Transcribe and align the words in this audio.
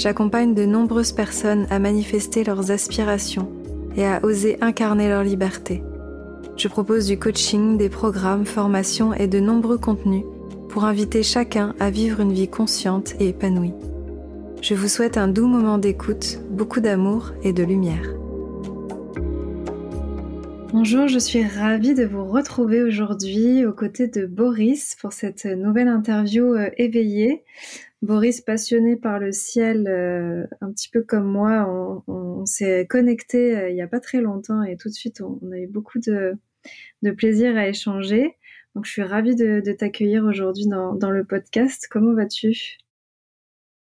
j'accompagne 0.00 0.54
de 0.54 0.64
nombreuses 0.64 1.12
personnes 1.12 1.66
à 1.68 1.78
manifester 1.78 2.42
leurs 2.42 2.70
aspirations 2.70 3.52
et 3.96 4.06
à 4.06 4.24
oser 4.24 4.56
incarner 4.62 5.08
leur 5.08 5.22
liberté. 5.22 5.82
Je 6.56 6.68
propose 6.68 7.06
du 7.06 7.18
coaching, 7.18 7.76
des 7.76 7.90
programmes, 7.90 8.46
formations 8.46 9.12
et 9.12 9.26
de 9.26 9.40
nombreux 9.40 9.76
contenus 9.76 10.24
pour 10.70 10.84
inviter 10.84 11.22
chacun 11.22 11.74
à 11.80 11.90
vivre 11.90 12.20
une 12.20 12.32
vie 12.32 12.48
consciente 12.48 13.14
et 13.20 13.28
épanouie. 13.28 13.74
Je 14.62 14.74
vous 14.74 14.88
souhaite 14.88 15.18
un 15.18 15.28
doux 15.28 15.46
moment 15.46 15.76
d'écoute, 15.76 16.40
beaucoup 16.50 16.80
d'amour 16.80 17.32
et 17.42 17.52
de 17.52 17.62
lumière. 17.62 18.14
Bonjour, 20.72 21.08
je 21.08 21.18
suis 21.18 21.44
ravie 21.44 21.94
de 21.94 22.06
vous 22.06 22.24
retrouver 22.24 22.82
aujourd'hui 22.82 23.66
aux 23.66 23.72
côtés 23.72 24.06
de 24.06 24.24
Boris 24.24 24.96
pour 24.98 25.12
cette 25.12 25.44
nouvelle 25.44 25.88
interview 25.88 26.54
euh, 26.54 26.70
éveillée. 26.78 27.42
Boris, 28.02 28.40
passionné 28.40 28.96
par 28.96 29.18
le 29.18 29.30
ciel, 29.30 29.86
euh, 29.86 30.46
un 30.62 30.72
petit 30.72 30.88
peu 30.88 31.02
comme 31.02 31.26
moi, 31.26 32.02
on, 32.06 32.46
s'est 32.46 32.86
connecté 32.88 33.56
euh, 33.56 33.68
il 33.68 33.74
n'y 33.74 33.82
a 33.82 33.86
pas 33.86 34.00
très 34.00 34.22
longtemps 34.22 34.62
et 34.62 34.76
tout 34.78 34.88
de 34.88 34.94
suite, 34.94 35.20
on, 35.20 35.52
a 35.52 35.58
eu 35.58 35.66
beaucoup 35.66 35.98
de, 35.98 36.34
plaisir 37.16 37.56
à 37.58 37.68
échanger. 37.68 38.38
Donc, 38.74 38.86
je 38.86 38.90
suis 38.90 39.02
ravie 39.02 39.36
de, 39.36 39.60
t'accueillir 39.72 40.24
aujourd'hui 40.24 40.66
dans, 40.66 41.10
le 41.10 41.24
podcast. 41.24 41.88
Comment 41.90 42.14
vas-tu? 42.14 42.78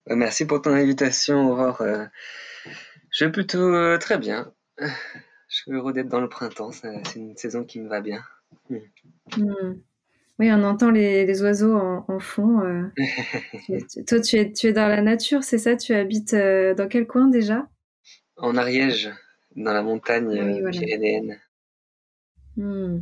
Euh, 0.09 0.17
Merci 0.17 0.47
pour 0.47 0.63
ton 0.63 0.73
invitation, 0.73 1.51
Aurore. 1.51 1.83
je 3.11 3.25
vais 3.25 3.33
plutôt 3.33 3.99
très 3.99 4.17
bien. 4.17 4.51
Je 4.79 5.57
suis 5.57 5.73
heureux 5.73 5.93
d'être 5.93 6.09
dans 6.09 6.21
le 6.21 6.29
printemps. 6.29 6.73
C'est 6.73 7.17
une 7.17 7.37
saison 7.37 7.65
qui 7.65 7.81
me 7.81 7.89
va 7.89 8.01
bien. 8.01 8.23
Hmm. 9.37 9.75
Oui, 10.39 10.53
on 10.53 10.63
entend 10.65 10.91
les, 10.91 11.43
oiseaux 11.43 11.75
en, 11.75 12.19
fond. 12.21 12.61
Euh. 12.61 12.83
toi, 14.07 14.21
tu 14.21 14.37
es, 14.37 14.53
tu 14.53 14.67
es 14.67 14.73
dans 14.73 14.89
la 14.89 15.01
nature, 15.01 15.43
c'est 15.43 15.59
ça? 15.59 15.77
Tu 15.77 15.95
habites 15.95 16.35
euh, 16.35 16.75
dans 16.75 16.89
quel 16.89 17.07
coin 17.07 17.29
déjà? 17.29 17.67
En 18.37 18.57
Ariège, 18.57 19.11
dans 19.55 19.73
la 19.73 19.83
montagne 19.83 20.63
ah 20.67 20.71
pyrénéenne. 20.71 21.39
Hmm. 22.57 23.01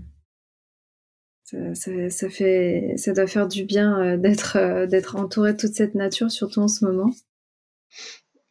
Ça, 1.45 2.31
fait, 2.31 2.95
ça 2.97 3.13
doit 3.13 3.27
faire 3.27 3.49
du 3.49 3.65
bien 3.65 4.01
euh, 4.01 4.17
d'être 4.17 4.87
d'être 4.87 5.17
entouré 5.17 5.53
de 5.53 5.59
toute 5.59 5.75
cette 5.75 5.95
nature, 5.95 6.31
surtout 6.31 6.61
en 6.61 6.69
ce 6.69 6.85
moment. 6.85 7.11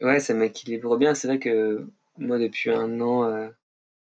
Ouais, 0.02 0.20
ça 0.20 0.34
m'équilibre 0.34 0.98
bien. 0.98 1.16
C'est 1.16 1.28
vrai 1.28 1.40
que 1.40 1.88
moi, 2.18 2.38
depuis 2.38 2.70
un 2.70 3.00
an, 3.00 3.50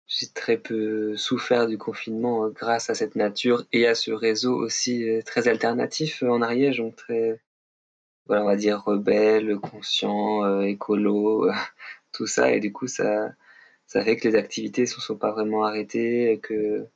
j'ai 0.08 0.28
très 0.28 0.58
peu 0.58 1.18
souffert 1.18 1.68
du 1.68 1.78
confinement 1.78 2.46
euh, 2.46 2.50
grâce 2.50 2.90
à 2.90 2.96
cette 2.96 3.16
nature 3.16 3.66
et 3.72 3.88
à 3.88 3.96
ce 3.96 4.12
réseau 4.12 4.56
aussi 4.56 5.10
euh, 5.10 5.22
très 5.24 5.48
alternatif 5.48 6.24
euh, 6.24 6.30
en 6.30 6.42
Ariège, 6.42 6.78
donc 6.78 6.96
très, 6.96 7.42
voilà, 8.28 8.44
on 8.44 8.46
va 8.46 8.56
dire 8.56 8.84
rebelle, 8.84 9.58
conscient, 9.60 10.62
écolo, 10.62 11.50
tout 12.12 12.28
ça. 12.28 12.52
Et 12.54 12.60
du 12.60 12.72
coup, 12.74 12.88
ça, 12.88 13.34
ça 13.88 14.04
fait 14.04 14.18
que 14.18 14.28
les 14.28 14.36
activités 14.36 14.84
ne 14.84 14.88
sont, 14.88 15.18
pas 15.18 15.32
vraiment 15.32 15.64
arrêtées, 15.66 16.40
que 16.44 16.88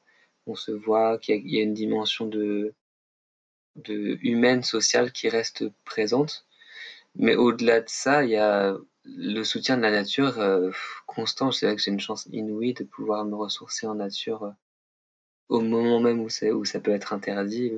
on 0.48 0.56
se 0.56 0.72
voit, 0.72 1.20
qu'il 1.20 1.48
y, 1.48 1.60
a 1.60 1.64
une 1.64 1.76
dimension 1.76 2.26
de, 2.26 2.74
de 3.76 4.18
humaine, 4.24 4.64
sociale 4.64 5.12
qui 5.12 5.30
reste 5.30 5.66
présente. 5.86 6.46
Mais 7.16 7.36
au-delà 7.36 7.82
de 7.82 7.90
ça, 7.90 8.24
il 8.24 8.32
y 8.32 8.38
a 8.38 8.76
le 9.18 9.44
soutien 9.44 9.78
de 9.78 9.82
la 9.82 9.92
nature 9.92 10.40
euh, 10.40 10.72
constant, 11.06 11.52
c'est 11.52 11.66
vrai 11.66 11.76
que 11.76 11.82
j'ai 11.82 11.92
une 11.92 12.00
chance 12.00 12.28
inouïe 12.32 12.74
de 12.74 12.84
pouvoir 12.84 13.26
me 13.26 13.36
ressourcer 13.36 13.88
en 13.88 13.96
nature 13.96 14.44
euh, 14.44 14.52
au 15.50 15.62
moment 15.62 16.00
même 16.00 16.20
où, 16.20 16.28
où 16.28 16.66
ça 16.66 16.80
peut 16.80 16.92
être 16.92 17.14
interdit. 17.14 17.74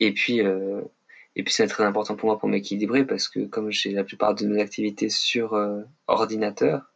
Et 0.00 0.12
puis, 0.12 0.40
euh, 0.40 0.82
et 1.36 1.42
puis 1.42 1.52
c'est 1.52 1.66
très 1.66 1.84
important 1.84 2.16
pour 2.16 2.28
moi 2.28 2.38
pour 2.38 2.48
m'équilibrer 2.48 3.04
parce 3.04 3.28
que 3.28 3.46
comme 3.46 3.70
j'ai 3.70 3.92
la 3.92 4.04
plupart 4.04 4.34
de 4.34 4.46
mes 4.46 4.60
activités 4.60 5.08
sur 5.08 5.58
ordinateur, 6.06 6.92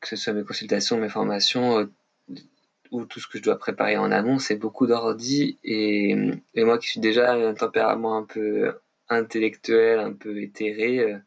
que 0.00 0.08
ce 0.08 0.16
soit 0.16 0.32
mes 0.32 0.44
consultations, 0.44 0.98
mes 0.98 1.08
formations 1.08 1.88
ou 2.90 3.04
tout 3.06 3.20
ce 3.20 3.26
que 3.26 3.38
je 3.38 3.42
dois 3.42 3.58
préparer 3.58 3.96
en 3.96 4.12
amont, 4.12 4.38
c'est 4.38 4.56
beaucoup 4.56 4.86
d'ordi 4.86 5.58
et, 5.64 6.14
moi 6.56 6.78
qui 6.78 6.88
suis 6.88 7.00
déjà 7.00 7.32
un 7.32 7.54
tempérament 7.54 8.18
un 8.18 8.24
peu 8.24 8.74
intellectuel, 9.08 9.98
un 10.00 10.12
peu 10.12 10.40
éthéré, 10.42 11.00
euh, 11.00 11.18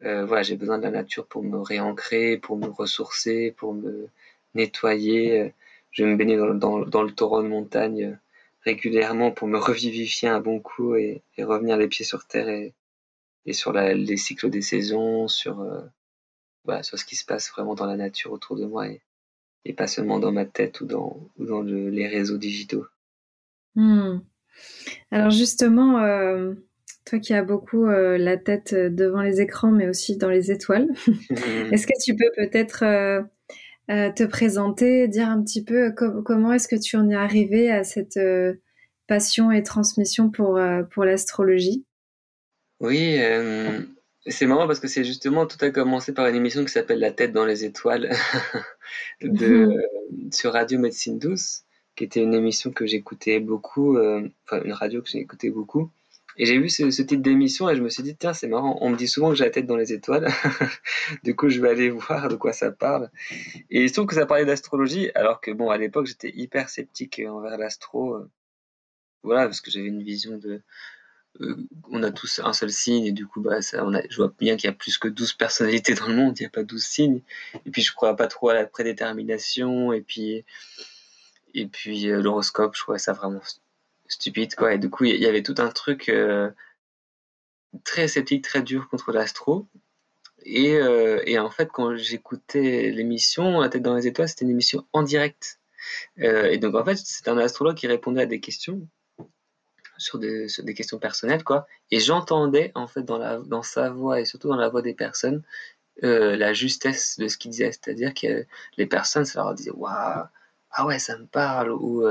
voilà, 0.00 0.42
j'ai 0.42 0.56
besoin 0.56 0.78
de 0.78 0.82
la 0.84 0.90
nature 0.90 1.26
pour 1.26 1.42
me 1.42 1.58
réancrer, 1.58 2.38
pour 2.38 2.56
me 2.56 2.66
ressourcer, 2.66 3.54
pour 3.56 3.74
me 3.74 4.08
nettoyer. 4.54 5.52
Je 5.96 6.04
vais 6.04 6.10
me 6.10 6.16
baigner 6.16 6.36
dans, 6.36 6.84
dans, 6.84 7.02
le 7.02 7.10
taureau 7.10 7.42
de 7.42 7.48
montagne 7.48 8.04
euh, 8.04 8.16
régulièrement 8.60 9.30
pour 9.30 9.48
me 9.48 9.56
revivifier 9.58 10.28
un 10.28 10.40
bon 10.40 10.60
coup 10.60 10.94
et, 10.94 11.22
revenir 11.38 11.78
les 11.78 11.88
pieds 11.88 12.04
sur 12.04 12.26
terre 12.26 12.50
et, 12.50 12.74
et 13.46 13.54
sur 13.54 13.72
les 13.72 14.16
cycles 14.18 14.50
des 14.50 14.60
saisons, 14.60 15.26
sur, 15.26 15.60
euh, 15.60 15.80
voilà, 16.64 16.82
sur 16.82 16.98
ce 16.98 17.04
qui 17.06 17.16
se 17.16 17.24
passe 17.24 17.50
vraiment 17.50 17.74
dans 17.74 17.86
la 17.86 17.96
nature 17.96 18.32
autour 18.32 18.56
de 18.56 18.66
moi 18.66 18.88
et, 18.88 19.00
et 19.64 19.72
pas 19.72 19.86
seulement 19.86 20.18
dans 20.18 20.32
ma 20.32 20.44
tête 20.44 20.82
ou 20.82 20.86
dans, 20.86 21.18
ou 21.38 21.46
dans 21.46 21.62
les 21.62 22.08
réseaux 22.08 22.36
digitaux. 22.36 22.86
Hmm. 23.74 24.18
Alors 25.10 25.30
justement, 25.30 26.00
euh, 26.00 26.52
toi 27.06 27.20
qui 27.20 27.32
as 27.32 27.42
beaucoup 27.42 27.86
euh, 27.86 28.18
la 28.18 28.36
tête 28.36 28.72
euh, 28.74 28.90
devant 28.90 29.22
les 29.22 29.40
écrans, 29.40 29.70
mais 29.70 29.88
aussi 29.88 30.16
dans 30.16 30.28
les 30.28 30.50
étoiles, 30.50 30.88
est-ce 31.72 31.86
que 31.86 31.92
tu 32.04 32.14
peux 32.14 32.30
peut-être 32.36 32.84
euh, 32.84 33.22
te 33.88 34.24
présenter, 34.24 35.08
dire 35.08 35.28
un 35.28 35.42
petit 35.42 35.64
peu 35.64 35.92
comment 35.92 36.52
est-ce 36.52 36.68
que 36.68 36.76
tu 36.76 36.96
en 36.96 37.08
es 37.08 37.14
arrivé 37.14 37.70
à 37.70 37.84
cette 37.84 38.18
passion 39.06 39.52
et 39.52 39.62
transmission 39.62 40.28
pour, 40.28 40.60
pour 40.90 41.04
l'astrologie? 41.04 41.84
Oui, 42.80 43.16
c'est 44.26 44.46
marrant 44.46 44.66
parce 44.66 44.80
que 44.80 44.88
c'est 44.88 45.04
justement 45.04 45.46
tout 45.46 45.64
a 45.64 45.70
commencé 45.70 46.12
par 46.12 46.26
une 46.26 46.34
émission 46.34 46.64
qui 46.64 46.72
s'appelle 46.72 46.98
La 46.98 47.12
tête 47.12 47.30
dans 47.30 47.46
les 47.46 47.64
étoiles 47.64 48.10
de, 49.22 49.72
sur 50.32 50.54
Radio 50.54 50.80
Médecine 50.80 51.20
Douce, 51.20 51.62
qui 51.94 52.02
était 52.02 52.20
une 52.20 52.34
émission 52.34 52.72
que 52.72 52.86
j'écoutais 52.86 53.38
beaucoup, 53.38 53.96
enfin 53.96 54.64
une 54.64 54.72
radio 54.72 55.00
que 55.00 55.10
j'écoutais 55.10 55.50
beaucoup. 55.50 55.92
Et 56.38 56.46
j'ai 56.46 56.58
vu 56.58 56.68
ce, 56.68 56.90
ce 56.90 57.02
type 57.02 57.22
d'émission 57.22 57.68
et 57.68 57.76
je 57.76 57.82
me 57.82 57.88
suis 57.88 58.02
dit, 58.02 58.16
tiens, 58.16 58.34
c'est 58.34 58.48
marrant, 58.48 58.78
on 58.80 58.90
me 58.90 58.96
dit 58.96 59.08
souvent 59.08 59.30
que 59.30 59.36
j'ai 59.36 59.44
la 59.44 59.50
tête 59.50 59.66
dans 59.66 59.76
les 59.76 59.92
étoiles. 59.92 60.28
du 61.24 61.34
coup, 61.34 61.48
je 61.48 61.60
vais 61.60 61.70
aller 61.70 61.90
voir 62.06 62.28
de 62.28 62.36
quoi 62.36 62.52
ça 62.52 62.70
parle. 62.70 63.10
Et 63.70 63.82
il 63.82 63.88
se 63.88 63.94
trouve 63.94 64.06
que 64.06 64.14
ça 64.14 64.26
parlait 64.26 64.44
d'astrologie, 64.44 65.10
alors 65.14 65.40
que, 65.40 65.50
bon, 65.50 65.70
à 65.70 65.78
l'époque, 65.78 66.06
j'étais 66.06 66.32
hyper 66.34 66.68
sceptique 66.68 67.22
envers 67.26 67.56
l'astro. 67.56 68.18
Voilà, 69.26 69.46
parce 69.46 69.60
que 69.60 69.70
j'avais 69.70 69.88
une 69.88 70.02
vision 70.02 70.38
de. 70.38 70.62
Euh, 71.40 71.56
on 71.90 72.02
a 72.02 72.10
tous 72.12 72.40
un 72.42 72.52
seul 72.52 72.70
signe, 72.70 73.04
et 73.06 73.12
du 73.12 73.26
coup, 73.26 73.40
bah, 73.42 73.60
ça, 73.60 73.84
on 73.84 73.92
a, 73.94 74.02
je 74.08 74.16
vois 74.16 74.32
bien 74.38 74.56
qu'il 74.56 74.68
y 74.68 74.70
a 74.70 74.72
plus 74.72 74.98
que 74.98 75.08
12 75.08 75.34
personnalités 75.34 75.94
dans 75.94 76.06
le 76.08 76.14
monde, 76.14 76.38
il 76.38 76.42
n'y 76.42 76.46
a 76.46 76.50
pas 76.50 76.62
12 76.62 76.82
signes. 76.82 77.22
Et 77.66 77.70
puis, 77.70 77.82
je 77.82 77.92
crois 77.92 78.16
pas 78.16 78.28
trop 78.28 78.50
à 78.50 78.54
la 78.54 78.66
prédétermination, 78.66 79.92
et 79.92 80.00
puis. 80.00 80.44
Et 81.54 81.66
puis, 81.66 82.08
euh, 82.08 82.20
l'horoscope, 82.22 82.76
je 82.76 82.82
trouvais 82.82 82.98
ça 82.98 83.12
vraiment 83.12 83.40
stupide 84.08 84.54
quoi. 84.54 84.74
Et 84.74 84.78
du 84.78 84.90
coup 84.90 85.04
il 85.04 85.20
y 85.20 85.26
avait 85.26 85.42
tout 85.42 85.54
un 85.58 85.70
truc 85.70 86.08
euh, 86.08 86.50
très 87.84 88.08
sceptique 88.08 88.44
très 88.44 88.62
dur 88.62 88.88
contre 88.88 89.12
l'astro. 89.12 89.66
Et, 90.44 90.76
euh, 90.76 91.22
et, 91.26 91.38
en 91.40 91.50
fait 91.50 91.70
quand 91.72 91.96
j'écoutais 91.96 92.90
l'émission 92.90 93.60
la 93.60 93.68
tête 93.68 93.82
dans 93.82 93.96
les 93.96 94.06
étoiles 94.06 94.28
c'était 94.28 94.44
une 94.44 94.50
émission 94.50 94.86
en 94.92 95.02
direct. 95.02 95.60
Euh, 96.20 96.50
et 96.50 96.58
donc 96.58 96.74
en 96.74 96.84
fait 96.84 96.96
c'était 96.96 97.30
un 97.30 97.38
astrologue 97.38 97.76
qui 97.76 97.86
répondait 97.86 98.22
à 98.22 98.26
des 98.26 98.40
questions 98.40 98.86
sur 99.98 100.18
des, 100.18 100.48
questions 100.74 100.98
personnelles 100.98 101.44
quoi. 101.44 101.66
Et 101.90 102.00
j'entendais 102.00 102.72
en 102.74 102.86
fait 102.86 103.02
dans 103.02 103.18
la 103.18 103.38
dans 103.38 103.62
sa 103.62 103.90
voix 103.90 104.20
et 104.20 104.24
surtout 104.24 104.48
dans 104.48 104.56
la 104.56 104.68
voix 104.68 104.82
des 104.82 104.94
personnes 104.94 105.42
la 106.02 106.52
justesse 106.52 107.18
de 107.18 107.26
ce 107.28 107.38
qu'il 107.38 107.50
disait. 107.52 107.72
C'est-à-dire 107.72 108.12
que 108.12 108.46
les 108.76 108.86
personnes 108.86 109.24
ça 109.24 109.42
leur 109.42 109.54
disait 109.54 109.70
waouh 109.70 110.26
ah 110.78 110.86
ouais 110.86 110.98
ça 110.98 111.16
me 111.16 111.26
parle 111.26 111.72
ou 111.72 112.04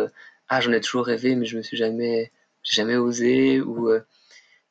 ah 0.50 0.62
j'en 0.62 0.72
ai 0.72 0.82
toujours 0.82 1.06
rêvé 1.06 1.36
mais 1.36 1.46
je 1.46 1.58
me 1.58 1.62
suis 1.62 1.78
jamais 1.78 2.32
jamais 2.64 2.96
osé 2.96 3.62
ou 3.62 3.90
euh, 3.90 4.02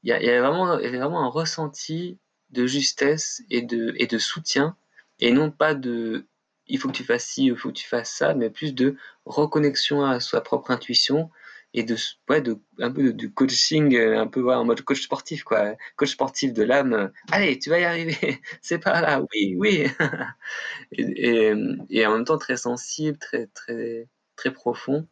il 0.03 0.09
y, 0.09 0.11
y, 0.11 0.29
avait 0.29 0.41
vraiment 0.41 0.79
y 0.79 0.87
avait 0.87 0.99
vraiment 0.99 1.25
un 1.25 1.29
ressenti 1.29 2.19
de 2.51 2.67
justesse 2.67 3.43
et 3.51 3.63
de 3.63 3.95
et 3.97 4.07
de 4.07 4.19
soutien 4.19 4.77
et 5.21 5.33
non 5.33 5.51
pas 5.51 5.75
de 5.75 6.27
il 6.67 6.79
faut 6.79 6.89
que 6.89 6.95
tu 6.97 7.05
fasses 7.05 7.27
ci 7.27 7.47
il 7.47 7.57
faut 7.57 7.69
que 7.69 7.75
tu 7.75 7.87
fasses 7.87 8.13
ça 8.13 8.35
mais 8.35 8.51
plus 8.51 8.75
de 8.75 8.97
reconnexion 9.27 10.05
à 10.05 10.21
sa 10.21 10.41
propre 10.41 10.71
intuition 10.71 11.31
et 11.75 11.83
de, 11.83 11.97
ouais, 12.29 12.41
de 12.41 12.59
un 12.79 12.93
peu 12.93 13.13
du 13.13 13.33
coaching, 13.33 13.97
euh, 13.97 14.21
un 14.21 14.29
peu 14.29 14.49
en 14.55 14.65
mode 14.65 14.81
coach 14.83 15.03
sportif, 15.03 15.43
quoi. 15.43 15.75
Coach 15.97 16.13
sportif 16.13 16.53
de 16.53 16.63
l'âme. 16.63 17.13
Allez, 17.33 17.59
tu 17.59 17.69
vas 17.69 17.81
y 17.81 17.85
arriver. 17.85 18.17
C'est 18.63 18.79
pas 18.79 19.01
là. 19.01 19.21
Oui, 19.35 19.57
oui. 19.59 19.87
et, 20.93 21.53
et, 21.91 22.07
en 22.07 22.13
même 22.13 22.25
temps 22.25 22.39
très 22.39 22.57
sensible, 22.57 23.19
très, 23.19 23.49
très, 23.49 24.09
très 24.37 24.53
profond. 24.53 25.07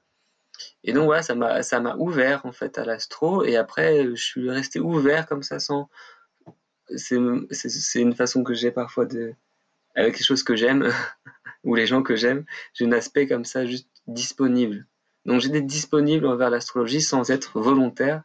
Et 0.84 0.92
donc 0.92 1.04
voilà, 1.06 1.22
ça 1.22 1.34
m'a, 1.80 1.96
ouvert 1.96 2.46
en 2.46 2.52
fait 2.52 2.78
à 2.78 2.84
l'astro. 2.84 3.44
Et 3.44 3.56
après, 3.56 4.06
je 4.14 4.22
suis 4.22 4.50
resté 4.50 4.80
ouvert 4.80 5.26
comme 5.26 5.42
ça, 5.42 5.58
sans. 5.58 5.88
C'est, 6.96 7.18
c'est, 7.50 8.00
une 8.00 8.14
façon 8.14 8.44
que 8.44 8.52
j'ai 8.54 8.70
parfois 8.70 9.06
de, 9.06 9.32
avec 9.94 10.18
les 10.18 10.24
choses 10.24 10.42
que 10.42 10.56
j'aime 10.56 10.92
ou 11.64 11.74
les 11.74 11.86
gens 11.86 12.02
que 12.02 12.16
j'aime, 12.16 12.44
j'ai 12.74 12.84
un 12.84 12.92
aspect 12.92 13.26
comme 13.26 13.44
ça 13.44 13.64
juste 13.64 13.88
disponible 14.06 14.86
donc 15.24 15.40
j'étais 15.40 15.62
disponible 15.62 16.26
envers 16.26 16.50
l'astrologie 16.50 17.00
sans 17.00 17.30
être 17.30 17.60
volontaire. 17.60 18.22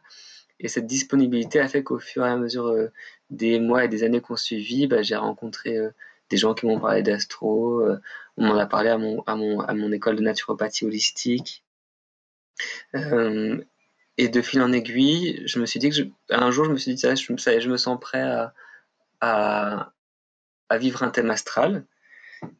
Et 0.60 0.68
cette 0.68 0.86
disponibilité 0.86 1.60
a 1.60 1.68
fait 1.68 1.84
qu'au 1.84 1.98
fur 1.98 2.26
et 2.26 2.30
à 2.30 2.36
mesure 2.36 2.66
euh, 2.66 2.88
des 3.30 3.60
mois 3.60 3.84
et 3.84 3.88
des 3.88 4.02
années 4.02 4.20
qu'on 4.20 4.36
suivit, 4.36 4.88
bah, 4.88 5.02
j'ai 5.02 5.14
rencontré 5.14 5.76
euh, 5.76 5.90
des 6.30 6.36
gens 6.36 6.54
qui 6.54 6.66
m'ont 6.66 6.80
parlé 6.80 7.02
d'astro. 7.02 7.80
Euh, 7.82 8.00
on 8.36 8.46
m'en 8.46 8.56
a 8.56 8.66
parlé 8.66 8.90
à 8.90 8.98
mon, 8.98 9.22
à, 9.22 9.36
mon, 9.36 9.60
à 9.60 9.74
mon 9.74 9.92
école 9.92 10.16
de 10.16 10.22
naturopathie 10.22 10.84
holistique. 10.84 11.64
Et 12.94 14.28
de 14.28 14.42
fil 14.42 14.60
en 14.60 14.72
aiguille, 14.72 15.42
je 15.46 15.58
me 15.60 15.66
suis 15.66 15.80
dit 15.80 15.90
que 15.90 15.96
un 16.30 16.50
jour, 16.50 16.64
je 16.64 16.70
me 16.70 16.76
suis 16.76 16.94
dit, 16.94 17.00
ça, 17.00 17.14
je, 17.14 17.68
me 17.68 17.76
sens 17.76 17.98
prêt 18.00 18.22
à 19.20 19.92
vivre 20.78 21.02
un 21.02 21.10
thème 21.10 21.30
astral. 21.30 21.86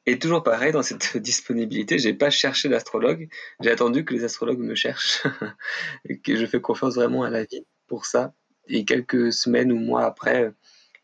Et 0.07 0.19
toujours 0.19 0.43
pareil, 0.43 0.73
dans 0.73 0.83
cette 0.83 1.17
disponibilité, 1.19 1.99
j'ai 1.99 2.15
pas 2.15 2.31
cherché 2.31 2.69
d'astrologue, 2.69 3.29
j'ai 3.61 3.71
attendu 3.71 4.05
que 4.05 4.15
les 4.15 4.25
astrologues 4.25 4.59
me 4.59 4.75
cherchent, 4.75 5.23
et 6.09 6.19
que 6.19 6.37
je 6.37 6.47
fais 6.47 6.61
confiance 6.61 6.95
vraiment 6.95 7.23
à 7.23 7.31
la 7.31 7.45
vie 7.45 7.65
pour 7.87 8.07
ça. 8.07 8.35
Et 8.69 8.85
quelques 8.85 9.33
semaines 9.33 9.73
ou 9.73 9.79
mois 9.79 10.05
après, 10.05 10.53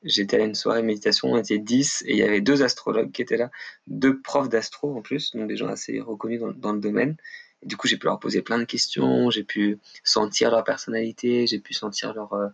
j'étais 0.02 0.36
à 0.40 0.44
une 0.44 0.54
soirée 0.54 0.82
méditation, 0.82 1.32
on 1.32 1.38
était 1.38 1.58
10, 1.58 2.04
et 2.06 2.12
il 2.12 2.18
y 2.18 2.22
avait 2.22 2.40
deux 2.40 2.62
astrologues 2.62 3.12
qui 3.12 3.22
étaient 3.22 3.36
là, 3.36 3.50
deux 3.86 4.20
profs 4.20 4.48
d'astro 4.48 4.96
en 4.96 5.02
plus, 5.02 5.32
donc 5.32 5.48
des 5.48 5.56
gens 5.56 5.68
assez 5.68 6.00
reconnus 6.00 6.42
dans, 6.56 6.72
le 6.72 6.80
domaine. 6.80 7.16
Du 7.64 7.76
coup, 7.76 7.88
j'ai 7.88 7.96
pu 7.96 8.06
leur 8.06 8.20
poser 8.20 8.42
plein 8.42 8.58
de 8.58 8.64
questions, 8.64 9.30
j'ai 9.30 9.44
pu 9.44 9.78
sentir 10.02 10.50
leur 10.50 10.64
personnalité, 10.64 11.46
j'ai 11.46 11.58
pu 11.58 11.74
sentir 11.74 12.14
leur, 12.14 12.32
euh, 12.34 12.48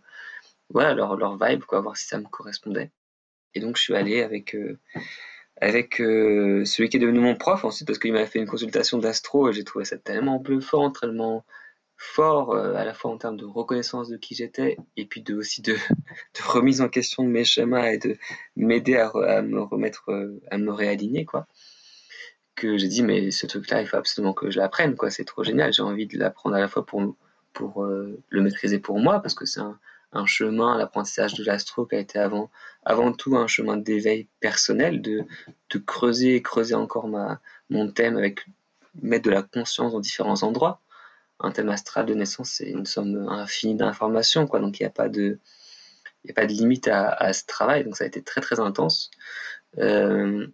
leur, 0.73 1.15
leur 1.17 1.37
vibe, 1.37 1.63
voir 1.69 1.97
si 1.97 2.07
ça 2.07 2.17
me 2.17 2.25
correspondait. 2.25 2.91
Et 3.53 3.59
donc, 3.59 3.77
je 3.77 3.83
suis 3.83 3.95
allé 3.95 4.21
avec... 4.21 4.55
Euh, 4.55 4.79
avec 5.63 6.01
euh, 6.01 6.65
celui 6.65 6.89
qui 6.89 6.97
est 6.97 6.99
devenu 6.99 7.19
mon 7.19 7.35
prof 7.35 7.63
ensuite 7.65 7.85
parce 7.85 7.99
qu'il 7.99 8.13
m'a 8.13 8.25
fait 8.25 8.39
une 8.39 8.47
consultation 8.47 8.97
d'astro 8.97 9.47
et 9.47 9.53
j'ai 9.53 9.63
trouvé 9.63 9.85
ça 9.85 9.95
tellement 9.95 10.39
bluffant, 10.39 10.89
tellement 10.89 11.45
fort 11.97 12.55
euh, 12.55 12.73
à 12.73 12.83
la 12.83 12.95
fois 12.95 13.11
en 13.11 13.17
termes 13.19 13.37
de 13.37 13.45
reconnaissance 13.45 14.09
de 14.09 14.17
qui 14.17 14.33
j'étais 14.33 14.77
et 14.97 15.05
puis 15.05 15.21
de, 15.21 15.35
aussi 15.35 15.61
de, 15.61 15.75
remise 16.43 16.81
en 16.81 16.89
question 16.89 17.23
de 17.23 17.29
mes 17.29 17.43
schémas 17.43 17.91
et 17.91 17.99
de 17.99 18.17
m'aider 18.55 18.95
à, 18.95 19.09
à, 19.09 19.43
me 19.43 19.61
remettre, 19.61 20.09
à 20.49 20.57
me 20.57 20.71
réaligner 20.71 21.25
quoi. 21.25 21.45
Que 22.55 22.77
j'ai 22.77 22.87
dit 22.87 23.01
mais 23.01 23.31
ce 23.31 23.47
truc-là 23.47 23.81
il 23.81 23.87
faut 23.87 23.97
absolument 23.97 24.33
que 24.33 24.51
je 24.51 24.59
l'apprenne 24.59 24.95
quoi, 24.95 25.09
c'est 25.09 25.25
trop 25.25 25.43
génial, 25.43 25.73
j'ai 25.73 25.81
envie 25.81 26.05
de 26.05 26.17
l'apprendre 26.17 26.55
à 26.55 26.59
la 26.59 26.67
fois 26.67 26.85
pour 26.85 27.15
pour 27.53 27.83
le 27.85 28.41
maîtriser 28.41 28.79
pour 28.79 28.99
moi 28.99 29.21
parce 29.21 29.33
que 29.33 29.45
c'est 29.45 29.59
un, 29.59 29.79
un 30.13 30.25
chemin, 30.25 30.77
l'apprentissage 30.77 31.35
de 31.35 31.43
l'astro 31.43 31.85
qui 31.85 31.95
a 31.95 31.99
été 31.99 32.19
avant, 32.19 32.51
avant 32.83 33.13
tout 33.13 33.37
un 33.37 33.47
chemin 33.47 33.77
d'éveil 33.77 34.27
personnel, 34.39 35.01
de, 35.01 35.25
de 35.69 35.79
creuser 35.79 36.41
creuser 36.41 36.75
encore 36.75 37.07
ma, 37.07 37.41
mon 37.69 37.89
thème 37.91 38.17
avec 38.17 38.45
mettre 39.01 39.23
de 39.23 39.31
la 39.31 39.43
conscience 39.43 39.93
dans 39.93 39.99
différents 39.99 40.43
endroits. 40.43 40.81
Un 41.39 41.51
thème 41.51 41.69
astral 41.69 42.05
de 42.05 42.13
naissance, 42.13 42.51
c'est 42.51 42.69
une 42.69 42.85
somme 42.85 43.27
infinie 43.29 43.75
d'informations, 43.75 44.45
quoi. 44.45 44.59
Donc 44.59 44.79
il 44.79 44.83
n'y 44.83 44.87
a 44.87 44.91
pas 44.91 45.09
de, 45.09 45.39
il 46.23 46.31
a 46.31 46.33
pas 46.33 46.45
de 46.45 46.51
limite 46.51 46.87
à, 46.87 47.09
à, 47.09 47.33
ce 47.33 47.45
travail. 47.45 47.83
Donc 47.83 47.97
ça 47.97 48.03
a 48.03 48.07
été 48.07 48.21
très 48.21 48.41
très 48.41 48.59
intense. 48.59 49.09
Euh, 49.79 50.47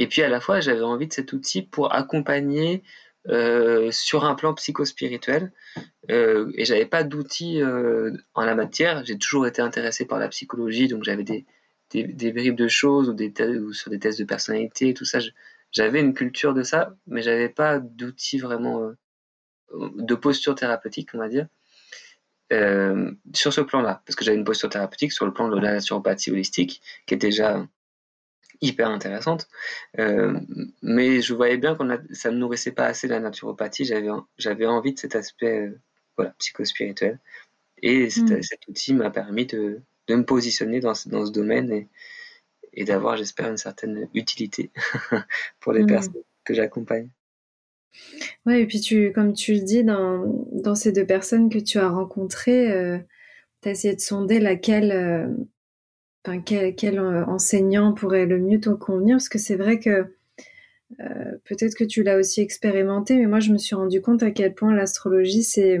et 0.00 0.06
puis 0.06 0.22
à 0.22 0.30
la 0.30 0.40
fois, 0.40 0.60
j'avais 0.60 0.80
envie 0.80 1.08
de 1.08 1.12
cet 1.12 1.34
outil 1.34 1.60
pour 1.60 1.94
accompagner 1.94 2.82
euh, 3.28 3.90
sur 3.92 4.24
un 4.24 4.34
plan 4.34 4.54
psychospirituel 4.54 5.52
euh, 6.10 6.50
et 6.54 6.64
j'avais 6.64 6.86
pas 6.86 7.04
d'outils 7.04 7.60
euh, 7.60 8.10
en 8.32 8.46
la 8.46 8.54
matière. 8.54 9.04
J'ai 9.04 9.18
toujours 9.18 9.46
été 9.46 9.60
intéressé 9.60 10.06
par 10.06 10.18
la 10.18 10.28
psychologie, 10.28 10.88
donc 10.88 11.04
j'avais 11.04 11.22
des, 11.22 11.44
des, 11.90 12.04
des, 12.04 12.32
bribes 12.32 12.56
de 12.56 12.66
choses 12.66 13.10
ou, 13.10 13.12
des 13.12 13.30
ou 13.58 13.74
sur 13.74 13.90
des 13.90 13.98
tests 13.98 14.18
de 14.18 14.24
personnalité, 14.24 14.94
tout 14.94 15.04
ça. 15.04 15.18
J'avais 15.70 16.00
une 16.00 16.14
culture 16.14 16.54
de 16.54 16.62
ça, 16.62 16.96
mais 17.06 17.20
j'avais 17.20 17.50
pas 17.50 17.78
d'outils 17.78 18.38
vraiment 18.38 18.80
euh, 18.80 19.90
de 19.96 20.14
posture 20.14 20.54
thérapeutique, 20.54 21.10
on 21.12 21.18
va 21.18 21.28
dire. 21.28 21.46
Euh, 22.54 23.12
sur 23.34 23.52
ce 23.52 23.60
plan-là, 23.60 24.02
parce 24.06 24.16
que 24.16 24.24
j'avais 24.24 24.38
une 24.38 24.44
posture 24.44 24.70
thérapeutique 24.70 25.12
sur 25.12 25.26
le 25.26 25.32
plan 25.34 25.48
de 25.48 25.60
la 25.60 25.74
naturopathie 25.74 26.30
holistique, 26.30 26.80
qui 27.06 27.12
est 27.12 27.18
déjà 27.18 27.66
hyper 28.60 28.88
intéressante. 28.88 29.48
Euh, 29.98 30.38
mais 30.82 31.20
je 31.20 31.34
voyais 31.34 31.56
bien 31.56 31.74
que 31.74 31.84
ça 32.14 32.30
ne 32.30 32.36
nourrissait 32.36 32.72
pas 32.72 32.86
assez 32.86 33.08
la 33.08 33.20
naturopathie. 33.20 33.84
J'avais, 33.84 34.66
envie 34.66 34.94
de 34.94 34.98
cet 34.98 35.16
aspect 35.16 35.60
euh, 35.60 35.80
voilà, 36.16 36.34
psychospirituel. 36.38 37.18
Et 37.82 38.06
mm. 38.06 38.42
cet 38.42 38.68
outil 38.68 38.94
m'a 38.94 39.10
permis 39.10 39.46
de, 39.46 39.80
de, 40.08 40.14
me 40.14 40.24
positionner 40.24 40.80
dans, 40.80 40.92
dans 41.06 41.26
ce 41.26 41.32
domaine 41.32 41.72
et, 41.72 41.88
et 42.72 42.84
d'avoir, 42.84 43.16
j'espère, 43.16 43.48
une 43.48 43.56
certaine 43.56 44.08
utilité 44.14 44.70
pour 45.60 45.72
les 45.72 45.84
mm. 45.84 45.86
personnes 45.86 46.22
que 46.44 46.54
j'accompagne. 46.54 47.10
Ouais, 48.46 48.62
et 48.62 48.66
puis 48.66 48.80
tu, 48.80 49.12
comme 49.12 49.32
tu 49.32 49.54
le 49.54 49.60
dis, 49.60 49.84
dans, 49.84 50.24
dans 50.52 50.74
ces 50.74 50.92
deux 50.92 51.06
personnes 51.06 51.50
que 51.50 51.58
tu 51.58 51.78
as 51.78 51.88
rencontrées, 51.88 52.70
euh, 52.72 52.98
tu 53.62 53.68
as 53.68 53.72
essayé 53.72 53.94
de 53.94 54.00
sonder 54.00 54.38
laquelle 54.38 54.92
euh, 54.92 55.26
enfin, 56.24 56.40
quel, 56.40 56.98
euh, 56.98 57.24
enseignant 57.26 57.92
pourrait 57.92 58.26
le 58.26 58.38
mieux 58.38 58.60
te 58.60 58.70
convenir? 58.70 59.16
Parce 59.16 59.28
que 59.28 59.38
c'est 59.38 59.56
vrai 59.56 59.78
que 59.78 60.14
euh, 61.00 61.38
peut-être 61.44 61.76
que 61.76 61.84
tu 61.84 62.02
l'as 62.02 62.18
aussi 62.18 62.40
expérimenté, 62.40 63.16
mais 63.16 63.26
moi 63.26 63.40
je 63.40 63.52
me 63.52 63.58
suis 63.58 63.76
rendu 63.76 64.00
compte 64.00 64.22
à 64.22 64.30
quel 64.32 64.54
point 64.54 64.74
l'astrologie 64.74 65.44
c'est 65.44 65.80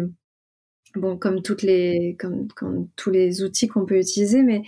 bon 0.94 1.16
comme 1.16 1.42
toutes 1.42 1.62
les 1.62 2.16
comme, 2.18 2.48
comme 2.48 2.88
tous 2.96 3.10
les 3.10 3.42
outils 3.42 3.66
qu'on 3.66 3.86
peut 3.86 3.98
utiliser, 3.98 4.42
mais 4.42 4.62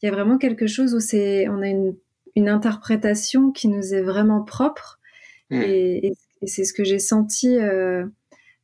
il 0.00 0.06
y 0.06 0.08
a 0.08 0.12
vraiment 0.12 0.38
quelque 0.38 0.66
chose 0.66 0.94
où 0.94 1.00
c'est 1.00 1.48
on 1.48 1.62
a 1.62 1.68
une, 1.68 1.96
une 2.36 2.48
interprétation 2.48 3.50
qui 3.50 3.68
nous 3.68 3.92
est 3.94 4.02
vraiment 4.02 4.42
propre 4.42 5.00
mmh. 5.50 5.62
et, 5.62 6.06
et, 6.40 6.46
c'est 6.46 6.64
ce 6.64 6.72
que 6.72 6.84
j'ai 6.84 7.00
senti 7.00 7.58
euh, 7.58 8.06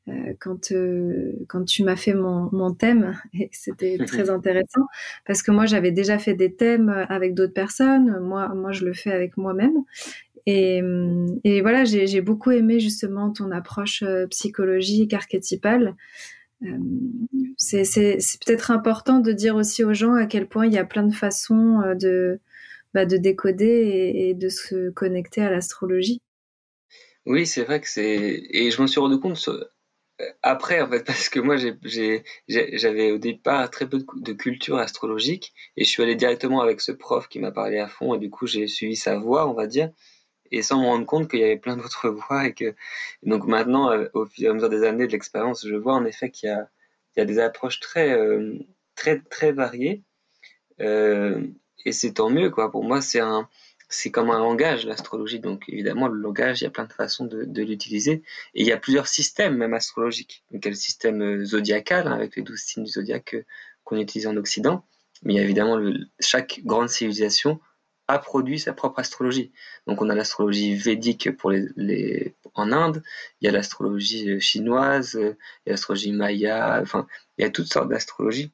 euh, 0.08 0.34
quand 0.38 0.70
euh, 0.72 1.32
quand 1.48 1.64
tu 1.64 1.82
m'as 1.82 1.96
fait 1.96 2.12
mon, 2.12 2.50
mon 2.52 2.74
thème 2.74 3.18
et 3.32 3.48
c'était 3.52 3.96
très 4.06 4.28
intéressant 4.28 4.82
parce 5.26 5.42
que 5.42 5.50
moi 5.50 5.64
j'avais 5.64 5.92
déjà 5.92 6.18
fait 6.18 6.34
des 6.34 6.54
thèmes 6.54 6.90
avec 7.08 7.34
d'autres 7.34 7.54
personnes. 7.54 8.20
Moi 8.20 8.48
moi 8.54 8.72
je 8.72 8.84
le 8.84 8.92
fais 8.92 9.12
avec 9.12 9.36
moi-même. 9.36 9.76
Et, 10.46 10.82
et 11.44 11.62
voilà 11.62 11.84
j'ai 11.84 12.20
beaucoup 12.20 12.50
aimé 12.50 12.78
justement 12.78 13.32
ton 13.32 13.50
approche 13.50 14.02
euh, 14.02 14.26
psychologique 14.26 15.14
archétypale. 15.14 15.96
C'est 17.56 17.82
peut-être 18.44 18.70
important 18.70 19.20
de 19.20 19.32
dire 19.32 19.56
aussi 19.56 19.84
aux 19.84 19.94
gens 19.94 20.14
à 20.14 20.26
quel 20.26 20.48
point 20.48 20.66
il 20.66 20.72
y 20.72 20.78
a 20.78 20.84
plein 20.84 21.02
de 21.02 21.14
façons 21.14 21.82
de 21.98 22.40
bah, 22.92 23.06
de 23.06 23.16
décoder 23.16 23.64
et, 23.64 24.28
et 24.30 24.34
de 24.34 24.48
se 24.48 24.90
connecter 24.90 25.40
à 25.42 25.50
l'astrologie. 25.50 26.20
Oui, 27.26 27.46
c'est 27.46 27.64
vrai 27.64 27.80
que 27.80 27.88
c'est. 27.88 28.42
Et 28.50 28.70
je 28.70 28.80
m'en 28.80 28.86
suis 28.86 29.00
rendu 29.00 29.18
compte 29.18 29.36
après, 30.42 30.80
en 30.80 30.88
fait, 30.88 31.00
parce 31.06 31.28
que 31.28 31.40
moi, 31.40 31.56
j'avais 31.56 33.10
au 33.10 33.18
départ 33.18 33.70
très 33.70 33.88
peu 33.88 34.04
de, 34.16 34.32
culture 34.32 34.78
astrologique 34.78 35.52
et 35.76 35.84
je 35.84 35.90
suis 35.90 36.02
allé 36.02 36.14
directement 36.14 36.60
avec 36.60 36.80
ce 36.80 36.92
prof 36.92 37.28
qui 37.28 37.38
m'a 37.38 37.52
parlé 37.52 37.78
à 37.78 37.88
fond 37.88 38.14
et 38.14 38.18
du 38.18 38.30
coup, 38.30 38.46
j'ai 38.46 38.66
suivi 38.66 38.96
sa 38.96 39.18
voix, 39.18 39.48
on 39.48 39.54
va 39.54 39.66
dire, 39.66 39.90
et 40.50 40.62
sans 40.62 40.80
me 40.80 40.86
rendre 40.86 41.06
compte 41.06 41.28
qu'il 41.30 41.40
y 41.40 41.44
avait 41.44 41.56
plein 41.56 41.76
d'autres 41.76 42.08
voix 42.28 42.46
et 42.46 42.54
que 42.54 42.74
donc 43.22 43.46
maintenant, 43.46 43.90
euh, 43.90 44.08
au 44.14 44.26
fur 44.26 44.46
et 44.46 44.50
à 44.50 44.54
mesure 44.54 44.70
des 44.70 44.84
années 44.84 45.06
de 45.06 45.12
l'expérience, 45.12 45.66
je 45.66 45.74
vois 45.74 45.94
en 45.94 46.04
effet 46.04 46.30
qu'il 46.30 46.48
y 46.48 46.52
a, 46.52 46.68
il 47.16 47.20
y 47.20 47.22
a 47.22 47.26
des 47.26 47.38
approches 47.38 47.80
très, 47.80 48.12
euh, 48.12 48.58
très, 48.94 49.20
très 49.20 49.52
variées 49.52 50.02
euh, 50.80 51.46
et 51.84 51.92
c'est 51.92 52.14
tant 52.14 52.30
mieux, 52.30 52.50
quoi. 52.50 52.70
Pour 52.70 52.84
moi, 52.84 53.00
c'est 53.00 53.20
un 53.20 53.48
c'est 53.94 54.10
comme 54.10 54.30
un 54.30 54.38
langage, 54.38 54.86
l'astrologie. 54.86 55.40
Donc 55.40 55.64
évidemment, 55.68 56.08
le 56.08 56.20
langage, 56.20 56.60
il 56.60 56.64
y 56.64 56.66
a 56.66 56.70
plein 56.70 56.84
de 56.84 56.92
façons 56.92 57.24
de, 57.24 57.62
l'utiliser. 57.62 58.22
Et 58.54 58.62
il 58.62 58.66
y 58.66 58.72
a 58.72 58.76
plusieurs 58.76 59.08
systèmes, 59.08 59.56
même 59.56 59.74
astrologiques. 59.74 60.44
Donc 60.50 60.64
il 60.64 60.66
y 60.66 60.68
a 60.68 60.70
le 60.70 60.76
système 60.76 61.22
euh, 61.22 61.44
zodiacal, 61.44 62.08
hein, 62.08 62.12
avec 62.12 62.36
les 62.36 62.42
douze 62.42 62.60
signes 62.60 62.84
du 62.84 62.90
zodiaque 62.90 63.36
qu'on 63.84 63.98
utilise 63.98 64.26
en 64.26 64.36
Occident. 64.36 64.84
Mais 65.22 65.36
évidemment, 65.36 65.80
chaque 66.20 66.60
grande 66.64 66.88
civilisation 66.88 67.60
a 68.08 68.18
produit 68.18 68.58
sa 68.58 68.72
propre 68.72 68.98
astrologie. 68.98 69.52
Donc 69.86 70.02
on 70.02 70.10
a 70.10 70.14
l'astrologie 70.14 70.74
védique 70.74 71.34
pour 71.36 71.50
les, 71.50 72.34
en 72.54 72.72
Inde, 72.72 73.02
il 73.40 73.46
y 73.46 73.48
a 73.48 73.52
l'astrologie 73.52 74.30
euh, 74.30 74.40
chinoise, 74.40 75.14
il 75.14 75.36
y 75.66 75.70
a 75.70 75.72
l'astrologie 75.72 76.12
maya, 76.12 76.80
enfin, 76.82 77.06
il 77.38 77.42
y 77.42 77.44
a 77.46 77.50
toutes 77.50 77.72
sortes 77.72 77.88
d'astrologies. 77.88 78.52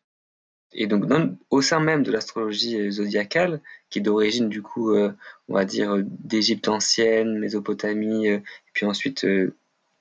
Et 0.72 0.86
donc, 0.86 1.04
au 1.50 1.62
sein 1.62 1.80
même 1.80 2.02
de 2.02 2.12
l'astrologie 2.12 2.78
euh, 2.78 2.90
zodiacale, 2.90 3.60
qui 3.88 3.98
est 3.98 4.02
d'origine, 4.02 4.48
du 4.48 4.62
coup, 4.62 4.92
euh, 4.92 5.12
on 5.48 5.54
va 5.54 5.64
dire, 5.64 5.92
euh, 5.92 6.02
d'Égypte 6.04 6.68
ancienne, 6.68 7.38
Mésopotamie, 7.38 8.28
et 8.28 8.42
puis 8.72 8.86
ensuite, 8.86 9.26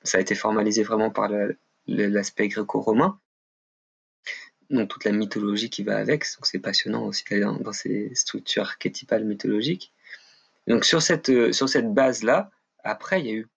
ça 0.04 0.20
a 0.20 0.22
été 0.22 0.36
formalisé 0.36 0.84
vraiment 0.84 1.10
par 1.10 1.30
l'aspect 1.88 2.48
gréco-romain, 2.48 3.20
donc 4.70 4.90
toute 4.90 5.06
la 5.06 5.12
mythologie 5.12 5.70
qui 5.70 5.84
va 5.84 5.98
avec. 5.98 6.26
Donc 6.36 6.46
c'est 6.46 6.60
passionnant 6.60 7.06
aussi 7.06 7.24
d'aller 7.30 7.42
dans, 7.42 7.74
ces 7.74 8.14
structures 8.14 8.64
archétypales 8.64 9.26
mythologiques. 9.26 9.92
Donc 10.68 10.86
sur 10.86 11.02
cette, 11.02 11.52
sur 11.52 11.68
cette 11.68 11.92
base-là, 11.94 12.52
après, 12.84 13.20
il 13.22 13.26
y 13.26 13.30
a 13.32 13.34
eu 13.34 13.48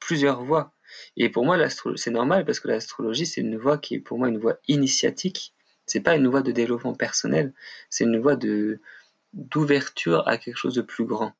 plusieurs 0.00 0.42
voies. 0.42 0.72
Et 1.16 1.28
pour 1.28 1.44
moi, 1.44 1.58
c'est 1.96 2.10
normal 2.10 2.46
parce 2.46 2.60
que 2.60 2.68
l'astrologie, 2.68 3.26
c'est 3.26 3.42
une 3.42 3.58
voie 3.58 3.76
qui 3.76 3.96
est 3.96 4.00
pour 4.00 4.18
moi 4.18 4.28
une 4.28 4.38
voie 4.38 4.58
initiatique. 4.66 5.54
C'est 5.88 6.00
pas 6.00 6.16
une 6.16 6.28
voie 6.28 6.42
de 6.42 6.52
développement 6.52 6.94
personnel, 6.94 7.52
c'est 7.90 8.04
une 8.04 8.18
voie 8.18 8.36
de 8.36 8.80
d'ouverture 9.34 10.26
à 10.26 10.38
quelque 10.38 10.56
chose 10.56 10.74
de 10.74 10.82
plus 10.82 11.04
grand. 11.04 11.34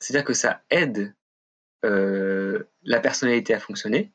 C'est-à-dire 0.00 0.24
que 0.24 0.34
ça 0.34 0.62
aide 0.70 1.14
euh, 1.84 2.64
la 2.82 3.00
personnalité 3.00 3.52
à 3.54 3.60
fonctionner, 3.60 4.12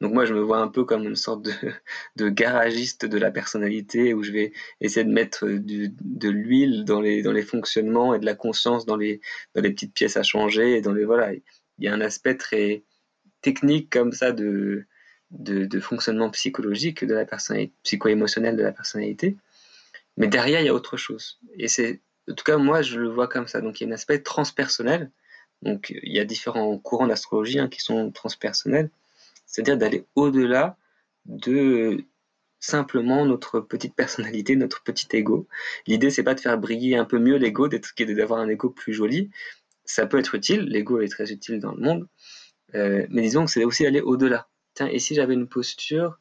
donc 0.00 0.12
moi, 0.12 0.24
je 0.24 0.34
me 0.34 0.40
vois 0.40 0.58
un 0.58 0.68
peu 0.68 0.84
comme 0.84 1.04
une 1.04 1.16
sorte 1.16 1.42
de, 1.42 1.52
de 2.16 2.28
garagiste 2.28 3.04
de 3.04 3.18
la 3.18 3.30
personnalité 3.30 4.14
où 4.14 4.22
je 4.22 4.32
vais 4.32 4.52
essayer 4.80 5.04
de 5.04 5.12
mettre 5.12 5.46
de 5.48 6.28
l'huile 6.28 6.84
dans 6.84 7.00
les, 7.00 7.22
dans 7.22 7.32
les 7.32 7.42
fonctionnements 7.42 8.14
et 8.14 8.18
de 8.18 8.26
la 8.26 8.34
conscience 8.34 8.86
dans 8.86 8.96
les, 8.96 9.20
dans 9.54 9.62
les 9.62 9.70
petites 9.70 9.94
pièces 9.94 10.16
à 10.16 10.22
changer. 10.22 10.76
Et 10.76 10.80
dans 10.80 10.92
les, 10.92 11.04
voilà, 11.04 11.32
il 11.34 11.42
y 11.78 11.88
a 11.88 11.94
un 11.94 12.00
aspect 12.00 12.36
très 12.36 12.84
technique 13.42 13.90
comme 13.90 14.12
ça 14.12 14.32
de, 14.32 14.86
de, 15.30 15.80
fonctionnement 15.80 16.30
psychologique 16.30 17.04
de 17.04 17.14
la 17.14 17.24
personnalité, 17.24 17.72
psycho-émotionnel 17.82 18.56
de 18.56 18.62
la 18.62 18.72
personnalité. 18.72 19.36
Mais 20.16 20.26
derrière, 20.26 20.60
il 20.60 20.66
y 20.66 20.70
a 20.70 20.74
autre 20.74 20.96
chose. 20.96 21.38
Et 21.56 21.68
c'est, 21.68 22.00
en 22.30 22.34
tout 22.34 22.44
cas, 22.44 22.56
moi, 22.56 22.82
je 22.82 22.98
le 22.98 23.08
vois 23.08 23.28
comme 23.28 23.46
ça. 23.46 23.60
Donc 23.60 23.80
il 23.80 23.84
y 23.84 23.86
a 23.86 23.90
un 23.90 23.94
aspect 23.94 24.20
transpersonnel. 24.20 25.10
Donc 25.62 25.90
il 25.90 26.12
y 26.12 26.20
a 26.20 26.24
différents 26.24 26.78
courants 26.78 27.06
d'astrologie 27.06 27.58
hein, 27.58 27.68
qui 27.68 27.80
sont 27.80 28.10
transpersonnels 28.10 28.90
c'est-à-dire 29.48 29.78
d'aller 29.78 30.04
au-delà 30.14 30.76
de 31.24 32.04
simplement 32.60 33.24
notre 33.24 33.60
petite 33.60 33.94
personnalité, 33.94 34.56
notre 34.56 34.82
petit 34.82 35.08
ego. 35.16 35.48
L'idée, 35.86 36.10
c'est 36.10 36.22
pas 36.22 36.34
de 36.34 36.40
faire 36.40 36.58
briller 36.58 36.96
un 36.96 37.04
peu 37.04 37.18
mieux 37.18 37.36
l'ego, 37.36 37.68
d'avoir 37.68 38.40
un 38.40 38.48
ego 38.48 38.70
plus 38.70 38.92
joli. 38.92 39.30
Ça 39.84 40.06
peut 40.06 40.18
être 40.18 40.34
utile, 40.34 40.60
l'ego 40.64 41.00
est 41.00 41.08
très 41.08 41.32
utile 41.32 41.60
dans 41.60 41.72
le 41.72 41.80
monde, 41.80 42.08
euh, 42.74 43.06
mais 43.10 43.22
disons 43.22 43.46
que 43.46 43.50
c'est 43.50 43.64
aussi 43.64 43.84
d'aller 43.84 44.02
au-delà. 44.02 44.48
Et 44.86 44.98
si 44.98 45.14
j'avais 45.14 45.34
une 45.34 45.48
posture 45.48 46.18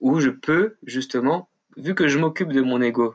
où 0.00 0.20
je 0.20 0.30
peux 0.30 0.76
justement, 0.84 1.48
vu 1.76 1.94
que 1.94 2.08
je 2.08 2.18
m'occupe 2.18 2.52
de 2.52 2.60
mon 2.60 2.80
ego, 2.80 3.14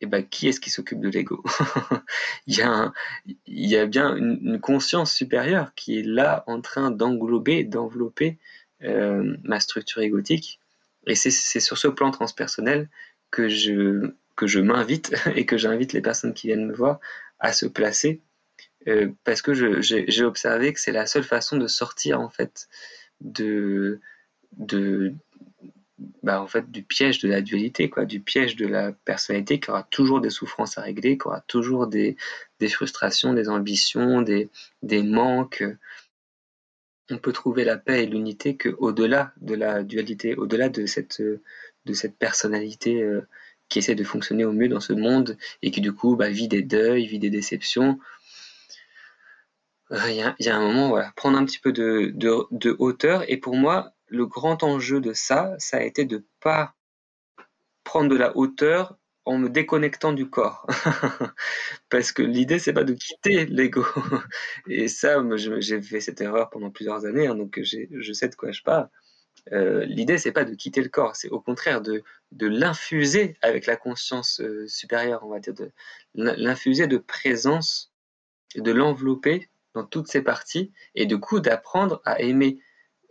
et 0.00 0.06
eh 0.06 0.06
ben, 0.06 0.26
qui 0.26 0.48
est-ce 0.48 0.60
qui 0.60 0.70
s'occupe 0.70 1.00
de 1.00 1.08
l'ego? 1.08 1.42
Il, 2.46 2.92
y 3.46 3.76
a 3.76 3.86
bien 3.86 4.16
une, 4.16 4.60
conscience 4.60 5.14
supérieure 5.14 5.72
qui 5.74 5.98
est 5.98 6.02
là 6.02 6.44
en 6.46 6.60
train 6.60 6.90
d'englober, 6.90 7.64
d'envelopper 7.64 8.38
euh, 8.82 9.36
ma 9.44 9.60
structure 9.60 10.02
égotique. 10.02 10.60
Et 11.06 11.14
c'est 11.14 11.60
sur 11.60 11.78
ce 11.78 11.88
plan 11.88 12.10
transpersonnel 12.10 12.88
que 13.30 13.48
je, 13.48 14.12
que 14.36 14.46
je 14.46 14.60
m'invite 14.60 15.14
et 15.36 15.46
que 15.46 15.56
j'invite 15.56 15.92
les 15.92 16.02
personnes 16.02 16.34
qui 16.34 16.48
viennent 16.48 16.66
me 16.66 16.74
voir 16.74 16.98
à 17.38 17.52
se 17.52 17.66
placer 17.66 18.20
euh, 18.86 19.10
parce 19.24 19.40
que 19.40 19.54
j'ai 19.54 20.24
observé 20.24 20.72
que 20.72 20.80
c'est 20.80 20.92
la 20.92 21.06
seule 21.06 21.24
façon 21.24 21.56
de 21.56 21.66
sortir 21.66 22.20
en 22.20 22.28
fait 22.28 22.68
de, 23.20 24.00
de, 24.56 25.14
bah, 26.22 26.42
en 26.42 26.46
fait, 26.46 26.70
du 26.70 26.82
piège 26.82 27.20
de 27.20 27.28
la 27.28 27.40
dualité, 27.40 27.88
quoi, 27.90 28.04
du 28.04 28.20
piège 28.20 28.56
de 28.56 28.66
la 28.66 28.92
personnalité 28.92 29.60
qui 29.60 29.70
aura 29.70 29.82
toujours 29.84 30.20
des 30.20 30.30
souffrances 30.30 30.78
à 30.78 30.82
régler, 30.82 31.18
qui 31.18 31.26
aura 31.26 31.40
toujours 31.42 31.86
des, 31.86 32.16
des 32.60 32.68
frustrations, 32.68 33.32
des 33.32 33.48
ambitions, 33.48 34.22
des, 34.22 34.48
des 34.82 35.02
manques. 35.02 35.64
On 37.10 37.18
peut 37.18 37.32
trouver 37.32 37.64
la 37.64 37.76
paix 37.76 38.04
et 38.04 38.06
l'unité 38.06 38.56
qu'au-delà 38.56 39.32
de 39.40 39.54
la 39.54 39.82
dualité, 39.82 40.34
au-delà 40.34 40.68
de 40.68 40.86
cette, 40.86 41.20
de 41.20 41.92
cette 41.92 42.16
personnalité 42.16 43.02
euh, 43.02 43.26
qui 43.68 43.78
essaie 43.78 43.94
de 43.94 44.04
fonctionner 44.04 44.44
au 44.44 44.52
mieux 44.52 44.68
dans 44.68 44.80
ce 44.80 44.92
monde 44.92 45.36
et 45.62 45.70
qui 45.70 45.80
du 45.80 45.92
coup 45.92 46.16
bah, 46.16 46.30
vit 46.30 46.48
des 46.48 46.62
deuils, 46.62 47.06
vit 47.06 47.18
des 47.18 47.30
déceptions. 47.30 47.98
Euh, 49.94 50.10
il 50.10 50.16
y, 50.16 50.48
a, 50.48 50.56
un 50.56 50.60
moment, 50.60 50.88
voilà, 50.88 51.12
prendre 51.14 51.38
un 51.38 51.44
petit 51.44 51.58
peu 51.58 51.72
de, 51.72 52.12
de, 52.16 52.76
hauteur. 52.78 53.24
Et 53.28 53.36
pour 53.36 53.56
moi, 53.56 53.92
le 54.08 54.26
grand 54.26 54.62
enjeu 54.62 55.00
de 55.00 55.12
ça, 55.12 55.54
ça 55.58 55.78
a 55.78 55.82
été 55.82 56.04
de 56.04 56.26
pas 56.40 56.74
prendre 57.84 58.10
de 58.10 58.16
la 58.16 58.36
hauteur 58.36 58.98
en 59.24 59.38
me 59.38 59.48
déconnectant 59.48 60.12
du 60.12 60.28
corps. 60.28 60.66
Parce 61.90 62.12
que 62.12 62.22
l'idée, 62.22 62.58
c'est 62.58 62.72
pas 62.72 62.84
de 62.84 62.94
quitter 62.94 63.46
l'ego. 63.46 63.84
Et 64.68 64.88
ça, 64.88 65.22
j'ai 65.36 65.80
fait 65.80 66.00
cette 66.00 66.20
erreur 66.20 66.50
pendant 66.50 66.70
plusieurs 66.70 67.04
années, 67.06 67.26
hein, 67.26 67.34
donc 67.34 67.60
je 67.62 68.12
sais 68.12 68.28
de 68.28 68.34
quoi 68.34 68.52
je 68.52 68.62
parle. 68.62 68.88
Euh, 69.52 69.84
l'idée, 69.84 70.18
c'est 70.18 70.32
pas 70.32 70.44
de 70.44 70.54
quitter 70.54 70.82
le 70.82 70.88
corps, 70.88 71.16
c'est 71.16 71.28
au 71.28 71.40
contraire 71.40 71.82
de, 71.82 72.02
de 72.32 72.46
l'infuser 72.46 73.36
avec 73.42 73.66
la 73.66 73.76
conscience 73.76 74.40
euh, 74.40 74.66
supérieure, 74.66 75.22
on 75.22 75.28
va 75.28 75.38
dire, 75.38 75.52
de 75.54 75.70
l'infuser 76.14 76.86
de 76.86 76.96
présence, 76.96 77.92
de 78.56 78.72
l'envelopper 78.72 79.48
dans 79.74 79.84
toutes 79.84 80.08
ses 80.08 80.22
parties, 80.22 80.72
et 80.94 81.06
du 81.06 81.18
coup 81.18 81.40
d'apprendre 81.40 82.00
à 82.04 82.20
aimer 82.20 82.58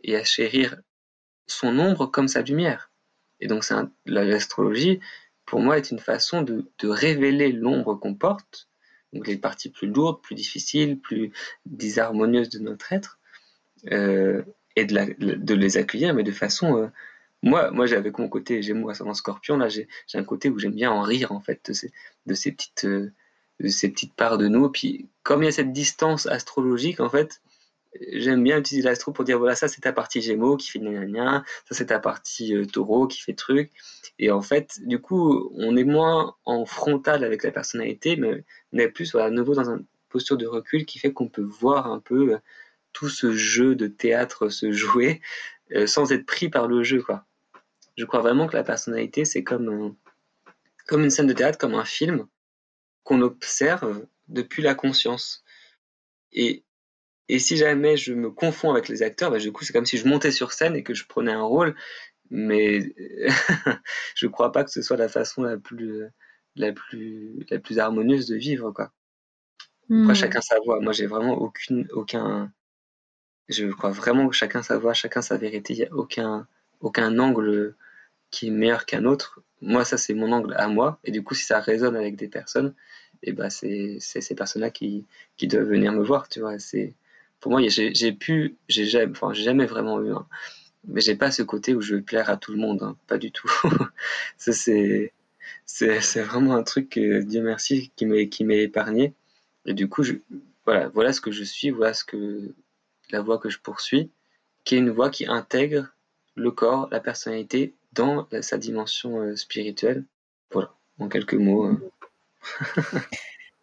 et 0.03 0.15
à 0.15 0.24
chérir 0.24 0.77
son 1.48 1.77
ombre 1.79 2.08
comme 2.08 2.27
sa 2.27 2.41
lumière. 2.41 2.91
Et 3.39 3.48
donc 3.48 3.65
l'astrologie, 4.05 5.00
pour 5.46 5.60
moi, 5.60 5.77
est 5.77 5.91
une 5.91 6.00
façon 6.00 6.41
de, 6.41 6.65
révéler 6.84 7.51
l'ombre 7.51 7.96
qu'on 7.96 8.15
porte, 8.15 8.70
donc 9.12 9.27
les 9.27 9.38
parties 9.38 9.70
plus 9.70 9.88
lourdes, 9.88 10.22
plus 10.22 10.36
difficiles, 10.36 11.00
plus 11.00 11.32
disharmonieuses 11.65 12.50
de 12.50 12.60
notre 12.60 12.93
être, 12.93 13.20
euh, 13.91 14.43
et 14.75 14.86
de, 14.86 15.53
les 15.53 15.77
accueillir, 15.77 16.13
mais 16.13 16.24
de 16.24 16.32
façon... 16.32 16.77
Euh, 16.77 16.88
moi, 17.46 17.72
moi 17.72 17.86
j'ai 17.86 17.98
avec 17.98 18.17
mon 18.17 18.29
côté 18.29 18.62
Gémeaux 18.62 18.89
ascendant 18.89 19.13
Scorpion, 19.13 19.58
là 19.58 19.67
j'ai 19.67 19.88
un 20.13 20.24
côté 20.24 20.50
où 20.50 20.58
j'aime 20.58 20.75
bien 20.75 20.91
en 20.91 21.01
rire 21.01 21.34
en 21.34 21.41
fait 21.41 21.60
de 21.70 21.74
ces, 21.74 21.91
de 22.25 22.34
ces 22.34 22.53
petites 22.53 22.86
euh, 22.86 23.12
de 23.63 23.70
ces 23.70 23.89
petites 23.89 24.13
parts 24.13 24.38
de 24.38 24.48
nous. 24.48 24.70
Puis 24.70 25.08
comme 25.24 25.41
il 25.41 25.46
y 25.46 25.50
a 25.50 25.51
cette 25.51 25.74
distance 25.74 26.27
astrologique 26.27 27.00
en 27.00 27.10
fait, 27.10 27.41
j'aime 28.12 28.43
bien 28.43 28.60
utiliser 28.60 28.88
l'astro 28.88 29.12
pour 29.12 29.24
dire 29.24 29.38
voilà 29.38 29.55
ça 29.55 29.67
c'est 29.67 29.82
ta 29.82 29.93
partie 29.93 30.22
Gémeaux 30.22 30.58
qui 30.58 30.70
fait 30.70 30.79
gna 30.79 31.43
ça 31.70 31.75
c'est 31.75 31.88
ta 31.88 32.00
partie 32.00 32.55
euh, 32.55 32.65
Taureau 32.65 33.08
qui 33.08 33.22
fait 33.22 33.34
truc 33.34 33.72
et 34.20 34.32
en 34.32 34.41
fait 34.41 34.79
du 34.82 35.00
coup 35.00 35.51
on 35.55 35.75
est 35.77 35.84
moins 35.84 36.36
en 36.46 36.65
frontal 36.65 37.24
avec 37.24 37.43
la 37.43 37.51
personnalité 37.51 38.15
mais 38.15 38.43
on 38.72 38.79
est 38.79 38.88
plus 38.88 39.13
à 39.15 39.29
nouveau 39.29 39.53
dans 39.53 39.70
une 39.70 39.86
posture 40.10 40.38
de 40.38 40.48
recul 40.48 40.86
qui 40.86 41.00
fait 41.00 41.13
qu'on 41.13 41.27
peut 41.27 41.43
voir 41.43 41.91
un 41.91 42.00
peu 42.00 42.34
euh, 42.34 42.38
tout 42.93 43.10
ce 43.10 43.32
jeu 43.32 43.75
de 43.75 43.88
théâtre 43.88 44.50
se 44.50 44.72
jouer 44.72 45.22
euh, 45.72 45.88
sans 45.88 46.12
être 46.12 46.25
pris 46.25 46.50
par 46.50 46.67
le 46.67 46.84
jeu. 46.84 47.03
Je 47.98 48.05
crois 48.05 48.22
vraiment 48.22 48.48
que 48.48 48.55
la 48.55 48.63
personnalité 48.63 49.25
c'est 49.25 49.43
comme 49.43 49.96
comme 50.88 51.03
une 51.03 51.10
scène 51.10 51.27
de 51.27 51.34
théâtre 51.34 51.58
comme 51.58 51.75
un 51.75 51.86
film 51.86 52.27
qu'on 53.03 53.22
observe 53.22 54.05
depuis 54.27 54.62
la 54.62 54.75
conscience 54.75 55.43
et 56.31 56.63
et 57.29 57.39
si 57.39 57.57
jamais 57.57 57.95
je 57.98 58.13
me 58.13 58.29
confonds 58.29 58.72
avec 58.72 58.89
les 58.89 59.01
acteurs, 59.01 59.31
bah, 59.31 59.39
du 59.39 59.51
coup, 59.51 59.63
c'est 59.63 59.74
comme 59.74 59.86
si 59.86 59.98
je 59.98 60.07
montais 60.07 60.31
sur 60.31 60.51
scène 60.51 60.75
et 60.75 60.83
que 60.83 60.93
je 60.93 61.05
prenais 61.07 61.31
un 61.31 61.43
rôle, 61.43 61.74
mais 62.29 62.93
je 64.15 64.25
ne 64.25 64.31
crois 64.31 64.51
pas 64.51 64.63
que 64.63 64.72
ce 64.72 64.81
soit 64.81 64.98
la 64.98 65.07
façon 65.07 65.43
la 65.43 65.57
plus, 65.57 66.03
la 66.55 66.74
plus, 66.74 67.45
la 67.50 67.60
plus 67.60 67.79
harmonieuse 67.79 68.27
de 68.27 68.36
vivre, 68.36 68.72
quoi. 68.72 68.91
Après, 69.89 70.13
hmm. 70.13 70.15
chacun 70.15 70.41
sa 70.41 70.60
voix. 70.65 70.79
Moi, 70.79 70.93
j'ai 70.93 71.07
vraiment 71.07 71.38
aucune, 71.38 71.88
aucun. 71.91 72.51
Je 73.50 73.67
crois 73.67 73.91
vraiment 73.91 74.27
que 74.27 74.36
chacun 74.36 74.63
sa 74.63 74.77
voix, 74.77 74.93
chacun 74.93 75.22
sa 75.22 75.38
vérité. 75.38 75.74
Il 75.74 75.79
n'y 75.79 75.86
a 75.86 75.93
aucun, 75.93 76.48
aucun 76.79 77.19
angle 77.19 77.75
qui 78.33 78.47
est 78.47 78.51
meilleur 78.51 78.87
qu'un 78.87 79.05
autre. 79.05 79.41
Moi, 79.61 79.85
ça, 79.85 79.97
c'est 79.97 80.15
mon 80.15 80.31
angle 80.31 80.55
à 80.57 80.67
moi. 80.67 80.99
Et 81.03 81.11
du 81.11 81.23
coup, 81.23 81.35
si 81.35 81.45
ça 81.45 81.59
résonne 81.59 81.95
avec 81.95 82.15
des 82.15 82.27
personnes, 82.27 82.73
et 83.21 83.29
eh 83.29 83.31
ben, 83.31 83.49
c'est 83.51 83.99
ces 83.99 84.35
personnes-là 84.35 84.71
qui, 84.71 85.05
doivent 85.43 85.69
venir 85.69 85.93
me 85.93 86.03
voir, 86.03 86.27
tu 86.27 86.39
vois. 86.39 86.57
C'est 86.57 86.95
pour 87.39 87.51
moi, 87.51 87.61
j'ai 87.67 88.11
pu, 88.11 88.57
j'ai 88.67 88.85
jamais, 88.85 89.11
enfin, 89.11 89.33
j'ai 89.33 89.43
jamais 89.43 89.67
vraiment 89.67 90.01
eu, 90.01 90.11
un, 90.11 90.27
mais 90.87 90.99
j'ai 90.99 91.15
pas 91.15 91.29
ce 91.29 91.43
côté 91.43 91.75
où 91.75 91.81
je 91.81 91.95
veux 91.95 92.01
plaire 92.01 92.29
à 92.29 92.37
tout 92.37 92.51
le 92.51 92.57
monde, 92.57 92.81
hein, 92.81 92.97
pas 93.07 93.19
du 93.19 93.31
tout. 93.31 93.49
c'est, 94.37 95.11
vraiment 96.15 96.55
un 96.55 96.63
truc 96.63 96.89
que 96.89 97.21
Dieu 97.21 97.41
merci 97.41 97.91
qui 97.95 98.07
m'est 98.07 98.29
qui 98.29 98.43
m'est 98.45 98.63
épargné. 98.63 99.13
Et 99.65 99.73
du 99.75 99.87
coup, 99.87 100.03
voilà, 100.65 100.89
voilà 100.89 101.13
ce 101.13 101.21
que 101.21 101.31
je 101.31 101.43
suis, 101.43 101.69
voilà 101.69 101.93
ce 101.93 102.03
que 102.03 102.53
la 103.11 103.21
voie 103.21 103.37
que 103.37 103.49
je 103.49 103.59
poursuis, 103.59 104.09
qui 104.63 104.75
est 104.75 104.79
une 104.79 104.89
voie 104.89 105.11
qui 105.11 105.27
intègre 105.27 105.93
le 106.35 106.51
corps, 106.51 106.89
la 106.91 106.99
personnalité 106.99 107.73
dans 107.93 108.27
sa 108.41 108.57
dimension 108.57 109.19
euh, 109.19 109.35
spirituelle. 109.35 110.05
Voilà, 110.51 110.73
en 111.00 111.09
quelques 111.09 111.35
mots. 111.35 111.65
Hein. 111.65 111.81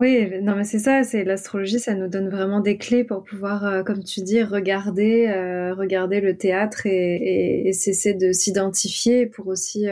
Oui, 0.02 0.30
non, 0.40 0.56
mais 0.56 0.64
c'est 0.64 0.78
ça, 0.78 1.02
c'est 1.02 1.24
l'astrologie, 1.24 1.78
ça 1.78 1.92
nous 1.92 2.08
donne 2.08 2.30
vraiment 2.30 2.60
des 2.60 2.78
clés 2.78 3.04
pour 3.04 3.22
pouvoir, 3.22 3.66
euh, 3.66 3.82
comme 3.82 4.02
tu 4.02 4.22
dis, 4.22 4.42
regarder, 4.42 5.28
euh, 5.28 5.74
regarder 5.74 6.22
le 6.22 6.38
théâtre 6.38 6.86
et, 6.86 7.70
cesser 7.74 8.14
de 8.14 8.32
s'identifier 8.32 9.26
pour 9.26 9.48
aussi, 9.48 9.88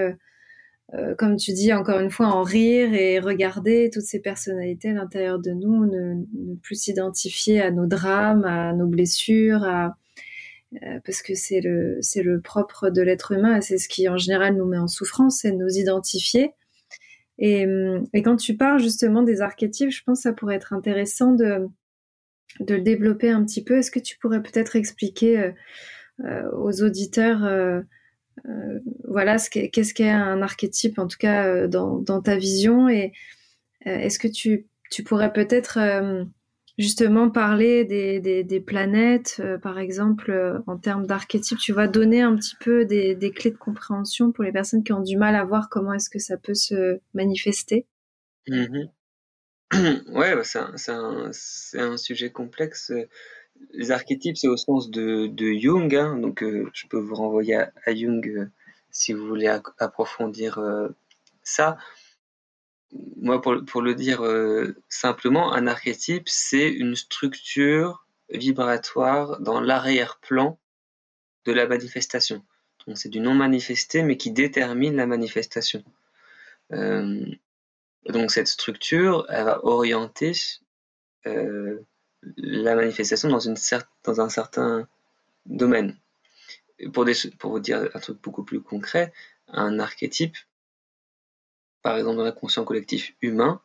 comme 1.19 1.37
tu 1.37 1.53
dis, 1.53 1.75
encore 1.75 2.01
une 2.01 2.11
fois, 2.11 2.29
en 2.29 2.43
rire 2.43 2.95
et 2.95 3.19
regarder 3.19 3.91
toutes 3.93 4.05
ces 4.05 4.21
personnalités 4.21 4.89
à 4.89 4.95
l'intérieur 4.95 5.41
de 5.41 5.51
nous, 5.51 5.85
ne, 5.85 6.25
plus 6.63 6.77
s'identifier 6.77 7.61
à 7.61 7.71
nos 7.71 7.85
drames, 7.85 8.47
à 8.47 8.73
nos 8.73 8.87
blessures, 8.87 9.93
parce 11.05 11.23
que 11.23 11.35
c'est 11.35 11.61
le, 11.61 12.41
propre 12.43 12.91
de 12.91 13.03
l'être 13.03 13.33
humain 13.33 13.57
et 13.57 13.63
c'est 13.63 13.79
ce 13.79 13.89
qui 13.89 14.09
en 14.09 14.19
général 14.19 14.57
nous 14.57 14.67
met 14.67 14.79
en 14.79 14.89
souffrance, 14.89 15.41
c'est 15.41 15.53
de 15.53 15.57
nous 15.57 15.77
identifier. 15.77 16.53
Et, 17.39 17.65
et, 18.13 18.23
quand 18.23 18.37
tu 18.37 18.57
parles 18.57 18.81
justement 18.81 19.23
des 19.23 19.41
archétypes, 19.41 19.91
je 19.91 20.03
pense 20.03 20.19
que 20.19 20.23
ça 20.25 20.33
pourrait 20.33 20.57
être 20.57 20.73
intéressant 20.73 21.33
de, 21.33 21.69
le 22.61 22.81
développer 22.81 23.31
un 23.31 23.45
petit 23.45 23.63
peu. 23.63 23.79
Est-ce 23.79 23.91
que 23.91 24.01
tu 24.01 24.19
pourrais 24.19 24.43
peut-être 24.43 24.77
expliquer 24.77 25.53
euh, 26.25 26.51
aux 26.53 26.83
auditeurs 26.83 27.45
euh, 27.45 27.81
voilà 29.09 29.37
qu'est-ce 29.39 29.95
qu'est 29.95 30.11
un 30.11 30.43
archétype, 30.43 30.99
en 30.99 31.07
tout 31.07 31.19
cas 31.19 31.67
dans, 31.67 32.23
ta 32.23 32.37
vision 32.37 32.89
Et 32.89 33.13
est-ce 33.85 34.19
que 34.19 34.29
tu 34.29 35.05
pourrais 35.05 35.33
peut-être 35.33 35.79
justement 36.79 37.29
parler 37.29 37.85
des, 37.85 38.21
des, 38.21 38.61
planètes, 38.61 39.39
euh, 39.41 39.59
par 39.59 39.79
exemple, 39.79 40.31
euh, 40.31 40.61
en 40.67 40.79
termes 40.79 41.07
d'archétypes, 41.07 41.59
tu 41.59 41.73
vas 41.73 41.89
donner 41.89 42.23
un 42.23 42.37
petit 42.37 42.55
peu 42.61 42.85
des, 42.85 43.15
des, 43.17 43.33
clés 43.33 43.51
de 43.51 43.57
compréhension 43.57 44.31
pour 44.31 44.45
les 44.45 44.53
personnes 44.53 44.85
qui 44.85 44.93
ont 44.93 45.03
du 45.03 45.17
mal 45.17 45.35
à 45.35 45.45
voir 45.45 45.69
comment 45.69 45.93
est-ce 45.93 46.09
que 46.09 46.21
ça 46.21 46.37
peut 46.37 46.55
se 46.55 47.01
manifester. 47.15 47.87
Bah, 49.71 50.45
c'est 50.45 50.93
un, 50.93 51.31
un, 51.75 51.97
sujet 51.99 52.31
complexe. 52.31 52.91
Les 53.73 53.91
archétypes, 53.91 54.39
c'est 54.39 54.49
au 54.49 54.57
sens 54.57 54.91
de, 54.91 55.27
de 55.27 55.53
Jung, 55.59 55.95
hein, 55.95 56.17
donc 56.17 56.43
euh, 56.43 56.71
je 56.73 56.87
peux 56.87 56.97
vous 56.97 57.15
renvoyer 57.15 57.57
à, 57.57 57.95
Jung 57.95 58.49
si 58.91 59.13
vous 59.13 59.27
voulez 59.27 59.47
approfondir 59.79 60.59
ça 61.43 61.77
moi, 62.93 63.41
pour, 63.41 63.83
le 63.83 63.95
dire 63.95 64.25
euh, 64.25 64.75
simplement, 64.89 65.53
un 65.53 65.67
archétype, 65.67 66.29
c'est 66.29 66.69
une 66.69 66.97
structure 66.97 68.07
vibratoire 68.31 69.41
dans 69.41 69.61
l'arrière-plan 69.61 70.59
de 71.45 71.53
la 71.53 71.67
manifestation. 71.67 72.45
Donc, 72.87 72.99
c'est 72.99 73.09
du 73.09 73.21
non 73.21 73.35
manifesté, 73.35 74.03
mais 74.03 74.17
qui 74.17 74.31
détermine 74.31 74.97
la 74.97 75.07
manifestation. 75.07 75.85
Euh, 76.73 77.25
donc, 78.07 78.31
cette 78.31 78.49
structure, 78.49 79.27
elle 79.29 79.45
va 79.45 79.65
orienter 79.65 80.33
euh, 81.27 81.81
la 82.37 82.75
manifestation 82.75 83.29
dans, 83.29 83.49
un 83.49 84.29
certain 84.29 84.89
domaine. 85.47 85.97
Pour 86.93 87.05
vous 87.43 87.61
dire 87.61 87.91
un 87.93 88.01
truc 88.01 88.21
beaucoup 88.23 88.45
plus 88.45 88.63
concret, 88.63 89.13
un 89.49 89.79
archétype, 89.79 90.37
par 91.83 91.97
exemple 91.97 92.17
dans 92.17 92.25
l'inconscient 92.25 92.65
collectif 92.65 93.15
humain, 93.23 93.61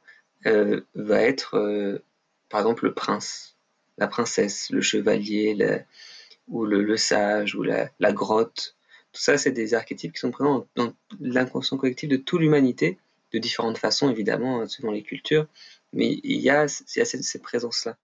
euh, 0.46 0.82
va 0.96 1.22
être 1.22 1.56
euh, 1.58 2.04
par 2.50 2.62
exemple 2.62 2.86
le 2.86 2.94
prince, 2.94 3.58
la 3.98 4.08
princesse, 4.08 4.70
le 4.70 4.82
chevalier, 4.82 5.84
ou 6.48 6.66
le, 6.66 6.98
sage, 6.98 7.56
ou 7.56 7.64
la, 7.64 7.90
grotte. 8.12 8.76
Tout 9.12 9.22
ça, 9.22 9.38
c'est 9.38 9.52
des 9.52 9.74
archétypes 9.74 10.14
qui 10.14 10.20
sont 10.20 10.32
présents 10.32 10.68
dans, 10.76 10.94
l'inconscient 11.20 11.78
collectif 11.78 12.10
de 12.10 12.18
toute 12.18 12.42
l'humanité, 12.42 12.98
de 13.32 13.40
différentes 13.40 13.78
façons 13.78 14.10
évidemment, 14.10 14.62
hein, 14.62 14.68
selon 14.68 14.92
les 14.92 15.04
cultures, 15.04 15.48
mais 15.94 16.20
il 16.24 16.42
y 16.42 16.50
a, 16.50 16.66
il 16.66 17.06
ces, 17.06 17.40
présences-là. 17.40 17.98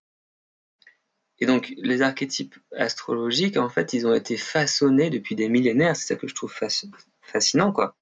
Et 1.39 1.45
donc, 1.45 1.73
les 1.77 2.01
archétypes 2.01 2.55
astrologiques, 2.75 3.57
en 3.57 3.69
fait, 3.69 3.93
ils 3.93 4.05
ont 4.05 4.13
été 4.13 4.35
façonnés 4.35 5.09
depuis 5.09 5.35
des 5.35 5.47
millénaires. 5.47 5.95
C'est 5.95 6.07
ça 6.07 6.15
que 6.15 6.27
je 6.27 6.35
trouve 6.35 6.53
fascinant, 7.21 7.71
quoi. 7.71 7.95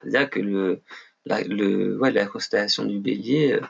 C'est-à-dire 0.00 0.30
que 0.30 0.38
le, 0.38 0.82
la, 1.26 2.26
constellation 2.26 2.84
du 2.84 2.98
bélier, 2.98 3.52
euh, 3.52 3.60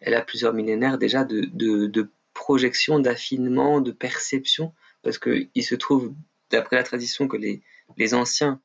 elle 0.00 0.14
a 0.14 0.22
plusieurs 0.22 0.52
millénaires 0.52 0.98
déjà 0.98 1.24
de, 1.24 2.10
projection, 2.34 2.98
d'affinement, 2.98 3.80
de 3.80 3.92
perception, 3.92 4.72
parce 5.02 5.18
qu'il 5.18 5.64
se 5.64 5.74
trouve, 5.74 6.14
d'après 6.50 6.76
la 6.76 6.82
tradition, 6.82 7.28
que 7.28 7.36
les, 7.36 7.62
les 7.98 8.14
anciens, 8.14 8.60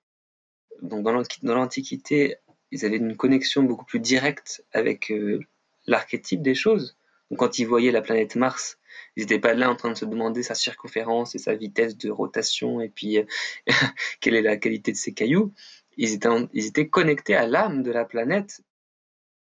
donc 0.82 1.04
dans 1.04 1.56
l'Antiquité, 1.56 2.38
ils 2.72 2.86
avaient 2.86 2.98
une 2.98 3.18
connexion 3.18 3.63
beaucoup 3.63 3.86
plus 3.86 4.00
directe 4.00 4.63
avec 4.72 5.12
euh, 5.12 5.39
l'archétype 5.86 6.42
des 6.42 6.56
choses. 6.56 6.98
Donc 7.30 7.39
quand 7.39 7.60
ils 7.60 7.66
voyaient 7.66 7.92
la 7.92 8.01
planète 8.01 8.36
Mars, 8.36 8.77
ils 9.16 9.22
n'étaient 9.22 9.39
pas 9.39 9.54
là 9.54 9.70
en 9.70 9.75
train 9.75 9.89
de 9.89 9.98
se 9.98 10.06
demander 10.06 10.43
sa 10.43 10.56
circonférence 10.56 11.36
et 11.36 11.39
sa 11.39 11.56
vitesse 11.56 11.98
de 11.98 12.10
rotation 12.10 12.82
et 12.82 12.89
puis 12.89 13.17
euh, 13.17 13.24
quelle 14.21 14.36
est 14.36 14.41
la 14.41 14.58
qualité 14.58 14.91
de 14.91 14.98
ses 14.98 15.13
cailloux 15.13 15.54
ils 15.97 16.13
étaient, 16.13 16.29
ils 16.53 16.67
étaient 16.67 16.88
connectés 16.88 17.36
à 17.36 17.47
l'âme 17.47 17.83
de 17.83 17.91
la 17.91 18.05
planète. 18.05 18.62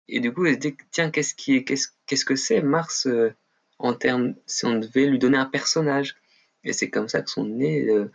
Et 0.08 0.20
du 0.20 0.32
coup, 0.34 0.46
ils 0.46 0.54
étaient, 0.54 0.76
tiens, 0.92 1.10
qu'est-ce 1.10 1.34
qui 1.36 1.56
est, 1.56 1.64
qu'est-ce, 1.64 1.90
qu'est-ce 2.06 2.26
que 2.26 2.36
c'est 2.36 2.62
Mars 2.62 3.08
euh, 3.08 3.34
en 3.80 3.94
termes, 3.94 4.36
si 4.46 4.66
on 4.66 4.78
devait 4.80 5.08
lui 5.08 5.20
donner 5.20 5.38
un 5.38 5.46
personnage 5.46 6.16
Et 6.64 6.74
c'est 6.74 6.90
comme 6.90 7.10
ça 7.10 7.22
que 7.22 7.30
sont 7.30 7.46
nées 7.46 7.88
euh, 7.90 8.12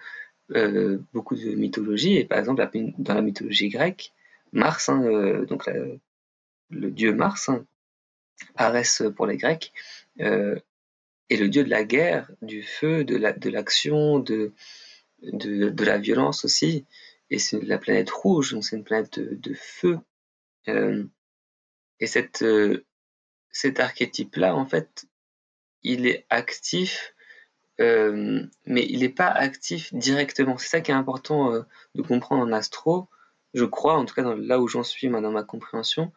euh, 0.55 0.99
beaucoup 1.13 1.35
de 1.35 1.55
mythologies. 1.55 2.17
Et 2.17 2.25
par 2.25 2.39
exemple, 2.39 2.67
dans 2.99 3.15
la 3.15 3.23
mythologie 3.23 3.69
grecque, 3.69 4.13
Mars, 4.53 4.89
hein, 4.89 5.45
donc 5.47 5.69
le 6.71 6.91
dieu 6.91 7.13
Mars, 7.13 7.51
hein, 7.51 7.67
Arès 8.57 9.03
pour 9.15 9.27
les 9.27 9.37
Grecs, 9.37 9.75
est 10.19 11.37
le 11.37 11.49
dieu 11.49 11.65
de 11.65 11.69
la 11.69 11.85
guerre, 11.85 12.31
du 12.41 12.63
feu, 12.63 13.05
de, 13.05 13.17
la, 13.17 13.33
de 13.33 13.51
l'action, 13.51 14.21
de, 14.21 14.53
de, 15.23 15.69
de, 15.69 15.85
la 15.85 15.99
violence 15.99 16.47
aussi 16.47 16.87
et 17.31 17.39
c'est 17.39 17.61
la 17.63 17.79
planète 17.79 18.11
rouge, 18.11 18.53
donc 18.53 18.65
c'est 18.65 18.77
une 18.77 18.85
planète 18.85 19.19
de, 19.19 19.55
feu. 19.55 19.99
Euh, 20.69 21.05
et 22.01 22.07
cette, 22.07 22.43
euh, 22.43 22.87
cet 23.51 23.81
archétype-là, 23.81 24.55
en 24.55 24.67
fait, 24.67 25.07
il 25.83 26.07
est 26.07 26.27
actif, 26.31 27.15
euh, 27.81 28.47
mais 28.67 28.87
il 28.89 29.01
n'est 29.01 29.09
pas 29.09 29.29
actif 29.29 29.93
directement. 29.95 30.59
C'est 30.59 30.69
ça 30.69 30.81
qui 30.81 30.91
est 30.91 30.95
important 30.95 31.65
de 31.95 32.03
comprendre 32.03 32.43
en 32.43 32.53
astro. 32.53 33.09
Je 33.55 33.65
crois, 33.65 33.97
en 33.97 34.05
tout 34.05 34.15
cas 34.15 34.35
là 34.35 34.61
où 34.61 34.69
j'en 34.69 34.83
suis 34.83 35.09
dans 35.09 35.31
ma 35.31 35.43
compréhension, 35.43 36.13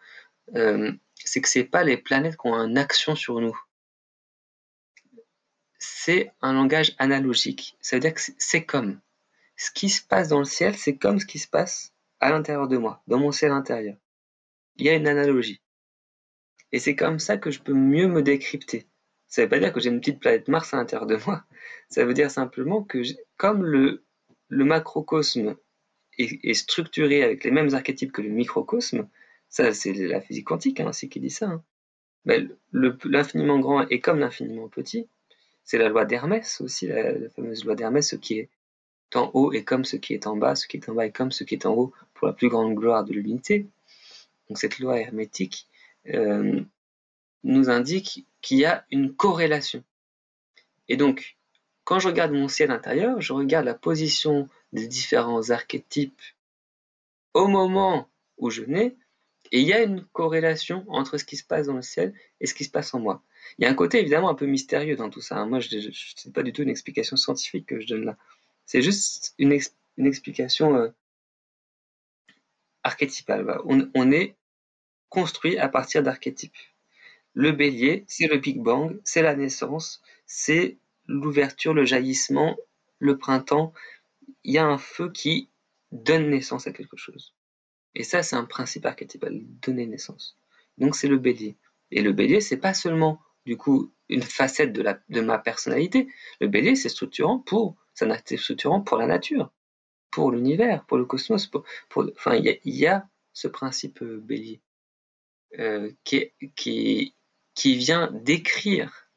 c'est 0.54 1.42
que 1.42 1.50
c'est 1.50 1.64
pas 1.64 1.84
les 1.84 1.98
planètes 1.98 2.38
qui 2.38 2.48
ont 2.48 2.56
une 2.56 2.78
action 2.78 3.16
sur 3.16 3.40
nous. 3.42 3.58
C'est 5.78 6.32
un 6.42 6.54
langage 6.54 6.96
analogique. 7.00 7.78
Ça 7.82 7.96
veut 7.96 8.00
dire 8.00 8.14
que 8.14 8.22
c'est 8.38 8.66
comme 8.66 9.00
ce 9.62 9.70
qui 9.70 9.90
se 9.90 10.02
passe 10.02 10.30
dans 10.30 10.40
le 10.40 10.46
ciel, 10.46 10.76
c'est 10.76 10.98
comme 10.98 11.20
ce 11.20 11.26
qui 11.28 11.38
se 11.38 11.48
passe 11.48 11.94
à 12.20 12.32
l'intérieur 12.32 12.68
de 12.68 12.78
moi, 12.78 13.04
dans 13.06 13.20
mon 13.20 13.32
ciel 13.32 13.52
intérieur. 13.52 13.96
Il 14.78 14.88
y 14.88 14.90
a 14.90 14.96
une 14.96 15.08
analogie. 15.08 15.62
Et 16.72 16.80
c'est 16.80 16.96
comme 16.96 17.20
ça 17.20 17.38
que 17.38 17.52
je 17.52 17.62
peux 17.62 17.76
mieux 17.76 18.08
me 18.08 18.24
décrypter. 18.24 18.88
Ça 19.28 19.42
ne 19.42 19.46
veut 19.46 19.50
pas 19.52 19.60
dire 19.60 19.72
que 19.72 19.80
j'ai 19.80 19.90
une 19.90 20.00
petite 20.00 20.20
planète 20.20 20.48
Mars 20.48 20.74
à 20.74 20.78
l'intérieur 20.78 21.06
de 21.06 21.18
moi. 21.28 21.46
Ça 21.90 22.04
veut 22.06 22.16
dire 22.16 22.32
simplement 22.32 22.82
que 22.82 23.04
comme 23.38 23.64
le, 23.64 24.04
macrocosme 24.50 25.56
est, 26.18 26.54
structuré 26.56 27.22
avec 27.22 27.44
les 27.44 27.52
mêmes 27.52 27.76
archétypes 27.76 28.12
que 28.12 28.24
le 28.24 28.30
microcosme, 28.30 29.08
ça 29.48 29.74
c'est 29.74 29.94
la 29.94 30.22
physique 30.22 30.48
quantique 30.48 30.80
hein, 30.80 30.92
qui 30.92 31.20
dit 31.20 31.30
ça. 31.30 31.48
Hein. 31.48 31.64
Ben, 32.26 32.50
l'infiniment 32.74 33.60
grand 33.60 33.88
est 33.90 34.00
comme 34.00 34.20
l'infiniment 34.20 34.70
petit. 34.70 35.08
C'est 35.64 35.78
la 35.78 35.90
loi 35.90 36.06
d'Hermès 36.06 36.62
aussi, 36.62 36.88
la, 36.88 37.12
la, 37.12 37.30
fameuse 37.30 37.64
loi 37.64 37.76
d'Hermès, 37.76 38.10
ce 38.10 38.16
qui 38.16 38.40
est 38.40 38.50
en 39.16 39.32
haut 39.34 39.52
est 39.54 39.64
comme 39.64 39.86
ce 39.86 39.96
qui 39.96 40.14
est 40.14 40.28
en 40.28 40.36
bas, 40.36 40.56
ce 40.56 40.68
qui 40.68 40.78
est 40.78 40.90
en 40.90 40.94
bas 40.94 41.06
est 41.06 41.12
comme 41.12 41.32
ce 41.32 41.44
qui 41.44 41.56
est 41.56 41.66
en 41.66 41.74
haut, 41.74 41.94
pour 42.14 42.28
la 42.28 42.34
plus 42.34 42.50
grande 42.50 42.76
gloire 42.76 43.04
de 43.04 43.14
l'unité. 43.14 43.68
Donc 44.48 44.58
cette 44.58 44.80
loi 44.80 45.00
hermétique 45.00 45.68
euh, 46.08 46.62
nous 47.44 47.70
indique 47.70 48.26
qu'il 48.42 48.60
y 48.60 48.66
a 48.66 48.86
une 48.92 49.14
corrélation. 49.14 49.84
Et 50.88 50.98
donc, 50.98 51.38
quand 51.84 52.00
je 52.00 52.08
regarde 52.08 52.32
mon 52.32 52.48
ciel 52.48 52.72
intérieur, 52.72 53.22
je 53.22 53.34
regarde 53.34 53.66
la 53.66 53.74
position 53.74 54.50
des 54.74 54.88
différents 54.88 55.50
archétypes 55.50 56.22
au 57.34 57.48
moment 57.48 58.10
où 58.38 58.50
je 58.50 58.64
nais, 58.64 58.96
et 59.52 59.60
il 59.60 59.68
y 59.68 59.74
a 59.74 59.82
une 59.82 60.04
corrélation 60.06 60.86
entre 60.88 61.18
ce 61.18 61.26
qui 61.26 61.36
se 61.36 61.44
passe 61.44 61.68
dans 61.68 61.76
le 61.76 61.82
ciel 61.82 62.14
et 62.40 62.46
ce 62.46 62.54
qui 62.54 62.64
se 62.64 62.70
passe 62.70 62.94
en 62.94 63.00
moi. 63.00 63.22
Il 63.58 63.64
y 63.64 63.68
a 63.68 63.70
un 63.70 63.76
côté 63.76 64.00
évidemment 64.00 64.30
un 64.30 64.36
peu 64.36 64.46
mystérieux 64.46 64.96
dans 64.96 65.10
tout 65.10 65.22
ça. 65.22 65.38
Hein. 65.38 65.46
Moi, 65.46 65.60
je 65.60 65.76
ne 65.76 66.32
pas 66.32 66.44
du 66.44 66.54
tout 66.54 66.62
une 66.62 66.70
explication 66.70 67.18
scientifique 67.18 67.66
que 67.66 67.80
je 67.80 67.88
donne 67.88 68.06
là. 68.06 68.18
C'est 68.72 68.82
juste 68.82 69.34
une, 69.38 69.52
explication 69.98 70.78
euh, 70.78 70.88
archétypale. 72.84 73.60
On, 73.66 74.12
est 74.14 74.38
construit 75.10 75.58
à 75.58 75.68
partir 75.68 76.04
d'archétypes. 76.04 76.56
Le 77.34 77.52
bélier, 77.52 78.06
c'est 78.08 78.28
le 78.28 78.38
Big 78.38 78.62
Bang, 78.62 78.98
c'est 79.04 79.24
la 79.24 79.36
naissance, 79.36 80.02
c'est 80.26 80.78
l'ouverture, 81.06 81.74
le 81.74 81.84
jaillissement, 81.84 82.56
le 83.00 83.18
printemps. 83.18 83.74
Il 84.46 84.54
y 84.54 84.58
a 84.58 84.66
un 84.66 84.78
feu 84.78 85.12
qui 85.12 85.50
donne 85.92 86.30
naissance 86.30 86.66
à 86.66 86.72
quelque 86.72 86.96
chose. 86.96 87.36
Et 87.94 88.04
ça, 88.04 88.24
c'est 88.24 88.38
un 88.38 88.46
principe 88.46 88.86
archétypal, 88.86 89.38
donner 89.62 89.86
naissance. 89.86 90.40
Donc 90.78 90.96
c'est 90.96 91.10
le 91.10 91.18
bélier. 91.18 91.58
Et 91.92 92.02
le 92.02 92.14
bélier, 92.14 92.40
c'est 92.40 92.56
pas 92.56 92.74
seulement 92.74 93.22
du 93.46 93.58
coup 93.58 93.92
une 94.08 94.24
facette 94.24 94.72
de, 94.72 94.86
de 95.10 95.20
ma 95.20 95.40
personnalité. 95.40 96.08
Le 96.40 96.48
bélier, 96.48 96.78
c'est 96.78 96.88
structurant 96.88 97.38
pour 97.40 97.76
c'est 97.94 98.06
un 98.06 98.12
actif 98.12 98.42
structurant 98.42 98.82
pour 98.82 98.98
la 98.98 99.08
nature, 99.08 99.52
pour 100.12 100.32
l'univers, 100.32 100.86
pour 100.86 100.98
le 100.98 101.06
cosmos. 101.06 101.50
Enfin, 101.96 102.36
il 102.36 102.60
y, 102.66 102.88
a 102.88 103.08
ce 103.34 103.48
principe 103.48 104.02
euh, 104.02 104.20
bélier 104.20 104.62
euh, 105.60 105.92
qui 106.04 107.14
vient 107.56 108.12
décrire 108.12 109.12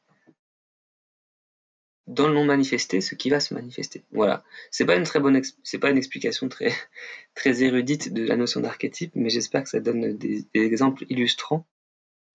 dans 2.06 2.28
le 2.28 2.34
non 2.34 2.44
manifesté 2.44 3.00
ce 3.00 3.14
qui 3.14 3.30
va 3.30 3.40
se 3.40 3.54
manifester. 3.54 4.04
Voilà. 4.12 4.44
C'est 4.70 4.84
pas 4.84 4.96
une 4.96 5.04
très 5.04 5.20
bonne, 5.20 5.40
c'est 5.62 5.78
pas 5.78 5.90
une 5.90 5.96
explication 5.96 6.48
très, 6.48 6.72
très 7.34 7.62
érudite 7.62 8.12
de 8.12 8.26
la 8.26 8.36
notion 8.36 8.60
d'archétype, 8.60 9.12
mais 9.14 9.30
j'espère 9.30 9.62
que 9.62 9.68
ça 9.68 9.80
donne 9.80 10.16
des, 10.16 10.46
exemples 10.54 11.04
illustrants 11.08 11.66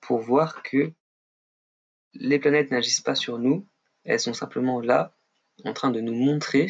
pour 0.01 0.19
voir 0.19 0.63
que 0.63 0.91
les 2.13 2.39
planètes 2.39 2.71
n'agissent 2.71 3.01
pas 3.01 3.15
sur 3.15 3.37
nous, 3.37 3.67
elles 4.03 4.19
sont 4.19 4.33
simplement 4.33 4.81
là, 4.81 5.15
en 5.65 5.73
train 5.73 5.91
de 5.91 6.01
nous 6.01 6.13
montrer 6.13 6.69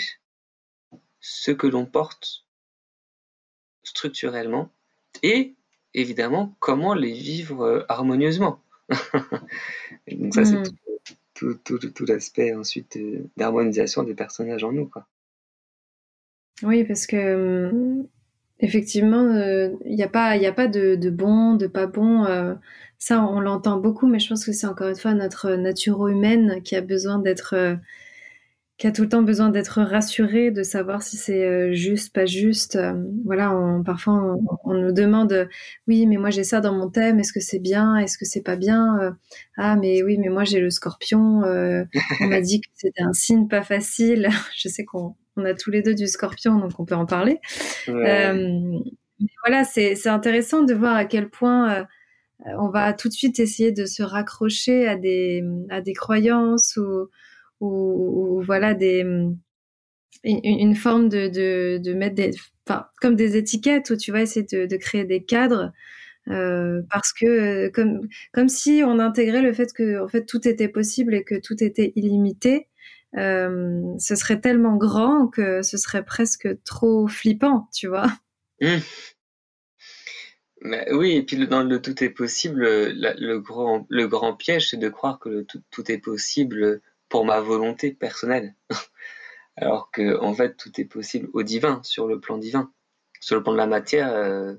ce 1.20 1.52
que 1.52 1.68
l'on 1.68 1.86
porte 1.86 2.46
structurellement 3.84 4.70
et 5.24 5.56
évidemment 5.94 6.56
comment 6.60 6.94
les 6.94 7.14
vivre 7.14 7.62
euh, 7.64 7.86
harmonieusement. 7.90 8.62
Donc 10.08 10.34
ça, 10.34 10.46
c'est 10.46 10.58
hmm 10.58 10.64
tout, 11.40 12.06
l'aspect 12.08 12.54
ensuite 12.54 12.98
euh, 12.98 13.24
d'harmonisation 13.38 14.04
des 14.04 14.14
personnages 14.14 14.64
en 14.64 14.72
nous. 14.72 14.88
Quoi. 14.88 15.08
Oui, 16.64 16.84
parce 16.84 17.08
que 17.08 17.70
hum, 17.70 18.08
effectivement, 18.60 19.30
il 19.32 19.38
euh, 19.38 19.70
n'y 19.86 20.04
a 20.04 20.10
pas, 20.10 20.36
y 20.38 20.46
a 20.46 20.54
pas 20.54 20.68
de, 20.68 21.10
bon, 21.10 21.56
de 21.56 21.68
pas 21.68 21.88
bon. 21.88 22.26
Euh, 22.26 22.54
ça, 22.98 23.24
on 23.24 23.40
l'entend 23.40 23.78
beaucoup, 23.78 24.08
mais 24.08 24.20
je 24.20 24.30
pense 24.30 24.46
que 24.46 24.52
c'est 24.52 24.68
encore 24.68 24.90
une 24.90 24.96
fois 24.96 25.14
notre 25.14 25.52
nature 25.52 26.08
humaine 26.08 26.62
qui 26.64 26.76
a 26.76 26.82
besoin 26.82 27.20
d'être 27.20 27.78
qui 28.80 28.88
a 28.88 28.94
tout 28.94 29.02
le 29.02 29.10
temps 29.10 29.24
besoin 29.24 29.50
d'être 29.50 29.82
rassuré, 29.82 30.52
de 30.52 30.64
savoir 30.64 31.04
si 31.04 31.18
c'est 31.18 31.46
euh, 31.46 31.74
juste, 31.74 32.14
pas 32.14 32.26
juste. 32.26 32.78
Euh, 32.78 32.94
voilà, 33.26 33.54
on, 33.54 33.84
parfois 33.84 34.38
on, 34.64 34.74
nous 34.74 34.94
demande, 34.94 35.50
oui, 35.88 36.08
mais 36.08 36.16
moi 36.16 36.30
j'ai 36.30 36.46
ça 36.46 36.62
dans 36.62 36.74
mon 36.74 36.90
thème, 36.90 37.20
est-ce 37.20 37.34
que 37.34 37.42
c'est 37.42 37.60
bien, 37.60 37.98
est-ce 37.98 38.18
que 38.18 38.24
c'est 38.24 38.42
pas 38.42 38.56
bien 38.56 38.98
euh, 39.02 39.12
Ah, 39.58 39.76
mais 39.76 40.02
oui, 40.02 40.18
mais 40.18 40.30
moi 40.30 40.46
j'ai 40.46 40.62
le 40.62 40.70
scorpion, 40.70 41.42
on 41.44 42.28
m'a 42.28 42.40
dit 42.40 42.62
que 42.62 42.70
c'était 42.74 43.04
un 43.04 43.12
signe 43.12 43.50
pas 43.50 43.64
facile. 43.64 44.30
Je 44.56 44.70
sais 44.70 44.86
qu'on 44.86 45.14
a 45.44 45.54
tous 45.54 45.72
les 45.72 45.82
deux 45.82 45.94
du 45.94 46.08
scorpion, 46.08 46.58
donc 46.58 46.80
on 46.80 46.86
peut 46.86 46.96
en 46.96 47.06
parler. 47.06 47.42
voilà, 47.86 49.66
c'est 49.66 50.08
intéressant 50.08 50.64
de 50.64 50.74
voir 50.74 50.96
à 50.96 51.04
quel 51.04 51.30
point 51.30 51.86
on 52.46 52.70
va 52.70 52.94
tout 52.94 53.10
de 53.10 53.14
suite 53.14 53.42
essayer 53.42 53.74
de 53.74 53.86
se 53.86 54.04
raccrocher 54.04 54.88
à 54.88 54.96
des, 54.96 55.44
à 55.70 55.82
des 55.82 55.92
croyances 55.92 56.78
ou 56.78 57.10
ou, 57.60 58.42
voilà 58.46 58.74
des 58.74 59.06
une, 60.24 60.76
forme 60.76 61.10
de, 61.10 61.94
mettre 61.94 62.16
des 62.16 62.32
enfin, 62.68 62.86
comme 63.02 63.16
des 63.16 63.38
étiquettes 63.38 63.90
où 63.90 63.96
tu 63.96 64.12
vas 64.12 64.22
essayer 64.22 64.46
de, 64.46 64.66
de 64.66 64.78
créer 64.78 65.06
des 65.06 65.24
cadres 65.24 65.72
euh, 66.30 66.82
parce 66.92 67.14
que 67.14 67.26
euh, 67.26 67.70
comme 67.74 68.08
comme 68.34 68.50
si 68.50 68.82
on 68.86 69.00
intégrait 69.00 69.42
le 69.42 69.54
fait 69.54 69.72
que 69.74 70.04
en 70.04 70.08
fait 70.08 70.26
tout 70.26 70.48
était 70.48 70.68
possible 70.68 71.16
et 71.16 71.24
que 71.24 71.36
tout 71.36 71.64
était 71.64 71.94
illimité 71.96 72.68
euh, 73.18 73.82
ce 73.98 74.16
serait 74.16 74.40
tellement 74.40 74.76
grand 74.76 75.28
que 75.28 75.62
ce 75.62 75.78
serait 75.78 76.04
presque 76.04 76.48
trop 76.64 77.08
flippant 77.08 77.68
tu 77.74 77.88
vois 77.88 78.12
mmh. 78.62 78.78
Mais 80.62 80.92
oui, 80.92 81.14
et 81.14 81.24
puis 81.24 81.38
dans 81.48 81.64
le 81.64 81.82
tout 81.82 82.04
est 82.04 82.10
possible, 82.10 82.64
le, 82.66 83.38
grand, 83.38 83.86
le 83.90 84.10
grand 84.10 84.34
piège, 84.34 84.70
c'est 84.70 84.78
de 84.78 84.90
croire 84.90 85.18
que 85.18 85.30
le 85.30 85.46
tout, 85.46 85.62
tout, 85.72 85.90
est 85.90 86.00
possible 86.00 86.82
pour 87.10 87.26
ma 87.26 87.40
volonté 87.40 87.92
personnelle. 87.92 88.56
Alors 89.58 89.92
que 89.92 90.18
en 90.22 90.34
fait 90.34 90.56
tout 90.56 90.80
est 90.80 90.86
possible 90.86 91.28
au 91.34 91.44
divin, 91.44 91.82
sur 91.84 92.08
le 92.08 92.20
plan 92.20 92.38
divin. 92.38 92.72
Sur 93.20 93.36
le 93.36 93.44
plan 93.44 93.52
de 93.52 93.58
la 93.58 93.68
matière, 93.68 94.14
euh, 94.14 94.56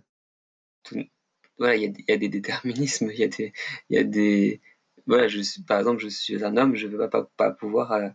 voilà, 1.59 1.77
il 1.77 1.95
y, 2.09 2.13
a 2.13 2.17
des 2.17 2.29
déterminismes, 2.29 3.11
il 3.15 3.19
y 3.19 3.25
a 3.25 3.29
des, 3.29 3.53
il 3.89 3.97
y 3.97 3.99
a 3.99 4.05
des, 4.05 4.61
voilà, 5.07 5.29
je 5.29 5.41
suis, 5.41 5.63
par 5.63 5.79
exemple, 5.79 6.01
je 6.01 6.09
suis 6.09 6.45
un 6.45 6.57
homme, 6.57 6.75
je 6.75 6.87
ne 6.87 6.97
vais 6.97 7.09
pas, 7.09 7.31
pas, 7.37 7.51
pouvoir 7.51 7.93
euh, 7.93 8.09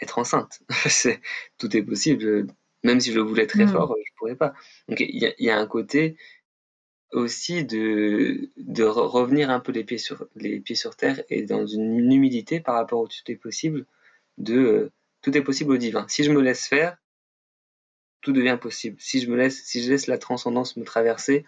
être 0.00 0.18
enceinte. 0.18 0.60
tout 1.58 1.76
est 1.76 1.82
possible, 1.82 2.46
même 2.82 3.00
si 3.00 3.12
je 3.12 3.16
le 3.16 3.22
voulais 3.22 3.46
très 3.46 3.64
hmm. 3.64 3.72
fort, 3.72 3.96
je 4.04 4.12
pourrais 4.16 4.36
pas. 4.36 4.54
Donc 4.88 5.00
il 5.00 5.34
y 5.38 5.50
a, 5.50 5.58
un 5.58 5.66
côté 5.66 6.16
aussi 7.12 7.64
de, 7.64 8.50
de 8.56 8.84
revenir 8.84 9.50
un 9.50 9.60
peu 9.60 9.72
les 9.72 9.84
pieds, 9.84 9.98
sur, 9.98 10.26
les 10.34 10.60
pieds 10.60 10.76
sur 10.76 10.96
terre 10.96 11.22
et 11.30 11.42
dans 11.42 11.66
une 11.66 12.12
humilité 12.12 12.60
par 12.60 12.74
rapport 12.74 13.00
au 13.00 13.08
tout 13.08 13.30
est 13.30 13.36
possible, 13.36 13.86
de 14.38 14.56
euh, 14.56 14.92
tout 15.22 15.36
est 15.36 15.42
possible 15.42 15.72
au 15.72 15.76
divin. 15.76 16.06
Si 16.08 16.24
je 16.24 16.32
me 16.32 16.40
laisse 16.40 16.66
faire, 16.66 16.96
tout 18.20 18.32
devient 18.32 18.58
possible. 18.60 18.96
Si 19.00 19.20
je 19.20 19.30
me 19.30 19.36
laisse, 19.36 19.62
si 19.64 19.82
je 19.82 19.90
laisse 19.90 20.08
la 20.08 20.18
transcendance 20.18 20.76
me 20.76 20.84
traverser, 20.84 21.44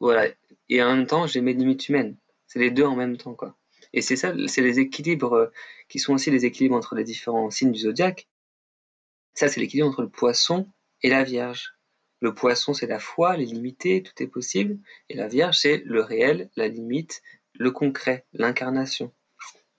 voilà. 0.00 0.28
Et 0.68 0.82
en 0.82 0.94
même 0.94 1.06
temps, 1.06 1.26
j'ai 1.26 1.40
mes 1.40 1.54
limites 1.54 1.88
humaines. 1.88 2.16
C'est 2.46 2.58
les 2.58 2.70
deux 2.70 2.84
en 2.84 2.96
même 2.96 3.16
temps, 3.16 3.34
quoi. 3.34 3.56
Et 3.92 4.02
c'est 4.02 4.16
ça, 4.16 4.34
c'est 4.48 4.62
les 4.62 4.80
équilibres 4.80 5.34
euh, 5.34 5.46
qui 5.88 5.98
sont 5.98 6.14
aussi 6.14 6.30
les 6.30 6.44
équilibres 6.44 6.76
entre 6.76 6.94
les 6.94 7.04
différents 7.04 7.50
signes 7.50 7.72
du 7.72 7.80
zodiaque. 7.80 8.28
Ça, 9.34 9.48
c'est 9.48 9.60
l'équilibre 9.60 9.88
entre 9.88 10.02
le 10.02 10.10
poisson 10.10 10.68
et 11.02 11.08
la 11.08 11.24
Vierge. 11.24 11.77
Le 12.20 12.34
poisson, 12.34 12.74
c'est 12.74 12.86
la 12.86 12.98
foi, 12.98 13.36
l'illimité, 13.36 14.02
tout 14.02 14.22
est 14.22 14.26
possible. 14.26 14.78
Et 15.08 15.14
la 15.14 15.28
Vierge, 15.28 15.58
c'est 15.58 15.82
le 15.84 16.02
réel, 16.02 16.50
la 16.56 16.68
limite, 16.68 17.22
le 17.54 17.70
concret, 17.70 18.26
l'incarnation. 18.32 19.12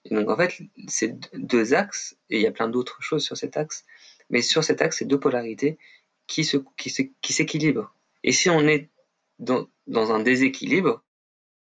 Et 0.04 0.14
donc 0.14 0.30
en 0.30 0.36
fait, 0.36 0.54
c'est 0.88 1.14
deux 1.34 1.74
axes, 1.74 2.16
et 2.30 2.36
il 2.38 2.42
y 2.42 2.46
a 2.46 2.52
plein 2.52 2.68
d'autres 2.68 3.02
choses 3.02 3.22
sur 3.22 3.36
cet 3.36 3.56
axe, 3.56 3.84
mais 4.30 4.40
sur 4.40 4.64
cet 4.64 4.80
axe, 4.80 4.98
c'est 4.98 5.04
deux 5.04 5.20
polarités 5.20 5.78
qui, 6.26 6.44
se, 6.44 6.56
qui, 6.76 7.12
qui 7.20 7.32
s'équilibrent. 7.32 7.94
Et 8.22 8.32
si 8.32 8.48
on 8.48 8.66
est 8.66 8.88
dans, 9.38 9.68
dans 9.86 10.12
un 10.12 10.20
déséquilibre, 10.20 11.04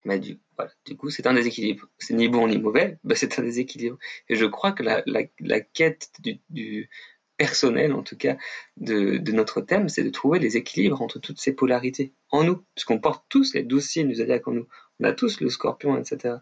bah 0.04 0.18
du, 0.18 0.40
voilà, 0.56 0.72
du 0.86 0.96
coup, 0.96 1.10
c'est 1.10 1.26
un 1.26 1.34
déséquilibre. 1.34 1.88
C'est 1.98 2.14
ni 2.14 2.28
bon 2.28 2.48
ni 2.48 2.58
mauvais, 2.58 2.98
bah 3.04 3.14
c'est 3.14 3.38
un 3.38 3.42
déséquilibre. 3.42 3.98
Et 4.28 4.34
je 4.34 4.46
crois 4.46 4.72
que 4.72 4.82
la, 4.82 5.02
la, 5.06 5.22
la 5.40 5.60
quête 5.60 6.10
du, 6.20 6.40
du, 6.50 6.90
personnel 7.42 7.92
en 7.92 8.04
tout 8.04 8.16
cas 8.16 8.36
de, 8.76 9.32
notre 9.32 9.60
thème, 9.62 9.88
c'est 9.88 10.04
de 10.04 10.10
trouver 10.10 10.38
les 10.38 10.56
équilibres 10.56 11.02
entre 11.02 11.18
toutes 11.18 11.40
ces 11.40 11.52
polarités 11.52 12.12
en 12.30 12.44
nous, 12.44 12.62
puisqu'on 12.76 13.00
porte 13.00 13.24
tous 13.28 13.52
les 13.54 13.64
douze 13.64 13.84
signes 13.84 14.06
du 14.06 14.14
zodiaque 14.14 14.46
en 14.46 14.52
nous. 14.52 14.68
On 15.00 15.04
a 15.06 15.12
tous 15.12 15.40
le 15.40 15.48
scorpion, 15.48 15.98
etc. 15.98 16.36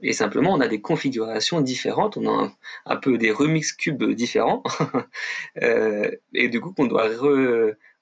Et 0.00 0.14
simplement, 0.14 0.54
on 0.54 0.60
a 0.62 0.66
des 0.66 0.80
configurations 0.80 1.60
différentes, 1.60 2.16
on 2.16 2.26
a 2.26 2.56
un, 2.86 2.96
peu 2.96 3.18
des 3.18 3.30
remix 3.30 3.74
cubes 3.74 4.02
différents, 4.14 4.62
euh, 5.62 6.10
et 6.32 6.48
du 6.48 6.58
coup 6.62 6.72
qu'on 6.72 6.86
doit 6.86 7.10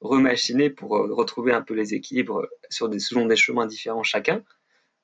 remachiner 0.01 0.70
pour 0.70 0.90
retrouver 0.90 1.53
un 1.53 1.62
peu 1.62 1.74
les 1.74 1.94
équilibres 1.94 2.46
sur 2.70 2.88
selon 3.01 3.27
des 3.27 3.35
chemins 3.35 3.66
différents 3.66 4.05
chacun. 4.05 4.44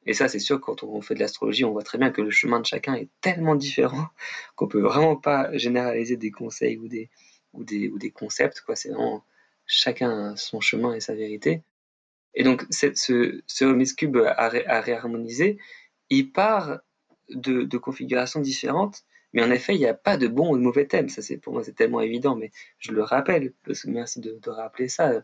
Et 0.07 0.15
ça, 0.15 0.29
c'est 0.29 0.39
sûr, 0.39 0.61
quand 0.61 0.83
on 0.83 1.01
fait 1.01 1.15
de 1.15 1.21
l'astrologie, 1.21 1.65
on 1.65 1.73
voit 1.73 1.83
très 1.83 1.99
bien 1.99 2.11
que 2.11 2.21
le 2.21 2.31
chemin 2.31 2.61
de 2.61 2.67
chacun 2.67 2.95
est 2.95 3.09
tellement 3.21 3.55
différent 3.55 4.07
qu'on 4.57 4.69
peut 4.69 4.81
vraiment 4.81 5.17
pas 5.17 5.57
généraliser 5.57 6.17
des 6.17 6.31
conseils 6.31 6.77
ou 6.79 6.89
des, 6.89 7.11
ou 7.53 7.65
des, 7.65 7.89
ou 7.89 7.99
des 7.99 8.11
concepts. 8.11 8.61
Quoi. 8.61 8.77
C'est 8.77 8.91
vraiment 8.91 9.25
chacun 9.67 10.37
son 10.37 10.61
chemin 10.61 10.95
et 10.95 11.01
sa 11.01 11.15
vérité. 11.15 11.63
Et 12.35 12.43
donc, 12.43 12.65
ce, 12.71 12.93
ce 13.47 13.65
Hermes 13.65 13.85
Cube 13.97 14.17
à, 14.17 14.49
réharmoniser, 14.81 15.59
il 16.11 16.33
part 16.33 16.81
de, 17.31 17.79
configurations 17.79 18.41
différentes, 18.41 19.05
mais 19.33 19.43
en 19.43 19.51
effet, 19.51 19.75
il 19.75 19.79
n'y 19.79 19.87
a 19.87 19.95
pas 19.95 20.17
de 20.17 20.27
bon 20.27 20.53
ou 20.53 20.57
de 20.57 20.63
mauvais 20.63 20.87
thème. 20.87 21.09
Ça, 21.09 21.23
c'est 21.23 21.39
pour 21.39 21.53
moi, 21.53 21.65
c'est 21.65 21.75
tellement 21.75 22.01
évident, 22.01 22.37
mais 22.37 22.51
je 22.79 22.93
le 22.93 23.03
rappelle, 23.03 23.53
merci 23.87 24.21
de 24.21 24.51
rappeler 24.51 24.89
ça 24.89 25.23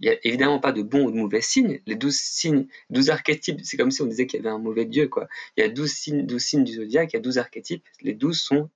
il 0.00 0.08
n'y 0.08 0.14
a 0.14 0.18
évidemment 0.22 0.60
pas 0.60 0.72
de 0.72 0.82
bons 0.82 1.06
ou 1.06 1.10
de 1.10 1.16
mauvais 1.16 1.40
signes. 1.40 1.80
Les 1.86 1.96
douze 1.96 2.16
signes, 2.16 2.66
douze 2.90 3.10
archétypes, 3.10 3.60
c'est 3.64 3.76
comme 3.76 3.90
si 3.90 4.02
on 4.02 4.06
disait 4.06 4.26
qu'il 4.26 4.38
y 4.38 4.40
avait 4.40 4.54
un 4.54 4.58
mauvais 4.58 4.84
dieu, 4.84 5.08
quoi. 5.08 5.28
Il 5.56 5.60
y 5.60 5.64
a 5.64 5.68
douze 5.68 5.92
signes, 5.92 6.26
douze 6.26 6.42
signes 6.42 6.64
du 6.64 6.74
zodiaque, 6.74 7.12
il 7.12 7.16
y 7.16 7.18
a 7.18 7.22
douze 7.22 7.38
archétypes. 7.38 7.86
Les 8.00 8.14
douze 8.14 8.40
sont 8.40 8.70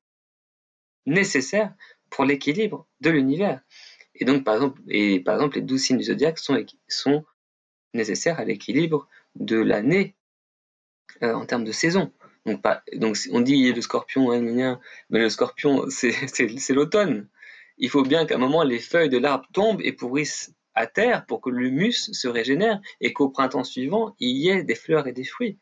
nécessaires 1.06 1.74
pour 2.10 2.24
l'équilibre 2.24 2.86
de 3.00 3.10
l'univers. 3.10 3.60
Et 4.14 4.24
donc, 4.24 4.44
par 4.44 4.54
exemple, 4.54 4.80
et 4.88 5.20
par 5.20 5.36
exemple, 5.36 5.56
les 5.56 5.62
douze 5.62 5.80
signes 5.80 5.98
du 5.98 6.04
zodiaque 6.04 6.38
sont, 6.38 6.58
sont 6.88 7.24
nécessaires 7.94 8.38
à 8.38 8.44
l'équilibre 8.44 9.08
de 9.36 9.56
l'année 9.56 10.14
euh, 11.22 11.34
en 11.34 11.46
termes 11.46 11.64
de 11.64 11.72
saison. 11.72 12.12
Donc, 12.46 12.62
pas, 12.62 12.82
donc 12.94 13.16
on 13.30 13.40
dit 13.40 13.72
le 13.72 13.80
scorpion, 13.80 14.30
mais 14.40 15.20
le 15.20 15.28
scorpion, 15.28 15.86
c'est 15.88 16.70
l'automne. 16.70 17.28
Il 17.78 17.88
faut 17.88 18.02
bien 18.02 18.26
qu'à 18.26 18.34
un 18.34 18.38
moment, 18.38 18.64
les 18.64 18.80
feuilles 18.80 19.08
de 19.08 19.18
l'arbre 19.18 19.46
tombent 19.52 19.80
et 19.82 19.92
pourrissent 19.92 20.52
à 20.74 20.86
terre 20.86 21.26
pour 21.26 21.40
que 21.40 21.50
l'humus 21.50 22.10
se 22.12 22.28
régénère 22.28 22.80
et 23.00 23.12
qu'au 23.12 23.28
printemps 23.28 23.64
suivant, 23.64 24.14
il 24.18 24.36
y 24.36 24.48
ait 24.48 24.64
des 24.64 24.74
fleurs 24.74 25.06
et 25.06 25.12
des 25.12 25.24
fruits. 25.24 25.58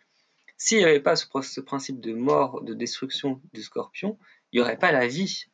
S'il 0.56 0.78
n'y 0.78 0.84
avait 0.84 1.00
pas 1.00 1.16
ce, 1.16 1.60
principe 1.60 2.00
de 2.00 2.12
mort, 2.12 2.62
de 2.62 2.74
destruction 2.74 3.40
du 3.52 3.62
scorpion, 3.62 4.18
il 4.52 4.56
n'y 4.56 4.62
aurait 4.62 4.78
pas 4.78 4.92
la 4.92 5.06
vie. 5.06 5.46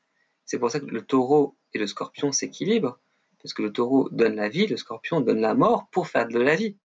C'est 0.45 0.59
pour 0.59 0.71
ça 0.71 0.81
que 0.81 0.87
le 0.87 1.03
taureau 1.03 1.57
et 1.73 1.79
le 1.79 1.87
scorpion 1.87 2.33
s'équilibrent, 2.33 2.99
parce 3.43 3.55
que 3.55 3.63
le 3.63 3.73
taureau 3.73 4.09
donne 4.11 4.35
la 4.35 4.49
vie, 4.49 4.67
le 4.67 4.77
scorpion 4.77 5.21
donne 5.21 5.41
la 5.41 5.55
mort 5.55 5.89
pour 5.91 6.09
faire 6.09 6.27
de 6.27 6.39
la 6.39 6.57
vie. 6.57 6.77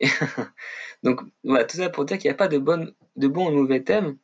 Donc 1.02 1.20
voilà, 1.42 1.64
tout 1.64 1.76
ça 1.76 1.90
pour 1.90 2.04
dire 2.04 2.18
qu'il 2.18 2.28
n'y 2.28 2.34
a 2.34 2.36
pas 2.36 2.48
de, 2.48 2.58
bon, 2.58 2.94
de 3.16 3.26
bons 3.26 3.48
ou 3.48 3.56
mauvais 3.56 3.82
thèmes 3.82 4.18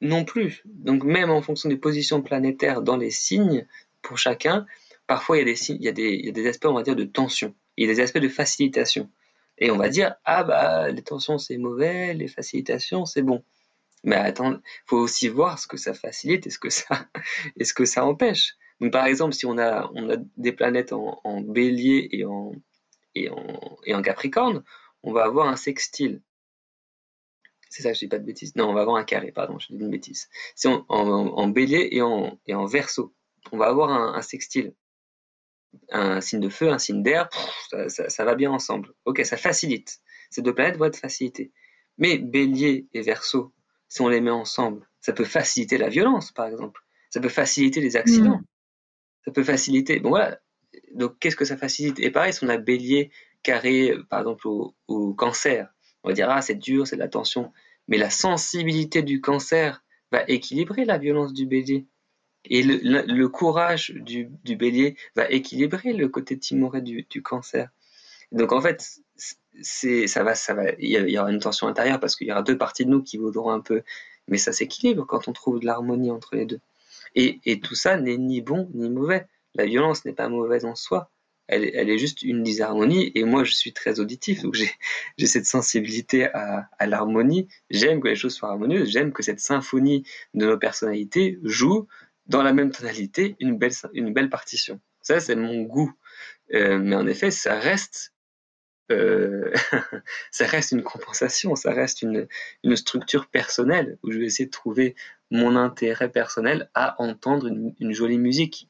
non 0.00 0.24
plus. 0.24 0.62
Donc 0.64 1.04
même 1.04 1.30
en 1.30 1.42
fonction 1.42 1.68
des 1.68 1.76
positions 1.76 2.22
planétaires 2.22 2.82
dans 2.82 2.96
les 2.96 3.10
signes, 3.10 3.66
pour 4.02 4.18
chacun, 4.18 4.66
parfois 5.06 5.38
il 5.38 5.48
y, 5.48 5.88
a 5.88 5.92
des, 5.92 6.48
aspects, 6.48 6.66
on 6.66 6.74
va 6.74 6.82
dire, 6.82 6.96
de 6.96 7.04
tension. 7.04 7.54
Il 7.76 7.86
y 7.86 7.90
a 7.90 7.94
des 7.94 8.00
aspects 8.00 8.18
de 8.18 8.28
facilitation. 8.28 9.10
Et 9.58 9.70
on 9.70 9.76
va 9.76 9.88
dire, 9.88 10.16
ah 10.24 10.42
bah, 10.44 10.90
les 10.90 11.02
tensions 11.02 11.38
c'est 11.38 11.56
mauvais, 11.58 12.14
les 12.14 12.28
facilitations 12.28 13.04
c'est 13.04 13.22
bon. 13.22 13.44
Mais 14.04 14.16
attends, 14.16 14.60
faut 14.86 14.98
aussi 14.98 15.28
voir 15.28 15.58
ce 15.58 15.66
que 15.66 15.78
ça 15.78 15.94
facilite 15.94 16.46
et 16.46 16.50
ce 16.50 16.58
que 16.58 16.68
ça, 16.68 17.08
empêche. 18.04 18.56
Donc, 18.80 18.92
par 18.92 19.06
exemple, 19.06 19.32
si 19.32 19.46
on 19.46 19.56
a, 19.58 19.90
des 20.36 20.52
planètes 20.52 20.92
en, 20.92 21.40
bélier 21.40 22.08
et 22.12 22.24
en, 22.24 24.02
capricorne, 24.02 24.62
on 25.02 25.12
va 25.12 25.24
avoir 25.24 25.48
un 25.48 25.56
sextile. 25.56 26.20
C'est 27.70 27.82
ça, 27.82 27.92
je 27.92 28.00
dis 28.00 28.08
pas 28.08 28.18
de 28.18 28.24
bêtises. 28.24 28.54
Non, 28.56 28.68
on 28.68 28.74
va 28.74 28.82
avoir 28.82 28.96
un 28.96 29.04
carré, 29.04 29.32
pardon, 29.32 29.58
je 29.58 29.68
dis 29.72 29.80
une 29.80 29.90
bêtise. 29.90 30.28
C'est 30.54 30.68
en, 30.68 30.84
en, 30.88 31.08
en, 31.08 31.48
bélier 31.48 31.88
et 31.92 32.02
en, 32.02 32.66
verso. 32.66 33.14
On 33.52 33.56
va 33.56 33.66
avoir 33.66 33.90
un 33.90 34.22
sextile. 34.22 34.74
Un 35.90 36.20
signe 36.20 36.40
de 36.40 36.48
feu, 36.48 36.70
un 36.70 36.78
signe 36.78 37.02
d'air, 37.02 37.28
ça, 37.70 37.88
ça, 37.88 38.08
ça, 38.08 38.24
va 38.24 38.34
bien 38.34 38.50
ensemble. 38.50 38.92
Ok, 39.04 39.24
ça 39.24 39.36
facilite. 39.36 40.00
Ces 40.30 40.42
deux 40.42 40.54
planètes 40.54 40.76
vont 40.76 40.86
être 40.86 40.98
facilitées. 40.98 41.52
Mais 41.98 42.18
bélier 42.18 42.88
et 42.92 43.02
verso, 43.02 43.52
si 43.88 44.00
on 44.00 44.08
les 44.08 44.20
met 44.20 44.30
ensemble, 44.30 44.88
ça 45.00 45.12
peut 45.12 45.24
faciliter 45.24 45.78
la 45.78 45.88
violence, 45.88 46.32
par 46.32 46.46
exemple. 46.46 46.80
Ça 47.10 47.20
peut 47.20 47.28
faciliter 47.28 47.80
les 47.80 47.96
accidents. 47.96 48.38
Mmh. 48.38 48.44
Ça 49.24 49.30
peut 49.32 49.44
faciliter. 49.44 50.00
Bon 50.00 50.10
voilà. 50.10 50.40
Donc 50.94 51.18
qu'est-ce 51.20 51.36
que 51.36 51.44
ça 51.44 51.56
facilite? 51.56 52.00
Et 52.00 52.10
pareil, 52.10 52.32
si 52.32 52.44
on 52.44 52.48
a 52.48 52.56
bélier 52.56 53.10
carré, 53.42 53.94
par 54.10 54.20
exemple, 54.20 54.48
au, 54.48 54.74
au 54.88 55.14
cancer, 55.14 55.68
on 56.02 56.08
va 56.08 56.14
dire 56.14 56.28
ah 56.28 56.42
c'est 56.42 56.56
dur, 56.56 56.86
c'est 56.86 56.96
de 56.96 57.00
la 57.00 57.08
tension. 57.08 57.52
Mais 57.86 57.98
la 57.98 58.10
sensibilité 58.10 59.02
du 59.02 59.20
cancer 59.20 59.84
va 60.10 60.24
équilibrer 60.26 60.84
la 60.84 60.98
violence 60.98 61.32
du 61.32 61.46
bélier. 61.46 61.86
Et 62.46 62.62
le, 62.62 63.26
courage 63.26 63.90
du, 63.94 64.28
bélier 64.56 64.96
va 65.16 65.28
équilibrer 65.30 65.92
le 65.92 66.08
côté 66.08 66.38
timoré 66.38 66.82
du, 66.82 67.22
cancer. 67.22 67.70
Donc 68.32 68.52
en 68.52 68.60
fait, 68.60 69.00
ça 69.62 70.22
va, 70.22 70.34
il 70.78 71.10
y, 71.10 71.18
aura 71.18 71.30
une 71.30 71.38
tension 71.38 71.68
intérieure 71.68 72.00
parce 72.00 72.16
qu'il 72.16 72.26
y 72.26 72.32
aura 72.32 72.42
deux 72.42 72.58
parties 72.58 72.84
de 72.84 72.90
nous 72.90 73.02
qui 73.02 73.16
voudront 73.16 73.50
un 73.50 73.60
peu, 73.60 73.82
mais 74.28 74.38
ça 74.38 74.52
s'équilibre 74.52 75.06
quand 75.06 75.28
on 75.28 75.32
trouve 75.32 75.60
de 75.60 75.66
l'harmonie 75.66 76.10
entre 76.10 76.36
les 76.36 76.44
deux. 76.44 76.60
Et, 77.14 77.60
tout 77.60 77.74
ça 77.76 77.96
n'est 77.96 78.18
ni 78.18 78.40
bon 78.40 78.68
ni 78.74 78.90
mauvais. 78.90 79.26
La 79.54 79.66
violence 79.66 80.04
n'est 80.04 80.12
pas 80.12 80.28
mauvaise 80.28 80.64
en 80.64 80.74
soi. 80.74 81.10
Elle, 81.46 81.64
est 81.64 81.98
juste 81.98 82.22
une 82.22 82.42
disharmonie. 82.42 83.12
Et 83.14 83.24
moi, 83.24 83.44
je 83.44 83.52
suis 83.54 83.72
très 83.72 84.00
auditif, 84.00 84.42
donc 84.42 84.54
j'ai 84.54 84.70
cette 85.26 85.46
sensibilité 85.46 86.26
à 86.32 86.86
l'harmonie. 86.86 87.48
J'aime 87.70 88.00
que 88.00 88.08
les 88.08 88.16
choses 88.16 88.34
soient 88.34 88.50
harmonieuses. 88.50 88.90
J'aime 88.90 89.12
que 89.12 89.22
cette 89.22 89.40
symphonie 89.40 90.04
de 90.34 90.46
nos 90.46 90.58
personnalités 90.58 91.38
joue 91.44 91.86
dans 92.26 92.42
la 92.42 92.52
même 92.52 92.70
tonalité 92.70 93.36
une 93.40 93.58
belle, 93.58 93.72
une 93.92 94.12
belle 94.12 94.30
partition. 94.30 94.80
Ça, 95.02 95.20
c'est 95.20 95.36
mon 95.36 95.62
goût. 95.62 95.92
Euh, 96.52 96.78
mais 96.78 96.96
en 96.96 97.06
effet, 97.06 97.30
ça 97.30 97.58
reste 97.58 98.14
euh, 98.92 99.52
ça 100.30 100.46
reste 100.46 100.72
une 100.72 100.82
compensation, 100.82 101.56
ça 101.56 101.72
reste 101.72 102.02
une, 102.02 102.28
une, 102.62 102.76
structure 102.76 103.28
personnelle 103.28 103.98
où 104.02 104.10
je 104.10 104.18
vais 104.18 104.26
essayer 104.26 104.44
de 104.46 104.50
trouver 104.50 104.94
mon 105.30 105.56
intérêt 105.56 106.10
personnel 106.10 106.70
à 106.74 107.00
entendre 107.02 107.46
une, 107.46 107.92
jolie 107.92 108.18
musique. 108.18 108.68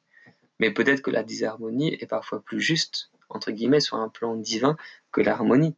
Mais 0.61 0.71
peut-être 0.73 1.03
que 1.03 1.11
la 1.11 1.25
disharmonie 1.25 1.95
est 2.01 2.07
parfois 2.07 2.43
plus 2.43 2.61
juste, 2.61 3.11
entre 3.29 3.51
guillemets, 3.51 3.81
sur 3.81 3.97
un 3.97 4.09
plan 4.09 4.37
divin 4.37 4.77
que 5.11 5.21
l'harmonie. 5.21 5.75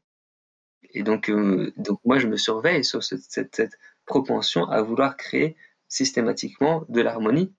Et 0.91 1.03
donc, 1.03 1.31
euh, 1.31 1.73
donc 1.79 1.99
moi, 2.05 2.19
je 2.19 2.27
me 2.27 2.37
surveille 2.37 2.85
sur 2.85 3.03
cette, 3.03 3.23
cette 3.31 3.79
propension 4.05 4.69
à 4.69 4.83
vouloir 4.83 5.17
créer 5.17 5.57
systématiquement 5.89 6.85
de 6.91 7.01
l'harmonie 7.01 7.55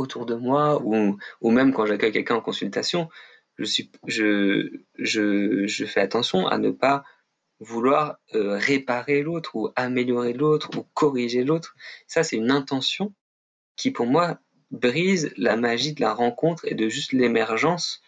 autour 0.00 0.26
de 0.26 0.34
moi 0.34 0.80
ou, 0.82 1.18
ou 1.40 1.50
même 1.50 1.72
quand 1.72 1.86
j'accueille 1.86 2.12
quelqu'un 2.12 2.36
en 2.36 2.40
consultation, 2.40 3.08
je, 3.58 3.64
suis, 3.64 3.90
je, 4.06 4.80
je, 4.98 5.66
je 5.66 5.84
fais 5.84 6.00
attention 6.00 6.46
à 6.46 6.58
ne 6.58 6.70
pas 6.70 7.04
vouloir 7.60 8.18
euh, 8.34 8.56
réparer 8.56 9.22
l'autre 9.22 9.54
ou 9.54 9.68
améliorer 9.76 10.32
l'autre 10.32 10.70
ou 10.76 10.86
corriger 10.94 11.44
l'autre. 11.44 11.74
Ça, 12.06 12.22
c'est 12.22 12.36
une 12.36 12.50
intention 12.50 13.12
qui, 13.76 13.90
pour 13.90 14.06
moi, 14.06 14.40
brise 14.70 15.32
la 15.36 15.56
magie 15.56 15.92
de 15.92 16.00
la 16.00 16.14
rencontre 16.14 16.64
et 16.66 16.74
de 16.74 16.88
juste 16.88 17.12
l'émergence 17.12 18.00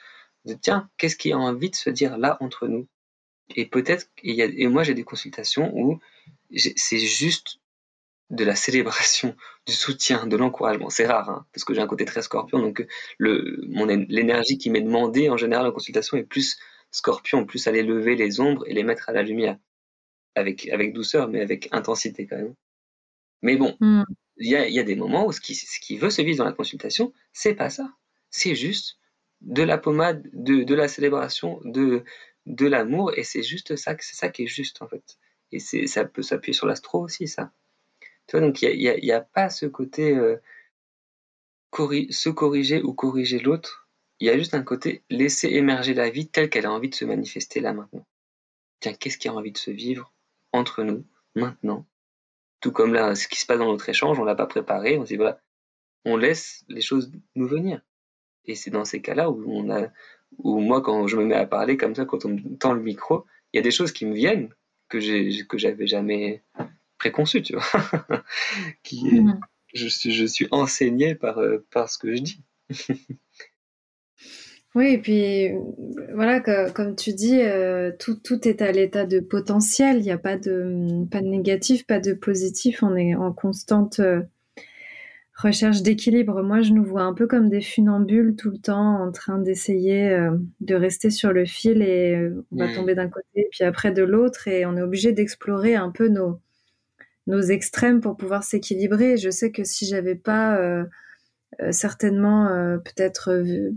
de 0.44 0.54
tiens, 0.54 0.90
qu'est-ce 0.96 1.16
qui 1.16 1.32
a 1.32 1.38
envie 1.38 1.70
de 1.70 1.76
se 1.76 1.90
dire 1.90 2.18
là 2.18 2.36
entre 2.40 2.66
nous? 2.66 2.88
Et 3.54 3.66
peut-être, 3.66 4.06
et 4.22 4.66
moi 4.66 4.82
j'ai 4.82 4.94
des 4.94 5.04
consultations 5.04 5.70
où 5.74 6.00
c'est 6.56 6.98
juste 6.98 7.58
de 8.32 8.44
la 8.44 8.56
célébration, 8.56 9.36
du 9.66 9.72
soutien, 9.74 10.26
de 10.26 10.36
l'encouragement. 10.36 10.90
C'est 10.90 11.06
rare, 11.06 11.30
hein, 11.30 11.46
parce 11.52 11.64
que 11.64 11.74
j'ai 11.74 11.80
un 11.80 11.86
côté 11.86 12.04
très 12.04 12.22
scorpion, 12.22 12.58
donc 12.58 12.84
le, 13.18 13.62
mon, 13.68 13.86
l'énergie 13.86 14.58
qui 14.58 14.70
m'est 14.70 14.80
demandée 14.80 15.28
en 15.28 15.36
général 15.36 15.66
en 15.66 15.72
consultation 15.72 16.16
est 16.16 16.24
plus 16.24 16.58
scorpion, 16.90 17.44
plus 17.46 17.66
aller 17.66 17.82
lever 17.82 18.16
les 18.16 18.40
ombres 18.40 18.64
et 18.66 18.74
les 18.74 18.82
mettre 18.82 19.08
à 19.08 19.12
la 19.12 19.22
lumière. 19.22 19.56
Avec, 20.34 20.66
avec 20.70 20.94
douceur, 20.94 21.28
mais 21.28 21.42
avec 21.42 21.68
intensité 21.72 22.26
quand 22.26 22.38
même. 22.38 22.54
Mais 23.42 23.56
bon, 23.56 23.76
mm. 23.80 24.04
il 24.38 24.48
y, 24.48 24.56
a, 24.56 24.66
y, 24.66 24.78
a, 24.78 24.82
des 24.82 24.96
moments 24.96 25.26
où 25.26 25.32
ce 25.32 25.42
qui, 25.42 25.54
ce 25.54 25.78
qui 25.78 25.98
veut 25.98 26.08
se 26.08 26.22
vivre 26.22 26.38
dans 26.38 26.46
la 26.46 26.52
consultation, 26.52 27.12
c'est 27.34 27.54
pas 27.54 27.68
ça. 27.68 27.92
C'est 28.30 28.54
juste 28.54 28.96
de 29.42 29.62
la 29.62 29.76
pommade, 29.76 30.26
de, 30.32 30.62
de 30.62 30.74
la 30.74 30.88
célébration, 30.88 31.60
de, 31.64 32.02
de 32.46 32.66
l'amour, 32.66 33.12
et 33.14 33.24
c'est 33.24 33.42
juste 33.42 33.76
ça, 33.76 33.94
c'est 34.00 34.16
ça 34.16 34.30
qui 34.30 34.44
est 34.44 34.46
juste 34.46 34.80
en 34.80 34.88
fait. 34.88 35.18
Et 35.50 35.58
c'est, 35.58 35.86
ça 35.86 36.06
peut 36.06 36.22
s'appuyer 36.22 36.54
sur 36.54 36.66
l'astro 36.66 37.02
aussi, 37.02 37.28
ça. 37.28 37.52
Tu 38.26 38.36
vois, 38.36 38.46
donc 38.46 38.62
il 38.62 38.78
n'y 38.78 39.12
a, 39.12 39.16
a, 39.16 39.20
pas 39.20 39.50
ce 39.50 39.66
côté 39.66 40.16
euh, 40.16 40.36
se 42.10 42.28
corriger 42.28 42.82
ou 42.82 42.92
corriger 42.92 43.38
l'autre. 43.38 43.88
Il 44.20 44.26
y 44.26 44.30
a 44.30 44.38
juste 44.38 44.54
un 44.54 44.62
côté 44.62 45.02
laisser 45.10 45.48
émerger 45.48 45.94
la 45.94 46.10
vie 46.10 46.28
telle 46.28 46.48
qu'elle 46.48 46.66
a 46.66 46.72
envie 46.72 46.88
de 46.88 46.94
se 46.94 47.04
manifester 47.04 47.60
là 47.60 47.72
maintenant. 47.72 48.06
Tiens, 48.80 48.94
qu'est-ce 48.94 49.18
qui 49.18 49.28
a 49.28 49.34
envie 49.34 49.52
de 49.52 49.58
se 49.58 49.70
vivre 49.70 50.12
entre 50.52 50.82
nous 50.82 51.04
maintenant? 51.34 51.86
Tout 52.60 52.72
comme 52.72 52.94
là, 52.94 53.14
ce 53.14 53.26
qui 53.26 53.40
se 53.40 53.46
passe 53.46 53.58
dans 53.58 53.70
notre 53.70 53.88
échange, 53.88 54.18
on 54.20 54.24
l'a 54.24 54.36
pas 54.36 54.46
préparé, 54.46 54.98
on 54.98 55.02
se 55.02 55.08
dit 55.08 55.16
voilà, 55.16 55.40
on 56.04 56.16
laisse 56.16 56.64
les 56.68 56.80
choses 56.80 57.10
nous 57.34 57.46
venir. 57.46 57.80
Et 58.44 58.54
c'est 58.54 58.70
dans 58.70 58.84
ces 58.84 59.02
cas-là 59.02 59.30
où 59.30 60.60
moi 60.60 60.80
quand 60.82 61.06
je 61.06 61.16
me 61.16 61.24
mets 61.24 61.34
à 61.34 61.46
parler 61.46 61.76
comme 61.76 61.94
ça, 61.94 62.04
quand 62.04 62.24
on 62.24 62.30
me 62.30 62.56
tend 62.56 62.72
le 62.72 62.82
micro, 62.82 63.24
il 63.52 63.56
y 63.56 63.60
a 63.60 63.62
des 63.62 63.70
choses 63.70 63.92
qui 63.92 64.06
me 64.06 64.14
viennent 64.14 64.54
que 64.88 65.00
j'ai 65.00 65.46
que 65.46 65.58
j'avais 65.58 65.86
jamais 65.86 66.42
préconçu, 67.02 67.42
tu 67.42 67.54
vois. 67.54 67.64
qui 68.84 69.08
est, 69.08 69.20
mmh. 69.20 69.40
je, 69.74 69.88
suis, 69.88 70.12
je 70.12 70.24
suis 70.24 70.46
enseigné 70.52 71.16
par, 71.16 71.38
euh, 71.38 71.66
par 71.72 71.90
ce 71.90 71.98
que 71.98 72.14
je 72.14 72.22
dis. 72.22 72.44
oui, 74.76 74.92
et 74.92 74.98
puis 74.98 75.48
voilà, 76.14 76.38
que, 76.38 76.70
comme 76.70 76.94
tu 76.94 77.12
dis, 77.12 77.40
euh, 77.40 77.90
tout, 77.98 78.14
tout 78.14 78.46
est 78.46 78.62
à 78.62 78.70
l'état 78.70 79.04
de 79.04 79.18
potentiel. 79.18 79.98
Il 79.98 80.04
n'y 80.04 80.12
a 80.12 80.18
pas 80.18 80.36
de, 80.36 81.04
pas 81.10 81.20
de 81.20 81.26
négatif, 81.26 81.84
pas 81.88 81.98
de 81.98 82.12
positif. 82.12 82.84
On 82.84 82.94
est 82.94 83.16
en 83.16 83.32
constante 83.32 83.98
euh, 83.98 84.22
recherche 85.42 85.82
d'équilibre. 85.82 86.42
Moi, 86.42 86.62
je 86.62 86.72
nous 86.72 86.84
vois 86.84 87.02
un 87.02 87.14
peu 87.14 87.26
comme 87.26 87.48
des 87.48 87.60
funambules 87.60 88.36
tout 88.36 88.50
le 88.50 88.58
temps 88.58 89.02
en 89.02 89.12
train 89.12 89.38
d'essayer 89.38 90.10
euh, 90.10 90.36
de 90.60 90.74
rester 90.74 91.10
sur 91.10 91.32
le 91.32 91.44
fil 91.44 91.82
et 91.82 92.14
euh, 92.14 92.44
on 92.52 92.56
va 92.56 92.68
mmh. 92.68 92.74
tomber 92.74 92.94
d'un 92.94 93.08
côté 93.08 93.48
puis 93.50 93.64
après 93.64 93.92
de 93.92 94.02
l'autre 94.02 94.48
et 94.48 94.64
on 94.66 94.76
est 94.76 94.82
obligé 94.82 95.12
d'explorer 95.12 95.74
un 95.74 95.90
peu 95.90 96.08
nos, 96.08 96.40
nos 97.26 97.40
extrêmes 97.40 98.00
pour 98.00 98.16
pouvoir 98.16 98.44
s'équilibrer. 98.44 99.16
Je 99.16 99.30
sais 99.30 99.50
que 99.50 99.64
si 99.64 99.86
j'avais 99.86 100.14
pas 100.14 100.56
euh, 100.58 100.84
euh 101.60 101.72
certainement 101.72 102.48
euh, 102.48 102.78
peut-être 102.78 103.30
euh, 103.30 103.70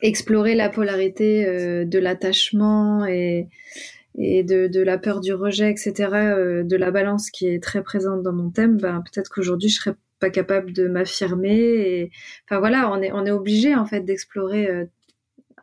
exploré 0.00 0.54
la 0.54 0.68
polarité 0.68 1.46
euh, 1.46 1.84
de 1.84 1.98
l'attachement 1.98 3.06
et, 3.06 3.48
et 4.16 4.42
de, 4.44 4.66
de, 4.68 4.80
la 4.80 4.98
peur 4.98 5.20
du 5.20 5.32
rejet, 5.34 5.70
etc., 5.70 5.92
de 6.64 6.76
la 6.76 6.90
balance 6.90 7.30
qui 7.30 7.46
est 7.46 7.62
très 7.62 7.82
présente 7.82 8.22
dans 8.22 8.32
mon 8.32 8.50
thème, 8.50 8.76
ben, 8.78 9.02
peut-être 9.02 9.28
qu'aujourd'hui 9.30 9.68
je 9.68 9.76
serais 9.80 9.96
pas 10.18 10.30
capable 10.30 10.72
de 10.72 10.88
m'affirmer. 10.88 11.56
Et... 11.56 12.10
Enfin 12.46 12.60
voilà, 12.60 12.90
on 12.92 13.02
est, 13.02 13.12
on 13.12 13.24
est 13.26 13.30
obligé 13.30 13.74
en 13.74 13.86
fait 13.86 14.00
d'explorer 14.00 14.86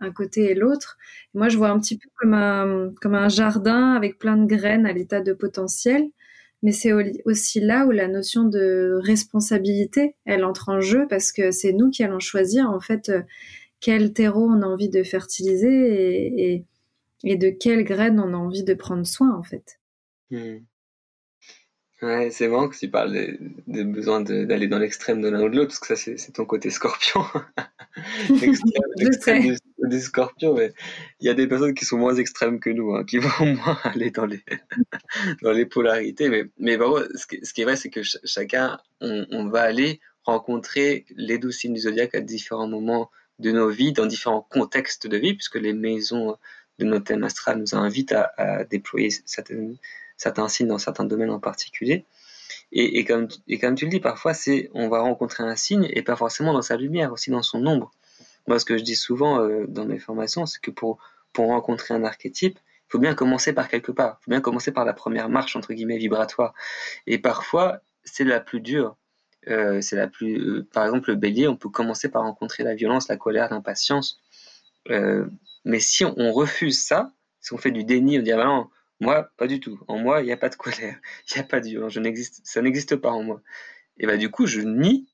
un 0.02 0.12
côté 0.12 0.52
et 0.52 0.56
l'autre. 0.56 0.98
Moi, 1.34 1.50
je 1.50 1.58
vois 1.58 1.70
un 1.70 1.80
petit 1.80 1.98
peu 1.98 2.10
comme 2.18 2.34
un, 2.34 2.92
comme 3.02 3.16
un 3.16 3.30
jardin 3.30 3.94
avec 3.94 4.18
plein 4.18 4.38
de 4.38 4.46
graines 4.46 4.86
à 4.86 4.94
l'état 4.94 5.22
de 5.22 5.34
potentiel 5.34 6.10
mais 6.62 6.72
c'est 6.72 6.91
aussi 7.26 7.62
là 7.62 7.86
où 7.86 7.91
la 7.91 8.08
notion 8.08 8.43
de 8.43 9.00
responsabilité, 9.02 10.15
elle 10.26 10.43
entre 10.43 10.69
en 10.69 10.82
jeu 10.82 11.08
parce 11.10 11.32
que 11.32 11.52
c'est 11.52 11.72
nous 11.72 11.89
qui 11.89 12.04
allons 12.04 12.19
choisir 12.19 12.69
en 12.69 12.80
fait 12.80 13.10
euh, 13.10 13.22
quel 13.80 14.13
terreau 14.13 14.45
on 14.50 14.62
a 14.62 14.65
envie 14.65 14.89
de 14.89 15.04
fertiliser 15.04 16.65
et, 17.24 17.36
de 17.36 17.50
quelles 17.50 17.84
graines 17.84 18.19
on 18.19 18.34
a 18.34 18.38
envie 18.38 18.63
de 18.63 18.74
prendre 18.74 19.06
soin 19.06 19.34
en 19.36 19.43
fait. 19.43 19.80
Mmh. 20.32 20.58
Ouais, 22.02 22.30
c'est 22.32 22.48
marrant 22.48 22.70
que 22.70 22.78
tu 22.78 22.90
parles 22.90 23.12
des, 23.12 23.38
des 23.68 23.84
besoins 23.84 24.22
d'aller 24.22 24.68
dans 24.68 24.80
l'extrême 24.80 25.22
de 25.22 25.28
l'un 25.28 25.44
ou 25.44 25.50
de 25.50 25.58
l'autre, 25.58 25.70
parce 25.70 25.80
que 25.80 25.96
ça, 25.96 26.14
c'est 26.18 26.32
ton 26.32 26.46
côté 26.46 26.70
scorpion. 26.70 27.26
l'extrême 28.96 29.42
du, 29.42 29.58
du, 29.84 30.00
scorpion, 30.00 30.54
mais 30.54 30.72
il 31.20 31.28
y 31.28 31.30
a 31.30 31.34
des 31.34 31.46
personnes 31.46 31.74
qui 31.74 31.84
sont 31.84 31.98
moins 31.98 32.16
extrêmes 32.16 32.62
que 32.62 32.70
nous, 32.70 32.96
hein, 32.96 33.04
qui 33.04 33.18
vont 33.18 33.54
moins 33.56 33.78
aller 33.84 34.12
dans 34.12 34.26
les, 34.26 34.42
dans 35.42 35.52
les 35.52 35.66
polarités. 35.66 36.30
Mais, 36.30 36.46
mais 36.58 36.78
ce, 36.78 37.28
qui, 37.28 37.46
ce 37.46 37.54
qui 37.54 37.62
est 37.62 37.66
vrai, 37.66 37.76
c'est 37.76 37.90
que 37.90 38.04
ch 38.04 38.22
chacun, 38.24 38.80
on, 39.02 39.26
on, 39.32 39.48
va 39.50 39.64
aller 39.64 40.00
rencontrer 40.24 41.06
les 41.18 41.38
douze 41.38 41.58
signes 41.58 41.74
du 41.74 41.82
zodiaque 41.82 42.16
à 42.16 42.22
différents 42.22 42.68
moments 42.70 43.12
de 43.40 43.52
nos 43.52 43.70
vies, 43.70 43.92
dans 43.92 44.06
différents 44.06 44.48
contextes 44.50 45.06
de 45.06 45.18
vie, 45.18 45.34
puisque 45.34 45.56
les 45.56 45.74
maisons 45.74 46.38
de 46.78 46.86
notre 46.86 47.04
thème 47.04 47.26
astral 47.26 47.60
nous 47.60 47.76
invitent 47.76 48.14
à, 48.14 48.32
à 48.38 48.64
déployer 48.64 49.10
certaines 49.26 49.76
certains 50.20 50.50
signes 50.50 50.68
dans 50.68 50.78
certains 50.78 51.06
domaines 51.06 51.32
en 51.32 51.40
particulier. 51.40 52.06
Et, 52.72 53.04
comme, 53.06 53.28
tu 53.28 53.86
le 53.86 53.90
dis, 53.90 54.00
parfois, 54.00 54.36
c'est 54.36 54.70
on 54.76 54.90
va 54.90 55.00
rencontrer 55.00 55.44
un 55.44 55.56
signe 55.56 55.88
et 55.92 56.04
pas 56.04 56.16
forcément 56.16 56.54
dans 56.54 56.62
sa 56.62 56.78
lumière, 56.78 57.12
aussi 57.12 57.32
dans 57.32 57.42
son 57.42 57.66
ombre. 57.66 57.92
Moi, 58.48 58.60
ce 58.60 58.66
que 58.66 58.78
je 58.78 58.84
dis 58.84 58.96
souvent 58.96 59.42
euh, 59.42 59.66
dans 59.68 59.86
mes 59.86 59.98
formations, 59.98 60.46
c'est 60.46 60.62
que 60.62 60.70
pour, 60.70 61.00
pour 61.34 61.48
rencontrer 61.48 61.96
un 61.96 62.04
archétype, 62.04 62.60
il 62.60 62.92
faut 62.92 63.00
bien 63.00 63.16
commencer 63.16 63.54
par 63.54 63.70
quelque 63.70 63.92
part. 63.92 64.18
Il 64.22 64.26
faut 64.26 64.32
bien 64.32 64.42
commencer 64.42 64.72
par 64.72 64.86
la 64.86 64.94
première 64.94 65.30
marche, 65.30 65.56
entre 65.56 65.74
guillemets, 65.74 65.98
vibratoire. 65.98 66.54
Et 67.08 67.18
parfois, 67.18 67.82
c'est 68.04 68.24
la 68.24 68.40
plus 68.40 68.60
dure. 68.60 68.98
Euh, 69.48 69.82
c'est 69.82 69.96
la 69.96 70.08
plus, 70.08 70.40
euh, 70.40 70.68
par 70.72 70.86
exemple, 70.86 71.10
le 71.10 71.16
bélier, 71.16 71.48
on 71.48 71.56
peut 71.56 71.70
commencer 71.70 72.10
par 72.10 72.24
rencontrer 72.24 72.64
la 72.64 72.76
violence, 72.76 73.08
la 73.08 73.18
colère, 73.18 73.50
l'impatience. 73.50 74.20
mais 75.66 75.80
si 75.80 76.04
on, 76.06 76.34
refuse 76.34 76.84
ça, 76.84 77.12
si 77.42 77.54
on 77.54 77.58
fait 77.58 77.72
du 77.72 77.84
déni, 77.84 78.20
on 78.20 78.22
dit 78.22 78.32
ah 78.32 78.38
ben 78.38 78.46
non, 78.46 78.70
moi, 79.00 79.32
pas 79.38 79.48
du 79.48 79.60
tout. 79.60 79.80
En 79.88 79.98
moi, 79.98 80.22
il 80.22 80.26
n'y 80.26 80.32
a 80.32 80.38
pas 80.38 80.50
de 80.50 80.56
colère, 80.56 81.00
il 81.30 81.38
n'y 81.38 81.42
a 81.42 81.44
pas 81.44 81.60
de 81.60 81.90
je 81.90 82.00
n'existe, 82.00 82.42
ça 82.44 82.62
n'existe 82.62 82.96
pas 82.96 83.12
en 83.12 83.24
moi. 83.24 83.42
Et 83.98 84.06
bah 84.06 84.18
du 84.18 84.30
coup, 84.30 84.46
je 84.46 84.62
nie, 84.62 85.08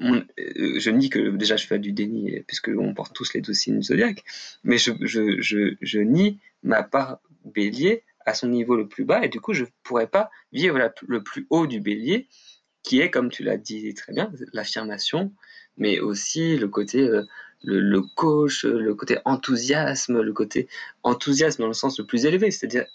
euh, 0.00 0.22
je 0.78 0.90
nie 0.90 1.10
que 1.10 1.30
déjà 1.36 1.56
je 1.56 1.66
fais 1.66 1.78
du 1.78 1.92
déni 1.92 2.40
puisque 2.46 2.68
on 2.68 2.94
porte 2.94 3.14
tous 3.14 3.32
les 3.34 3.40
deux 3.40 3.54
signes 3.54 3.82
zodiaques, 3.82 4.24
mais 4.64 4.78
je, 4.78 4.92
je, 5.00 5.40
je, 5.40 5.76
je, 5.80 6.00
nie 6.00 6.38
ma 6.62 6.82
part 6.82 7.20
bélier 7.44 8.04
à 8.24 8.34
son 8.34 8.48
niveau 8.48 8.76
le 8.76 8.88
plus 8.88 9.04
bas 9.04 9.24
et 9.24 9.28
du 9.28 9.40
coup 9.40 9.54
je 9.54 9.64
ne 9.64 9.68
pourrais 9.82 10.06
pas 10.06 10.30
vivre 10.52 10.78
le 11.06 11.22
plus 11.22 11.46
haut 11.50 11.66
du 11.66 11.80
bélier 11.80 12.28
qui 12.86 13.00
est, 13.00 13.10
comme 13.10 13.30
tu 13.30 13.42
l'as 13.42 13.56
dit 13.56 13.92
très 13.94 14.12
bien, 14.12 14.32
l'affirmation, 14.52 15.32
mais 15.76 15.98
aussi 15.98 16.56
le 16.56 16.68
côté 16.68 17.00
euh, 17.00 17.24
le, 17.62 18.00
coach, 18.02 18.64
le 18.64 18.94
côté 18.94 19.18
enthousiasme, 19.24 20.20
le 20.20 20.32
côté 20.32 20.68
enthousiasme 21.02 21.62
dans 21.62 21.68
le 21.68 21.74
sens 21.74 21.98
le 21.98 22.06
plus 22.06 22.26
élevé, 22.26 22.50
c'est-à-dire 22.50 22.86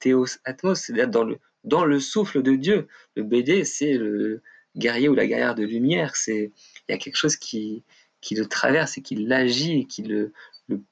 théos 0.00 0.38
atmos, 0.44 0.80
c'est-à-dire 0.80 1.08
dans 1.08 1.24
le, 1.24 1.38
dans 1.64 1.84
le 1.84 2.00
souffle 2.00 2.42
de 2.42 2.54
Dieu. 2.54 2.88
Le 3.16 3.22
BD, 3.22 3.64
c'est 3.64 3.94
le 3.94 4.42
guerrier 4.76 5.08
ou 5.08 5.14
la 5.14 5.26
guerrière 5.26 5.54
de 5.54 5.64
lumière, 5.64 6.16
c'est 6.16 6.52
il 6.88 6.92
y 6.92 6.94
a 6.94 6.98
quelque 6.98 7.16
chose 7.16 7.36
qui, 7.36 7.82
qui 8.20 8.34
le 8.34 8.46
traverse 8.46 8.98
et 8.98 9.02
qui 9.02 9.16
l'agit 9.16 9.86
qui 9.86 10.02
le, 10.02 10.32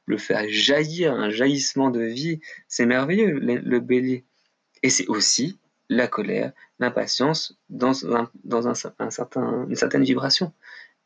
le, 0.06 0.18
fait 0.18 0.48
jaillir, 0.50 1.12
un 1.12 1.30
jaillissement 1.30 1.90
de 1.90 2.00
vie. 2.00 2.40
C'est 2.68 2.86
merveilleux, 2.86 3.38
le, 3.38 3.80
bélier. 3.80 4.24
Et 4.82 4.90
c'est 4.90 5.06
aussi 5.08 5.58
la 5.88 6.08
colère, 6.08 6.52
l'impatience 6.78 7.56
dans, 7.68 8.14
un, 8.14 8.30
dans 8.44 8.68
un 8.68 8.74
certain, 8.74 9.66
une 9.68 9.76
certaine 9.76 10.04
vibration. 10.04 10.52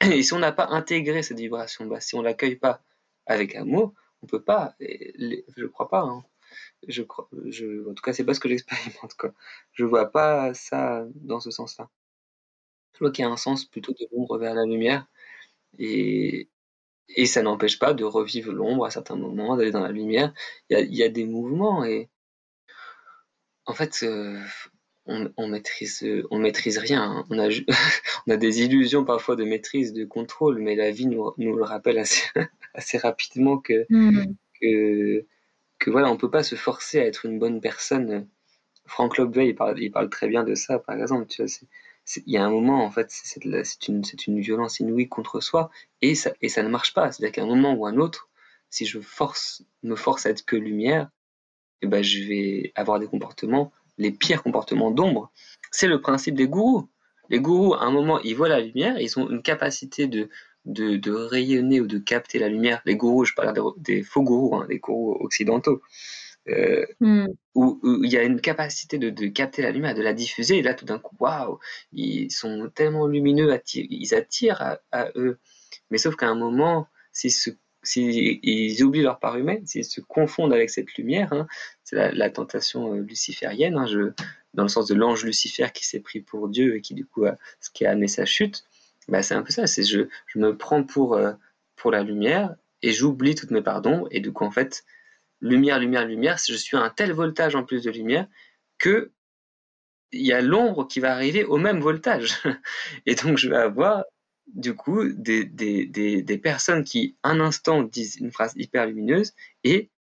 Et 0.01 0.23
si 0.23 0.33
on 0.33 0.39
n'a 0.39 0.53
pas 0.53 0.67
intégré 0.69 1.23
cette 1.23 1.39
vibration 1.39 1.87
basse, 1.87 2.07
si 2.07 2.15
on 2.15 2.23
l'accueille 2.23 2.57
pas 2.57 2.83
avec 3.27 3.55
amour, 3.55 3.95
on 4.23 4.27
peut 4.27 4.43
pas. 4.43 4.75
Je 4.81 5.67
crois 5.67 5.89
pas. 5.89 6.03
Hein. 6.03 6.25
En 6.89 7.95
tout 7.95 8.03
cas, 8.03 8.13
c'est 8.13 8.25
pas 8.25 8.35
ce 8.35 8.41
que 8.41 8.49
j'expérimente. 8.49 9.15
Quoi. 9.15 9.33
Je 9.73 9.85
vois 9.85 10.11
pas 10.11 10.55
ça 10.55 11.05
dans 11.15 11.41
ce 11.41 11.51
sens-là. 11.51 11.91
Je 12.95 13.01
vois 13.01 13.13
qu'il 13.13 13.25
y 13.25 13.29
a 13.29 13.31
un 13.31 13.37
sens 13.37 13.65
plutôt 13.65 13.93
de 13.93 14.07
l'ombre 14.13 14.39
vers 14.39 14.55
la 14.55 14.65
lumière, 14.65 15.07
et, 15.79 16.49
ça 17.27 17.43
n'empêche 17.43 17.79
pas 17.79 17.95
de 17.95 18.05
revivre 18.05 18.53
l'ombre 18.53 18.85
à 18.85 18.91
certains 18.91 19.17
moments, 19.17 19.57
d'aller 19.57 19.71
dans 19.71 19.81
la 19.81 19.93
lumière. 19.93 20.33
Il 20.69 20.75
y 20.75 20.77
a, 20.77 20.81
il 20.81 20.95
y 20.95 21.03
a 21.03 21.09
des 21.09 21.25
mouvements 21.25 21.85
et 21.85 22.09
en 23.67 23.75
fait, 23.75 24.03
euh, 24.03 24.41
on, 25.37 25.49
maîtrise, 25.49 26.07
on 26.31 26.39
maîtrise 26.39 26.79
rien. 26.79 27.03
Hein. 27.03 27.27
On 27.31 27.39
a, 27.39 27.49
on 28.27 28.31
a 28.31 28.37
des 28.37 28.63
illusions 28.63 29.05
parfois 29.05 29.37
de 29.37 29.45
maîtrise, 29.45 29.93
de 29.93 30.05
contrôle, 30.05 30.61
mais 30.61 30.75
la 30.75 30.91
vie 30.91 31.07
nous, 31.07 31.33
nous 31.39 31.57
le 31.57 31.65
rappelle 31.65 31.99
assez, 31.99 32.29
assez 32.75 32.99
rapidement 32.99 33.59
que, 33.59 33.87
hmm. 33.89 34.35
que, 34.61 35.27
que, 35.79 35.91
voilà, 35.91 36.11
on 36.11 36.17
peut 36.17 36.31
pas 36.31 36.43
se 36.43 36.55
forcer 36.55 37.01
à 37.01 37.07
être 37.07 37.27
une 37.27 37.39
bonne 37.39 37.61
personne. 37.61 38.29
Franck 38.87 39.19
Lobvey, 39.19 39.49
il 39.49 39.55
parle, 39.55 39.81
il 39.81 39.91
parle 39.91 40.11
très 40.11 40.29
bien 40.29 40.45
de 40.45 40.55
ça, 40.55 40.79
par 40.79 40.97
exemple. 40.97 41.27
Tu 41.27 41.43
vois, 41.43 41.51
il 42.17 42.33
y 42.33 42.37
a 42.37 42.45
un 42.45 42.51
moment, 42.51 42.85
en 42.85 42.91
fait, 42.91 43.07
c'est 43.11 43.45
une, 43.45 44.03
une 44.27 44.41
violence 44.41 44.81
inouïe 44.81 45.09
contre 45.09 45.41
soi, 45.41 45.71
et 46.03 46.15
ça, 46.15 46.33
et 46.41 46.49
ça 46.49 46.63
ne 46.63 46.69
marche 46.69 46.95
pas. 46.95 47.13
C'est-à-dire 47.13 47.33
qu'à 47.33 47.43
un 47.43 47.47
moment 47.47 47.75
ou 47.75 47.87
un 47.87 47.99
autre, 47.99 48.29
si 48.69 48.87
je 48.87 49.01
force, 49.01 49.65
me 49.83 49.97
force 49.97 50.27
à 50.27 50.31
être 50.31 50.45
que 50.45 50.57
lumière, 50.57 51.11
eh 51.83 51.87
ben, 51.87 52.03
je 52.03 52.23
vais 52.25 52.73
avoir 52.75 53.01
des 53.01 53.07
comportements 53.07 53.73
les 54.01 54.11
pires 54.11 54.43
comportements 54.43 54.91
d'ombre, 54.91 55.31
c'est 55.71 55.87
le 55.87 56.01
principe 56.01 56.35
des 56.35 56.49
gourous. 56.49 56.89
Les 57.29 57.39
gourous, 57.39 57.75
à 57.75 57.83
un 57.85 57.93
moment, 57.93 58.19
ils 58.21 58.35
voient 58.35 58.49
la 58.49 58.61
lumière, 58.61 58.99
ils 58.99 59.19
ont 59.19 59.31
une 59.31 59.43
capacité 59.43 60.09
de, 60.09 60.29
de, 60.65 61.11
rayonner 61.13 61.81
ou 61.81 61.87
de 61.87 61.99
capter 61.99 62.39
la 62.39 62.49
lumière. 62.49 62.83
Les 62.87 62.97
gourous, 62.97 63.25
je 63.25 63.35
parle 63.35 63.55
des, 63.77 64.03
faux 64.03 64.23
gourous, 64.23 64.57
hein, 64.57 64.67
des 64.69 64.79
gourous 64.79 65.17
occidentaux, 65.21 65.83
euh, 66.49 66.85
hmm. 67.01 67.27
où, 67.55 67.79
il 68.03 68.11
y 68.11 68.17
a 68.17 68.25
une 68.25 68.41
capacité 68.41 68.99
de, 68.99 69.27
capter 69.29 69.63
la 69.63 69.71
lumière, 69.71 69.95
de 69.95 70.03
la 70.03 70.15
diffuser, 70.15 70.59
et 70.59 70.63
là, 70.63 70.75
tout 70.75 70.87
d'un 70.87 70.99
coup, 70.99 71.15
waouh, 71.21 71.59
ils 71.93 72.31
sont 72.31 72.71
tellement 72.75 73.07
lumineux, 73.07 73.57
ils 73.75 74.15
attirent 74.15 74.79
à, 74.91 75.11
eux. 75.15 75.39
Mais 75.91 75.99
sauf 75.99 76.17
qu'à 76.17 76.29
un 76.29 76.35
moment, 76.35 76.89
s'ils 77.13 77.33
se 77.33 77.51
s'ils 77.83 78.85
oublient 78.85 79.03
leur 79.03 79.19
part 79.19 79.37
humaine, 79.37 79.67
s'ils 79.67 79.85
se 79.85 80.01
confondent 80.01 80.53
avec 80.53 80.71
cette 80.71 80.95
lumière, 80.95 81.33
hein, 81.33 81.47
c'est 81.83 82.13
la, 82.13 82.31
tentation 82.31 82.95
euh, 82.95 83.01
luciférienne, 83.01 83.77
hein, 83.77 83.87
dans 84.55 84.65
le 84.65 84.69
sens 84.69 84.87
de 84.87 84.95
l'ange 84.95 85.25
Lucifer 85.25 85.69
qui 85.73 85.87
s'est 85.87 86.01
pris 86.01 86.21
pour 86.21 86.49
Dieu 86.49 86.77
et 86.77 86.81
qui 86.81 86.95
du 86.95 87.07
coup 87.07 87.25
a 87.25 87.37
ce 87.61 87.71
qui 87.71 87.87
a 87.87 87.91
amené 87.91 88.09
sa 88.09 88.25
chute, 88.25 88.65
bah, 89.09 89.23
c'est 89.23 89.35
un 89.35 89.43
peu 89.43 89.53
ça, 89.53 89.67
c'est 89.67 89.83
je, 89.83 90.09
je 90.27 90.39
me 90.39 90.57
prends 90.57 90.85
pour, 90.85 91.15
euh, 91.15 91.33
pour 91.77 91.91
la 91.91 92.03
lumière 92.03 92.55
et 92.83 92.93
j'oublie 92.93 93.35
toutes 93.35 93.51
mes 93.51 93.63
pardons 93.63 94.07
et 94.11 94.21
du 94.21 94.33
coup 94.33 94.45
en 94.45 94.51
fait, 94.51 94.85
lumière, 95.41 95.79
lumière, 95.79 96.07
lumière, 96.07 96.37
je 96.39 96.55
suis 96.55 96.77
à 96.77 96.81
un 96.81 96.91
tel 96.91 97.13
voltage 97.13 97.55
en 97.55 97.65
plus 97.65 97.83
de 97.83 97.91
lumière 97.91 98.27
que 98.79 99.13
il 100.13 100.27
y 100.27 100.33
a 100.33 100.41
l'ombre 100.41 100.87
qui 100.89 101.01
va 101.01 101.13
arriver 101.13 101.45
au 101.45 101.57
même 101.57 101.81
voltage. 101.81 102.35
Et 103.07 103.15
donc 103.15 103.39
je 103.39 103.49
vais 103.49 103.57
avoir 103.57 104.05
du 104.55 104.75
coup 104.75 105.05
des, 105.09 105.45
des, 105.45 105.87
des, 105.87 106.23
des, 106.23 106.39
personnes 106.39 106.85
qui, 106.85 107.17
un 107.23 107.41
instant, 107.41 107.83
disent 107.83 108.17
une 108.17 108.33
phrase 108.33 108.53
hyper 108.57 108.87
lumineuse 108.87 109.35
et 109.65 109.91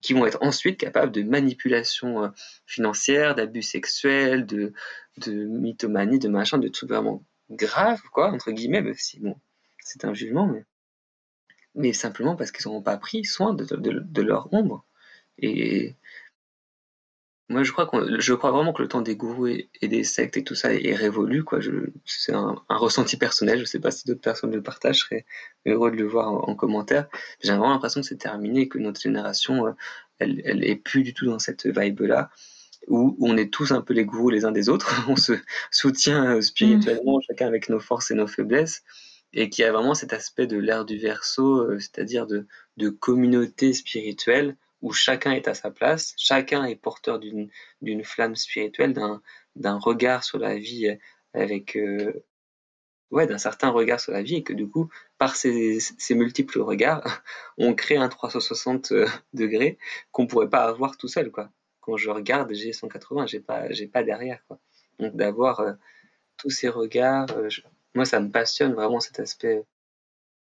qui 0.00 0.14
vont 0.14 0.26
être 0.26 0.38
ensuite 0.42 0.78
capables 0.78 1.12
de 1.12 1.22
manipulation 1.22 2.24
euh, 2.24 2.28
financière, 2.66 3.34
d'abus 3.34 3.62
sexuels, 3.62 4.46
de, 4.46 4.72
de 5.18 5.32
mythomanie, 5.32 6.18
de 6.18 6.28
machin, 6.28 6.58
de 6.58 6.68
trucs 6.68 6.90
vraiment 6.90 7.24
graves, 7.50 8.02
quoi, 8.12 8.30
entre 8.32 8.50
guillemets, 8.50 8.82
même 8.82 8.94
si, 8.94 9.20
bon, 9.20 9.36
c'est 9.78 10.04
un 10.04 10.14
jugement, 10.14 10.46
mais, 10.46 10.64
mais 11.74 11.92
simplement 11.92 12.36
parce 12.36 12.50
qu'ils 12.50 12.66
n'auront 12.66 12.82
pas 12.82 12.96
pris 12.96 13.24
soin 13.24 13.54
de, 13.54 13.64
de, 13.64 14.00
de 14.00 14.22
leur 14.22 14.52
ombre. 14.52 14.84
Et, 15.38 15.94
moi, 17.48 17.62
je 17.64 17.72
crois, 17.72 17.90
je 18.18 18.34
crois 18.34 18.50
vraiment 18.50 18.72
que 18.72 18.82
le 18.82 18.88
temps 18.88 19.02
des 19.02 19.16
gourous 19.16 19.48
et, 19.48 19.68
des 19.82 20.04
sectes 20.04 20.36
et 20.36 20.44
tout 20.44 20.54
ça 20.54 20.72
est, 20.72 20.94
révolu. 20.94 21.44
Quoi. 21.44 21.58
c'est 22.04 22.32
un, 22.32 22.56
ressenti 22.68 23.16
personnel. 23.16 23.56
Je 23.56 23.62
ne 23.62 23.66
sais 23.66 23.80
pas 23.80 23.90
si 23.90 24.06
d'autres 24.06 24.20
personnes 24.20 24.52
le 24.52 24.62
partagent. 24.62 25.00
Je 25.00 25.04
serais 25.04 25.26
heureux 25.66 25.90
de 25.90 25.96
le 25.96 26.06
voir 26.06 26.32
en, 26.48 26.54
commentaire. 26.54 27.08
J'ai 27.40 27.50
vraiment 27.50 27.70
l'impression 27.70 28.00
que 28.00 28.06
c'est 28.06 28.16
terminé, 28.16 28.68
que 28.68 28.78
notre 28.78 29.00
génération, 29.00 29.66
euh, 29.66 29.72
elle, 30.18 30.40
elle 30.44 30.64
est 30.64 30.76
plus 30.76 31.02
du 31.02 31.14
tout 31.14 31.26
dans 31.26 31.38
cette 31.38 31.66
vibe-là, 31.66 32.30
où, 32.88 33.16
on 33.20 33.36
est 33.36 33.52
tous 33.52 33.72
un 33.72 33.82
peu 33.82 33.92
les 33.92 34.04
gourous 34.04 34.30
les 34.30 34.44
uns 34.44 34.52
des 34.52 34.68
autres. 34.68 35.04
on 35.08 35.16
se 35.16 35.34
soutient 35.70 36.36
euh, 36.36 36.40
spirituellement, 36.40 37.18
mm. 37.18 37.22
chacun 37.28 37.46
avec 37.48 37.68
nos 37.68 37.80
forces 37.80 38.10
et 38.10 38.14
nos 38.14 38.26
faiblesses 38.28 38.82
et 39.34 39.48
qui 39.48 39.64
a 39.64 39.72
vraiment 39.72 39.94
cet 39.94 40.12
aspect 40.12 40.46
de 40.46 40.58
l'ère 40.58 40.84
du 40.84 40.98
verso, 40.98 41.60
euh, 41.60 41.78
c'est-à-dire 41.78 42.26
de, 42.26 42.46
de 42.76 42.88
communauté 42.90 43.72
spirituelle 43.72 44.56
où 44.82 44.92
chacun 44.92 45.32
est 45.32 45.48
à 45.48 45.54
sa 45.54 45.70
place, 45.70 46.14
chacun 46.18 46.64
est 46.64 46.76
porteur 46.76 47.18
d'une 47.18 48.04
flamme 48.04 48.36
spirituelle, 48.36 48.92
d'un 48.92 49.78
regard 49.78 50.24
sur 50.24 50.38
la 50.38 50.56
vie 50.56 50.98
avec 51.34 51.76
euh, 51.76 52.24
ouais 53.10 53.26
d'un 53.26 53.38
certain 53.38 53.68
regard 53.68 54.00
sur 54.00 54.12
la 54.12 54.22
vie 54.22 54.36
et 54.36 54.42
que 54.42 54.52
du 54.52 54.68
coup 54.68 54.90
par 55.18 55.36
ces, 55.36 55.80
ces 55.80 56.14
multiples 56.14 56.60
regards 56.60 57.22
on 57.58 57.74
crée 57.74 57.96
un 57.96 58.08
360 58.08 58.92
euh, 58.92 59.06
degrés 59.32 59.78
qu'on 60.10 60.26
pourrait 60.26 60.48
pas 60.50 60.64
avoir 60.64 60.96
tout 60.96 61.08
seul 61.08 61.30
quoi. 61.30 61.50
Quand 61.80 61.96
je 61.96 62.10
regarde 62.10 62.52
j'ai 62.52 62.72
180 62.72 63.26
j'ai 63.26 63.40
pas 63.40 63.70
j'ai 63.70 63.86
pas 63.86 64.02
derrière 64.02 64.42
quoi. 64.46 64.58
Donc 64.98 65.16
d'avoir 65.16 65.60
euh, 65.60 65.72
tous 66.36 66.50
ces 66.50 66.68
regards 66.68 67.28
moi 67.94 68.04
ça 68.04 68.20
me 68.20 68.30
passionne 68.30 68.74
vraiment 68.74 69.00
cet 69.00 69.20
aspect 69.20 69.64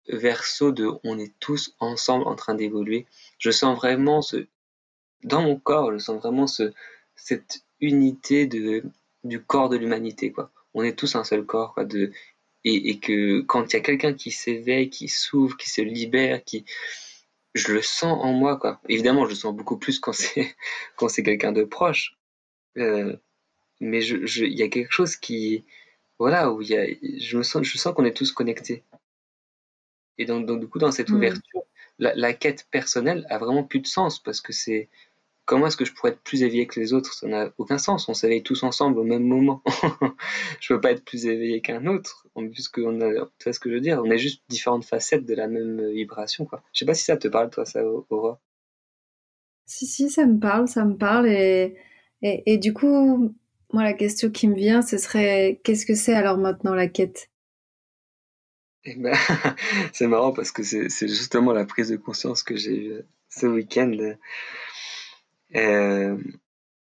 verso 0.08 0.72
de 0.72 0.88
on 1.04 1.18
est 1.18 1.32
tous 1.40 1.74
ensemble 1.78 2.26
en 2.26 2.34
train 2.34 2.54
d'évoluer. 2.54 3.06
Je 3.38 3.50
sens 3.50 3.76
vraiment 3.76 4.22
ce, 4.22 4.46
dans 5.24 5.42
mon 5.42 5.56
corps, 5.56 5.92
je 5.92 5.98
sens 5.98 6.20
vraiment 6.20 6.46
ce, 6.46 6.72
cette 7.16 7.62
unité 7.80 8.46
de, 8.46 8.82
du 9.24 9.42
corps 9.42 9.68
de 9.68 9.76
l'humanité, 9.76 10.32
quoi. 10.32 10.50
On 10.74 10.82
est 10.82 10.98
tous 10.98 11.16
un 11.16 11.24
seul 11.24 11.44
corps, 11.44 11.74
quoi, 11.74 11.84
de, 11.84 12.12
et, 12.64 12.90
et 12.90 12.98
que 12.98 13.40
quand 13.42 13.72
il 13.72 13.76
y 13.76 13.78
a 13.78 13.82
quelqu'un 13.82 14.14
qui 14.14 14.30
s'éveille, 14.30 14.90
qui 14.90 15.08
s'ouvre, 15.08 15.56
qui 15.56 15.68
se 15.68 15.82
libère, 15.82 16.42
qui, 16.44 16.64
je 17.54 17.72
le 17.72 17.82
sens 17.82 18.18
en 18.22 18.32
moi, 18.32 18.56
quoi. 18.56 18.80
Évidemment, 18.88 19.24
je 19.24 19.30
le 19.30 19.36
sens 19.36 19.54
beaucoup 19.54 19.76
plus 19.76 19.98
quand 20.00 20.12
c'est, 20.12 20.54
quand 20.96 21.08
c'est 21.08 21.22
quelqu'un 21.22 21.52
de 21.52 21.64
proche. 21.64 22.16
Euh, 22.78 23.16
mais 23.80 24.00
je, 24.00 24.26
je, 24.26 24.44
il 24.44 24.58
y 24.58 24.62
a 24.62 24.68
quelque 24.68 24.92
chose 24.92 25.16
qui, 25.16 25.64
voilà, 26.18 26.52
où 26.52 26.62
il 26.62 26.68
y 26.68 26.76
a, 26.76 26.86
je 27.18 27.36
me 27.36 27.42
sens, 27.42 27.62
je 27.64 27.78
sens 27.78 27.94
qu'on 27.94 28.04
est 28.04 28.16
tous 28.16 28.32
connectés. 28.32 28.84
Et 30.18 30.24
donc, 30.24 30.46
donc, 30.46 30.60
du 30.60 30.68
coup, 30.68 30.78
dans 30.78 30.92
cette 30.92 31.10
mm. 31.10 31.14
ouverture, 31.14 31.62
la, 31.98 32.32
quête 32.32 32.66
personnelle 32.70 33.26
a 33.30 33.38
vraiment 33.38 33.64
plus 33.64 33.80
de 33.80 33.86
sens 33.86 34.18
parce 34.18 34.40
que 34.40 34.52
c'est, 34.52 34.88
comment 35.44 35.66
est-ce 35.66 35.76
que 35.76 35.84
je 35.84 35.92
pourrais 35.92 36.12
être 36.12 36.22
plus 36.22 36.42
éveillé 36.42 36.66
que 36.66 36.80
les 36.80 36.92
autres? 36.92 37.12
Ça 37.14 37.26
n'a 37.26 37.52
aucun 37.58 37.78
sens. 37.78 38.08
On 38.08 38.14
s'éveille 38.14 38.42
tous 38.42 38.62
ensemble 38.62 38.98
au 38.98 39.04
même 39.04 39.24
moment. 39.24 39.62
je 40.60 40.74
peux 40.74 40.80
pas 40.80 40.92
être 40.92 41.04
plus 41.04 41.26
éveillé 41.26 41.60
qu'un 41.60 41.86
autre, 41.86 42.26
puisqu'on 42.52 43.00
a, 43.00 43.10
tu 43.38 43.44
vois 43.44 43.52
ce 43.52 43.60
que 43.60 43.70
je 43.70 43.74
veux 43.74 43.80
dire? 43.80 44.02
On 44.04 44.10
est 44.10 44.18
juste 44.18 44.42
différentes 44.48 44.84
facettes 44.84 45.24
de 45.26 45.34
la 45.34 45.48
même 45.48 45.90
vibration, 45.90 46.44
quoi. 46.44 46.62
Je 46.72 46.80
sais 46.80 46.86
pas 46.86 46.94
si 46.94 47.04
ça 47.04 47.16
te 47.16 47.28
parle, 47.28 47.50
toi, 47.50 47.64
ça, 47.64 47.82
Aura. 48.10 48.40
Si, 49.66 49.86
si, 49.86 50.10
ça 50.10 50.26
me 50.26 50.38
parle, 50.38 50.68
ça 50.68 50.84
me 50.84 50.96
parle. 50.96 51.28
Et, 51.28 51.76
et, 52.20 52.42
et 52.46 52.58
du 52.58 52.74
coup, 52.74 53.34
moi, 53.72 53.84
la 53.84 53.94
question 53.94 54.30
qui 54.30 54.48
me 54.48 54.54
vient, 54.54 54.82
ce 54.82 54.98
serait 54.98 55.60
qu'est-ce 55.64 55.86
que 55.86 55.94
c'est 55.94 56.14
alors 56.14 56.36
maintenant 56.36 56.74
la 56.74 56.88
quête? 56.88 57.30
Eh 58.84 58.96
ben, 58.96 59.14
c'est 59.92 60.06
marrant 60.06 60.32
parce 60.32 60.52
que 60.52 60.62
c'est 60.62 61.08
justement 61.08 61.52
la 61.52 61.64
prise 61.64 61.90
de 61.90 61.96
conscience 61.96 62.42
que 62.42 62.56
j'ai 62.56 62.86
eue 62.86 63.02
ce 63.28 63.46
week-end. 63.46 64.16
Euh, 65.54 66.18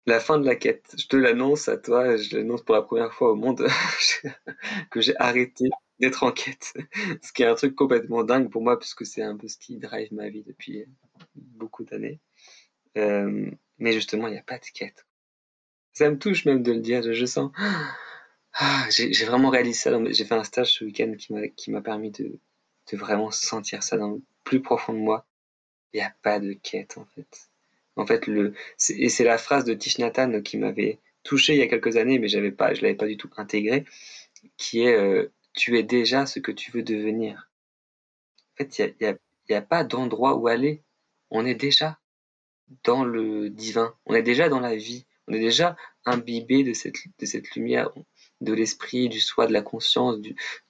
la 0.07 0.21
fin 0.21 0.39
de 0.39 0.45
la 0.45 0.57
quête. 0.57 0.95
Je 0.99 1.07
te 1.07 1.17
l'annonce 1.17 1.69
à 1.69 1.77
toi, 1.77 2.17
je 2.17 2.37
l'annonce 2.37 2.63
pour 2.63 2.75
la 2.75 2.83
première 2.83 3.13
fois 3.13 3.33
au 3.33 3.37
monde 3.37 3.67
que 4.91 5.01
j'ai 5.01 5.17
arrêté 5.19 5.69
d'être 5.99 6.23
en 6.25 6.33
quête. 6.33 6.75
Ce 7.23 7.33
qui 7.33 7.43
est 7.43 7.47
un 7.47 7.55
truc 7.55 7.75
complètement 7.75 8.25
dingue 8.25 8.51
pour 8.51 8.63
moi 8.63 8.79
puisque 8.79 9.07
c'est 9.07 9.23
un 9.23 9.37
peu 9.37 9.49
ce 9.49 9.57
qui 9.57 9.79
drive 9.79 10.13
ma 10.13 10.29
vie 10.29 10.43
depuis 10.43 10.85
beaucoup 11.35 11.85
d'années. 11.85 12.21
Euh, 12.97 13.51
mais 13.79 13.93
justement, 13.93 14.29
il 14.29 14.33
n'y 14.33 14.39
a 14.39 14.43
pas 14.43 14.59
de 14.59 14.67
quête. 14.73 15.07
Ça 15.93 16.11
me 16.11 16.19
touche 16.19 16.45
même 16.45 16.63
de 16.63 16.73
le 16.73 16.81
dire, 16.81 17.03
je, 17.13 17.27
sens. 17.27 17.53
Ah, 18.55 18.87
j'ai 18.91 19.25
vraiment 19.25 19.51
réalisé 19.51 19.79
ça. 19.79 20.05
J'ai 20.11 20.25
fait 20.25 20.35
un 20.35 20.45
stage 20.45 20.75
ce 20.75 20.85
week-end 20.85 21.13
qui 21.57 21.71
m'a 21.71 21.81
permis 21.81 22.11
de, 22.11 22.39
de 22.93 22.97
vraiment 22.97 23.31
sentir 23.31 23.83
ça 23.83 23.97
dans 23.97 24.11
le 24.13 24.23
plus 24.45 24.63
profond 24.63 24.93
de 24.93 24.99
moi. 24.99 25.27
Il 25.93 25.99
n'y 25.99 26.03
a 26.03 26.15
pas 26.23 26.39
de 26.41 26.53
quête 26.53 26.99
en 26.99 27.05
fait. 27.05 27.51
En 27.97 28.07
fait, 28.07 28.27
le, 28.27 28.55
et 28.91 29.09
c'est 29.09 29.25
la 29.25 29.39
phrase 29.39 29.65
de 29.65 29.75
Tish 29.75 29.99
Nathan 29.99 30.41
qui 30.43 30.59
m'avait 30.59 30.99
touché 31.23 31.55
il 31.55 31.59
y 31.59 31.63
a 31.63 31.69
quelques 31.69 31.97
années, 31.97 32.19
mais 32.19 32.29
j'avais 32.29 32.53
pas, 32.53 32.75
je 32.75 32.83
l'avais 32.83 32.97
pas 32.97 33.07
du 33.07 33.17
tout 33.17 33.31
intégré, 33.37 33.85
qui 34.57 34.83
est 34.83 34.95
euh, 34.95 35.33
tu 35.53 35.79
es 35.79 35.83
déjà 35.83 36.27
ce 36.27 36.41
que 36.41 36.53
tu 36.53 36.71
veux 36.73 36.83
devenir. 36.83 37.51
En 38.53 38.57
fait, 38.57 38.79
il 38.79 38.95
n'y 39.01 39.07
a, 39.07 39.17
y 39.49 39.55
a, 39.55 39.63
pas 39.63 39.85
d'endroit 39.85 40.37
où 40.37 40.49
aller. 40.49 40.83
On 41.31 41.47
est 41.47 41.55
déjà 41.55 41.99
dans 42.85 43.05
le 43.05 43.51
divin. 43.51 43.95
On 44.07 44.15
est 44.15 44.23
déjà 44.23 44.49
dans 44.49 44.61
la 44.61 44.77
vie. 44.77 45.07
On 45.29 45.33
est 45.33 45.41
déjà 45.41 45.77
imbibé 46.05 46.65
de 46.65 46.73
cette, 46.73 46.97
de 47.19 47.27
cette 47.27 47.51
lumière, 47.53 47.91
de 48.45 48.53
l'esprit, 48.53 49.09
du 49.09 49.21
soi, 49.21 49.47
de 49.47 49.53
la 49.53 49.63
conscience, 49.63 50.19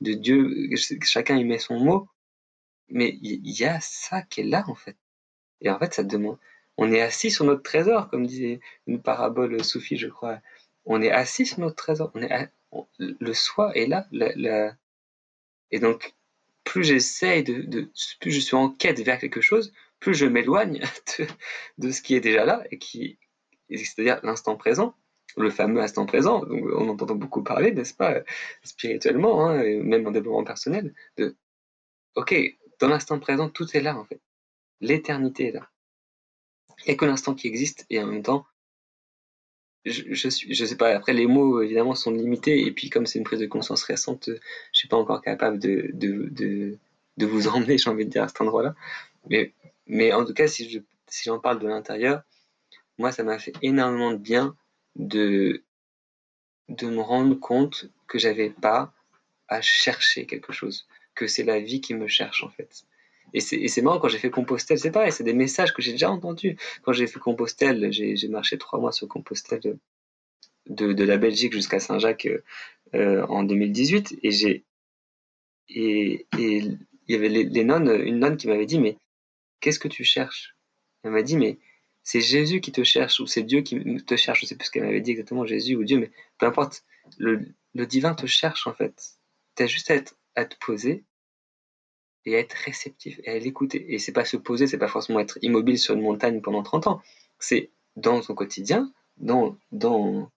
de 0.01 0.13
Dieu. 0.13 0.71
Chacun 1.03 1.37
y 1.37 1.45
met 1.45 1.59
son 1.59 1.79
mot. 1.79 2.09
Mais 2.89 3.19
il 3.23 3.51
y, 3.51 3.65
a 3.65 3.81
ça 3.81 4.23
qui 4.23 4.43
est 4.43 4.45
là, 4.45 4.65
en 4.69 4.75
fait. 4.75 4.97
Et 5.61 5.71
en 5.71 5.79
fait, 5.79 5.95
ça 5.95 6.05
demande. 6.05 6.39
On 6.77 6.93
est 6.93 7.01
assis 7.01 7.31
sur 7.31 7.45
notre 7.45 7.63
trésor, 7.63 8.09
comme 8.09 8.27
disait 8.27 8.61
une 8.87 9.01
parabole 9.01 9.65
soufie, 9.65 9.97
je 9.97 10.09
crois. 10.09 10.41
On 10.85 11.01
est 11.01 11.11
assis 11.11 11.47
sur 11.47 11.61
notre 11.61 11.77
trésor. 11.77 12.13
On 12.15 12.87
le 12.99 13.33
soi 13.35 13.73
est 13.77 13.87
là. 13.87 14.07
Et 15.71 15.79
donc, 15.79 16.15
plus 16.65 16.85
j'essaye 16.85 17.45
de, 17.45 17.63
de, 17.63 17.91
plus 18.21 18.33
je 18.33 18.41
suis 18.41 18.57
en 18.57 18.71
quête 18.71 19.01
vers 19.01 19.19
quelque 19.19 19.41
chose, 19.41 19.73
plus 20.01 20.15
je 20.15 20.27
m'éloigne 20.27 20.81
de, 21.79 21.91
ce 21.91 22.03
qui 22.03 22.15
est 22.15 22.21
déjà 22.21 22.45
là 22.45 22.65
et 22.71 22.79
qui, 22.79 23.19
c'est-à-dire 23.71 24.21
l'instant 24.23 24.57
présent, 24.57 24.95
le 25.37 25.51
fameux 25.51 25.81
instant 25.81 26.07
présent, 26.07 26.45
on 26.49 26.89
entend 26.89 27.15
beaucoup 27.15 27.43
parler, 27.43 27.73
n'est-ce 27.73 27.95
pas, 27.95 28.21
spirituellement, 28.63 29.47
hein, 29.47 29.61
et 29.63 29.77
même 29.77 30.07
en 30.07 30.11
développement 30.11 30.45
personnel, 30.45 30.95
de, 31.17 31.37
ok, 32.15 32.35
dans 32.81 32.89
l'instant 32.89 33.19
présent, 33.19 33.49
tout 33.49 33.67
est 33.77 33.81
là 33.81 33.97
en 33.97 34.05
fait. 34.05 34.21
L'éternité 34.81 35.49
est 35.49 35.53
là. 35.53 35.69
Il 36.81 36.89
n'y 36.89 36.95
a 36.95 36.97
que 36.97 37.05
l'instant 37.05 37.35
qui 37.35 37.47
existe 37.47 37.87
et 37.91 38.03
en 38.03 38.07
même 38.07 38.23
temps, 38.23 38.47
je, 39.85 40.29
suis, 40.29 40.55
je 40.55 40.65
sais 40.65 40.77
pas. 40.77 40.97
Après, 40.97 41.13
les 41.13 41.27
mots 41.27 41.61
évidemment 41.61 41.95
sont 41.95 42.11
limités 42.11 42.67
et 42.67 42.73
puis 42.73 42.89
comme 42.89 43.07
c'est 43.07 43.19
une 43.19 43.25
prise 43.25 43.41
de 43.41 43.47
conscience 43.47 43.83
récente, 43.83 44.31
je 44.31 44.79
suis 44.79 44.89
pas 44.89 44.97
encore 44.97 45.21
capable 45.21 45.59
de 45.59 45.91
de, 45.93 46.29
de, 46.31 46.79
de 47.19 47.27
vous 47.27 47.49
emmener, 47.49 47.79
j'ai 47.79 47.91
envie 47.91 48.07
de 48.07 48.11
dire 48.11 48.23
à 48.25 48.29
cet 48.29 48.41
endroit-là. 48.41 48.75
Mais 49.29 49.53
mais 49.87 50.13
en 50.13 50.25
tout 50.25 50.35
cas, 50.35 50.47
si 50.47 50.71
je 50.71 50.81
si 51.09 51.25
j'en 51.25 51.39
parle 51.39 51.59
de 51.61 51.69
l'intérieur, 51.69 52.23
moi, 52.99 53.13
ça 53.13 53.25
m'a 53.25 53.39
fait 53.39 53.55
énormément 53.63 54.13
de 54.13 54.17
bien 54.19 54.57
de, 54.97 55.63
de 56.69 56.87
me 56.87 57.01
rendre 57.01 57.35
compte 57.35 57.91
que 58.07 58.19
j'avais 58.19 58.51
pas 58.51 58.93
à 59.49 59.61
chercher 59.61 60.27
quelque 60.27 60.53
chose, 60.53 60.87
que 61.15 61.27
c'est 61.27 61.45
la 61.45 61.61
vie 61.61 61.81
qui 61.81 61.95
me 61.95 62.09
cherche 62.09 62.43
en 62.45 62.51
fait. 62.51 62.85
Et 63.33 63.41
c'est 63.41 63.83
marrant, 63.83 63.99
quand 63.99 64.09
j'ai 64.09 64.19
fait 64.19 64.31
Compostelle, 64.31 64.79
c'est 64.79 64.93
pareil, 64.93 65.11
c'est 65.11 65.25
des 65.25 65.35
messages 65.35 65.73
que 65.73 65.83
j'ai 65.83 65.91
déjà 65.91 66.09
entendus. 66.09 66.57
Quand 66.83 66.93
j'ai 66.93 67.09
fait 67.09 67.19
Compostelle, 67.19 67.91
j'ai 67.91 68.29
marché 68.29 68.59
trois 68.59 68.79
mois 68.79 68.93
sur 68.93 69.09
Compostelle 69.09 69.61
de, 70.67 70.93
de, 70.93 71.05
la 71.05 71.17
Belgique 71.17 71.53
jusqu'à 71.53 71.81
Saint-Jacques 71.81 72.29
euh, 72.95 73.27
en 73.27 73.43
2018. 73.43 74.21
Et 74.23 74.31
j'ai 74.31 74.65
et, 75.69 76.27
et 76.39 76.59
il 76.59 76.79
y 77.09 77.15
avait 77.15 77.29
les, 77.29 77.65
nonnes, 77.65 77.91
une 78.05 78.21
nonne 78.21 78.37
qui 78.37 78.47
m'avait 78.47 78.67
dit, 78.67 78.79
mais 78.79 78.99
qu'est-ce 79.61 79.81
que 79.81 79.89
tu 79.89 80.05
cherches? 80.05 80.55
Elle 81.03 81.11
m'a 81.11 81.23
dit, 81.23 81.37
mais 81.37 81.59
c'est 82.05 82.21
Jésus 82.21 82.61
qui 82.61 82.71
te 82.71 82.85
cherche 82.85 83.19
ou 83.19 83.27
c'est 83.27 83.43
Dieu 83.43 83.63
qui 83.63 83.81
te 84.05 84.17
cherche. 84.17 84.43
Je 84.43 84.47
sais 84.47 84.57
plus 84.57 84.67
ce 84.67 84.71
qu'elle 84.71 84.85
m'avait 84.85 85.01
dit 85.01 85.13
exactement, 85.13 85.47
Jésus 85.47 85.75
ou 85.75 85.85
Dieu, 85.85 85.99
mais 85.99 86.11
peu 86.39 86.47
importe. 86.47 86.85
Le, 87.19 87.47
divin 87.75 88.15
te 88.15 88.27
cherche 88.27 88.67
en 88.67 88.75
fait. 88.75 89.19
Tu 89.57 89.63
as 89.63 89.67
juste 89.67 89.91
à, 89.91 89.95
être, 89.95 90.15
à 90.37 90.45
te 90.45 90.57
poser 90.59 91.05
et 92.27 92.37
à 92.37 92.39
être 92.39 92.53
réceptif 92.53 93.21
et 93.25 93.31
à 93.31 93.39
l'écouter. 93.39 93.93
Et 93.93 93.99
c'est 93.99 94.13
pas 94.13 94.25
se 94.25 94.37
poser, 94.37 94.67
c'est 94.67 94.79
pas 94.79 94.89
forcément 94.89 95.19
être 95.19 95.39
immobile 95.43 95.79
sur 95.79 95.95
une 95.95 96.03
montagne 96.03 96.41
pendant 96.41 96.63
30 96.63 96.87
ans. 96.87 97.03
C'est 97.39 97.71
dans 97.97 98.21
ton 98.21 98.35
quotidien, 98.35 98.93
dans, 99.17 99.57
dans 99.73 100.31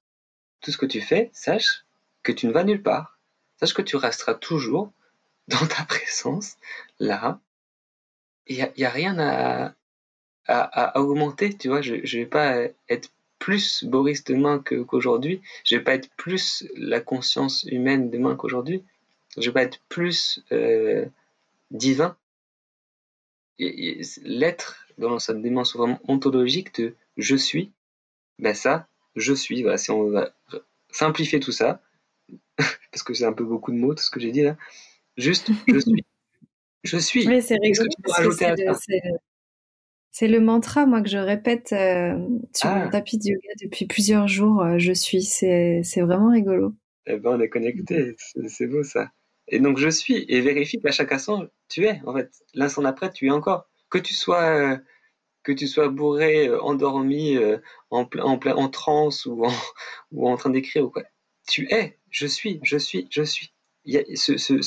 tout 0.62 0.72
ce 0.72 0.78
que 0.78 0.86
tu 0.86 1.02
fais, 1.02 1.30
sache 1.34 1.86
que 2.24 2.32
tu 2.32 2.48
ne 2.48 2.54
vas 2.54 2.64
nulle 2.64 2.84
part. 2.84 3.20
Sache 3.60 3.74
que 3.74 3.82
tu 3.82 3.98
resteras 3.98 4.36
toujours 4.36 4.94
dans 5.48 5.66
ta 5.68 5.84
présence, 5.88 6.56
là. 7.00 7.42
Il 8.50 8.56
n'y 8.56 8.84
a, 8.86 8.88
a, 8.88 8.92
rien 8.92 9.20
à, 9.20 9.76
à, 10.48 11.00
augmenter, 11.00 11.54
tu 11.56 11.68
vois. 11.68 11.82
Je 11.82 11.96
ne 11.96 12.20
vais 12.20 12.26
pas 12.26 12.58
être 12.90 13.10
plus 13.40 13.84
Boris 13.84 14.24
demain 14.24 14.60
qu'aujourd'hui. 14.60 15.42
je 15.64 15.76
vais 15.76 15.84
pas 15.84 15.94
être 15.94 16.10
plus 16.18 16.68
la 16.76 17.00
conscience 17.00 17.64
humaine 17.64 18.10
demain 18.10 18.36
qu'aujourd'hui. 18.36 18.84
Je 19.38 19.50
vais 19.50 19.54
pas 19.54 19.64
être 19.64 19.80
plus 19.90 20.44
euh, 20.52 21.06
divin. 21.72 22.16
L'être 23.60 24.88
dans 24.98 25.20
sa 25.20 25.34
dimension 25.34 25.80
vraiment 25.80 26.00
ontologique 26.08 26.80
de 26.80 26.96
je 27.18 27.36
suis, 27.36 27.72
ben 28.40 28.54
ça, 28.54 28.88
je 29.16 29.34
suis. 29.34 29.62
Voilà, 29.64 29.78
si 29.78 29.92
on 29.92 30.10
va 30.10 30.32
simplifier 30.92 31.40
tout 31.40 31.52
ça, 31.52 31.82
parce 32.92 33.04
que 33.04 33.14
c'est 33.14 33.26
un 33.26 33.34
peu 33.34 33.46
beaucoup 33.46 33.72
de 33.72 33.78
mots 33.78 33.94
tout 33.94 34.04
ce 34.04 34.12
que 34.12 34.20
j'ai 34.20 34.32
dit 34.32 34.44
là. 34.44 34.58
Juste, 35.18 35.52
je 35.68 35.80
suis. 35.80 36.06
Je 36.84 36.98
suis. 37.00 37.28
Mais 37.28 37.42
c'est 37.42 37.58
rigolo. 37.60 37.90
C'est 40.20 40.28
le 40.28 40.40
mantra, 40.40 40.88
moi, 40.88 41.04
que 41.04 41.10
je 41.10 41.20
répète 41.20 41.74
euh, 41.74 42.18
sur 42.52 42.72
mon 42.72 42.86
ah. 42.86 42.90
tapis 42.90 43.20
de 43.20 43.30
yoga 43.30 43.50
depuis 43.62 43.86
plusieurs 43.86 44.28
jours. 44.28 44.64
Euh, 44.64 44.80
je 44.80 44.92
suis, 44.92 45.22
c'est 45.22 45.84
vraiment 45.98 46.32
rigolo. 46.32 46.74
Eh 47.06 47.18
ben, 47.18 47.38
on 47.38 47.40
est 47.40 47.50
connecté, 47.50 48.16
c'est 48.48 48.66
beau 48.66 48.82
ça. 48.82 49.12
Et 49.48 49.60
donc, 49.60 49.78
je 49.78 49.90
suis, 49.90 50.26
et 50.28 50.42
vérifie 50.42 50.80
qu'à 50.80 50.90
chaque 50.90 51.12
instant, 51.12 51.46
tu 51.70 51.86
es, 51.86 52.02
en 52.04 52.16
fait. 52.16 52.32
L'instant 52.56 52.82
d'après, 52.82 53.12
tu 53.12 53.28
es 53.28 53.30
encore. 53.30 53.70
Que 53.92 54.00
tu 54.00 54.16
sois, 54.16 54.42
euh, 54.42 54.78
que 55.44 55.52
tu 55.52 55.68
sois 55.68 55.88
bourré, 55.90 56.50
endormi, 56.50 57.38
en, 57.92 58.06
plein, 58.06 58.24
en, 58.24 58.40
plein, 58.40 58.56
en 58.56 58.70
transe 58.70 59.28
ou 59.28 59.46
en, 59.46 59.52
ou 60.12 60.28
en 60.28 60.36
train 60.36 60.50
d'écrire 60.50 60.84
ou 60.84 60.90
quoi. 60.90 61.04
Tu 61.48 61.72
es, 61.72 62.00
je 62.10 62.26
suis, 62.26 62.60
je 62.64 62.80
suis, 62.80 63.06
je 63.12 63.22
suis. 63.22 63.54
Il 63.86 63.94
y 63.94 63.98
a 64.00 64.04
ce, 64.16 64.36
ce, 64.36 64.64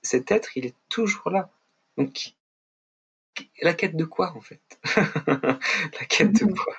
cet 0.00 0.30
être, 0.32 0.56
il 0.56 0.64
est 0.64 0.74
toujours 0.88 1.28
là. 1.28 1.50
Donc, 1.98 2.32
la 3.62 3.74
quête 3.74 3.96
de 3.96 4.04
quoi 4.04 4.34
en 4.36 4.40
fait 4.40 4.60
La 5.26 6.06
quête 6.08 6.32
de 6.32 6.52
quoi 6.52 6.76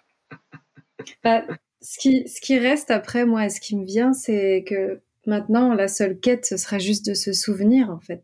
bah, 1.24 1.44
ce, 1.82 1.98
qui, 1.98 2.28
ce 2.28 2.42
qui 2.42 2.60
reste 2.60 2.92
après 2.92 3.26
moi, 3.26 3.50
ce 3.50 3.60
qui 3.60 3.76
me 3.76 3.86
vient, 3.86 4.14
c'est 4.14 4.64
que 4.68 5.02
maintenant 5.26 5.74
la 5.74 5.88
seule 5.88 6.20
quête, 6.20 6.46
ce 6.46 6.58
serait 6.58 6.80
juste 6.80 7.06
de 7.06 7.14
se 7.14 7.34
souvenir 7.34 7.90
en 7.90 8.00
fait. 8.00 8.24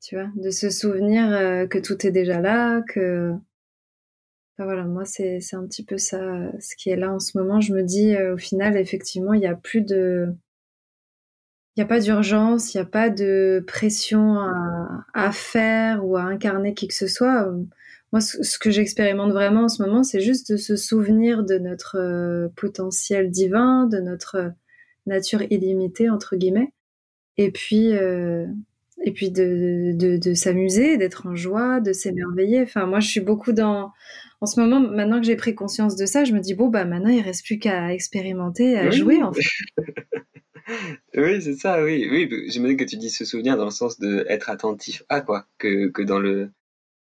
Tu 0.00 0.14
vois, 0.14 0.30
de 0.36 0.50
se 0.50 0.70
souvenir 0.70 1.30
euh, 1.32 1.66
que 1.66 1.78
tout 1.78 2.06
est 2.06 2.12
déjà 2.12 2.40
là, 2.40 2.82
que 2.82 3.34
voilà, 4.58 4.84
moi 4.84 5.04
c'est 5.04 5.38
un 5.52 5.66
petit 5.66 5.84
peu 5.84 5.98
ça, 5.98 6.50
ce 6.60 6.74
qui 6.76 6.90
est 6.90 6.96
là 6.96 7.12
en 7.12 7.20
ce 7.20 7.36
moment. 7.38 7.60
Je 7.60 7.72
me 7.72 7.82
dis 7.82 8.14
euh, 8.14 8.34
au 8.34 8.38
final, 8.38 8.76
effectivement, 8.76 9.32
il 9.32 9.40
n'y 9.40 9.46
a 9.46 9.54
plus 9.54 9.82
de 9.82 10.34
il 11.78 11.82
n'y 11.82 11.84
a 11.84 11.88
pas 11.88 12.00
d'urgence, 12.00 12.74
il 12.74 12.78
n'y 12.78 12.82
a 12.82 12.86
pas 12.86 13.08
de 13.08 13.62
pression 13.64 14.36
à, 15.14 15.30
faire 15.30 16.04
ou 16.04 16.16
à 16.16 16.22
incarner 16.22 16.74
qui 16.74 16.88
que 16.88 16.94
ce 16.94 17.06
soit. 17.06 17.48
Moi, 18.12 18.20
ce, 18.20 18.58
que 18.58 18.72
j'expérimente 18.72 19.30
vraiment 19.30 19.62
en 19.62 19.68
ce 19.68 19.80
moment, 19.80 20.02
c'est 20.02 20.18
juste 20.18 20.50
de 20.50 20.56
se 20.56 20.74
souvenir 20.74 21.44
de 21.44 21.56
notre 21.56 21.96
euh, 21.96 22.48
potentiel 22.56 23.30
divin, 23.30 23.86
de 23.86 23.98
notre 23.98 24.50
nature 25.06 25.42
illimitée, 25.50 26.10
entre 26.10 26.34
guillemets. 26.34 26.72
Et 27.36 27.52
puis, 27.52 27.92
euh, 27.92 28.46
et 29.04 29.12
puis 29.12 29.30
de, 29.30 29.92
de, 29.94 30.16
de 30.16 30.34
s'amuser, 30.34 30.96
d'être 30.96 31.28
en 31.28 31.36
joie, 31.36 31.78
de 31.78 31.92
s'émerveiller. 31.92 32.60
Enfin, 32.62 32.86
moi, 32.86 32.98
je 32.98 33.08
suis 33.08 33.20
beaucoup 33.20 33.52
dans, 33.52 33.92
en 34.40 34.46
ce 34.46 34.60
moment, 34.60 34.80
maintenant 34.80 35.20
que 35.20 35.26
j'ai 35.26 35.36
pris 35.36 35.54
conscience 35.54 35.96
de 35.96 36.06
ça, 36.06 36.24
je 36.24 36.32
me 36.32 36.40
dis 36.40 36.54
bon 36.54 36.68
bah 36.68 36.84
maintenant 36.84 37.10
il 37.10 37.22
reste 37.22 37.44
plus 37.44 37.58
qu'à 37.58 37.92
expérimenter, 37.92 38.78
à 38.78 38.90
jouer 38.90 39.22
en 39.22 39.32
fait. 39.32 39.42
oui, 41.16 41.42
c'est 41.42 41.56
ça, 41.56 41.82
oui, 41.82 42.08
oui. 42.10 42.44
J'imagine 42.48 42.76
que 42.76 42.84
tu 42.84 42.96
dis 42.96 43.10
se 43.10 43.24
souvenir 43.24 43.56
dans 43.56 43.64
le 43.64 43.70
sens 43.70 43.98
de 43.98 44.24
être 44.28 44.50
attentif 44.50 45.02
à 45.08 45.20
quoi, 45.20 45.46
que, 45.58 45.88
que 45.88 46.02
dans 46.02 46.20
le, 46.20 46.52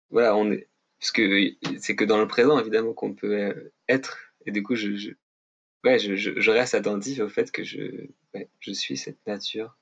voilà, 0.10 0.36
on 0.36 0.52
est, 0.52 0.68
parce 1.00 1.12
que 1.12 1.52
c'est 1.80 1.96
que 1.96 2.06
dans 2.06 2.18
le 2.18 2.28
présent 2.28 2.60
évidemment 2.60 2.94
qu'on 2.94 3.14
peut 3.14 3.36
euh, 3.38 3.74
être, 3.88 4.18
et 4.46 4.52
du 4.52 4.62
coup 4.62 4.76
je, 4.76 4.96
je 4.96 5.12
ouais, 5.84 6.00
je, 6.00 6.16
je, 6.16 6.52
reste 6.52 6.76
attentif 6.76 7.20
au 7.20 7.30
fait 7.30 7.52
que 7.52 7.64
je, 7.64 8.08
ouais, 8.34 8.50
je 8.60 8.72
suis 8.72 8.98
cette 8.98 9.26
nature. 9.26 9.78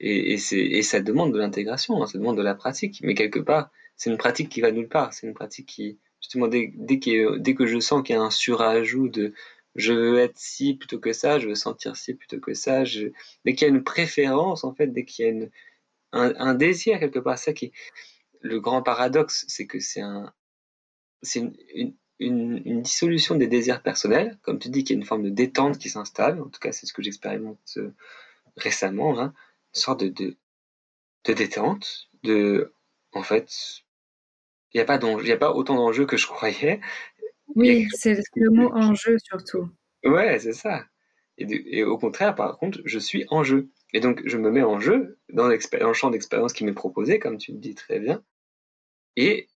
Et, 0.00 0.34
et, 0.34 0.78
et 0.78 0.82
ça 0.82 1.00
demande 1.00 1.34
de 1.34 1.38
l'intégration, 1.38 2.02
hein, 2.02 2.06
ça 2.06 2.18
demande 2.18 2.38
de 2.38 2.42
la 2.42 2.54
pratique. 2.54 3.00
Mais 3.02 3.14
quelque 3.14 3.38
part, 3.38 3.70
c'est 3.96 4.10
une 4.10 4.16
pratique 4.16 4.48
qui 4.48 4.60
va 4.60 4.70
nulle 4.72 4.88
part. 4.88 5.12
C'est 5.12 5.26
une 5.26 5.34
pratique 5.34 5.66
qui, 5.66 5.98
justement, 6.26 6.48
dès, 6.48 6.98
que 6.98 7.66
je 7.66 7.78
sens 7.78 8.02
qu'il 8.02 8.16
y 8.16 8.18
a 8.18 8.22
un 8.22 8.30
surajout 8.30 9.08
de 9.08 9.32
je 9.76 9.92
veux 9.92 10.18
être 10.18 10.38
ci 10.38 10.74
plutôt 10.74 10.98
que 10.98 11.12
ça, 11.12 11.38
je 11.38 11.48
veux 11.48 11.54
sentir 11.54 11.96
ci 11.96 12.14
plutôt 12.14 12.40
que 12.40 12.54
ça, 12.54 12.82
dès 13.44 13.54
qu'il 13.54 13.62
y 13.62 13.64
a 13.64 13.68
une 13.68 13.84
préférence, 13.84 14.64
en 14.64 14.74
fait, 14.74 14.88
dès 14.88 15.04
qu'il 15.04 15.26
y 15.26 15.28
a 15.30 15.48
un, 16.12 16.54
désir 16.54 16.98
quelque 16.98 17.18
part, 17.18 17.38
ça 17.38 17.52
qui 17.52 17.66
est 17.66 17.72
le 18.40 18.58
grand 18.58 18.82
paradoxe, 18.82 19.44
c'est 19.48 19.66
que 19.66 19.78
c'est 19.78 20.00
un, 20.00 20.32
c'est 21.22 21.44
une, 22.18 22.82
dissolution 22.82 23.36
des 23.36 23.46
désirs 23.46 23.82
personnels, 23.82 24.38
comme 24.42 24.58
tu 24.58 24.68
dis, 24.70 24.82
qu'il 24.82 24.96
y 24.96 24.98
a 24.98 25.00
une 25.00 25.06
forme 25.06 25.24
de 25.24 25.30
détente 25.30 25.78
qui 25.78 25.90
s'installe, 25.90 26.40
en 26.40 26.48
tout 26.48 26.58
cas 26.58 26.72
c'est 26.72 26.86
ce 26.86 26.92
que 26.92 27.02
j'expérimente 27.02 27.74
euh, 27.76 27.94
récemment, 28.56 29.20
hein, 29.20 29.34
une 29.74 29.80
sorte 29.80 30.00
de, 30.00 30.08
de, 30.08 30.36
de, 31.24 31.32
détente, 31.34 32.08
de, 32.22 32.72
en 33.12 33.22
fait, 33.22 33.84
il 34.76 34.80
n'y 34.80 34.82
a, 34.82 34.84
pas 34.84 34.96
a 34.96 35.36
pas 35.38 35.54
autant 35.54 35.74
d'enjeux 35.76 36.04
que 36.04 36.18
je 36.18 36.26
croyais. 36.26 36.80
Oui, 37.54 37.88
c'est 37.92 38.20
le 38.34 38.50
mot 38.50 38.70
enjeu 38.74 39.16
surtout. 39.18 39.70
Ouais, 40.04 40.38
c'est 40.38 40.52
ça. 40.52 40.84
Et, 41.38 41.78
et, 41.78 41.82
au 41.82 41.96
contraire, 41.96 42.34
par 42.34 42.58
contre, 42.58 42.80
je 42.84 42.98
suis 42.98 43.24
en 43.30 43.42
jeu. 43.42 43.70
Et 43.94 44.00
donc, 44.00 44.20
je 44.26 44.36
me 44.36 44.50
mets 44.50 44.62
en 44.62 44.78
jeu 44.78 45.18
dans, 45.30 45.48
dans 45.48 45.88
le 45.88 45.94
champ 45.94 46.10
d'expérience 46.10 46.52
qui 46.52 46.64
m'est 46.64 46.74
proposé, 46.74 47.18
comme 47.18 47.38
tu 47.38 47.52
le 47.52 47.58
dis 47.58 47.74
très 47.74 48.00
bien. 48.00 48.22
Et 49.16 49.48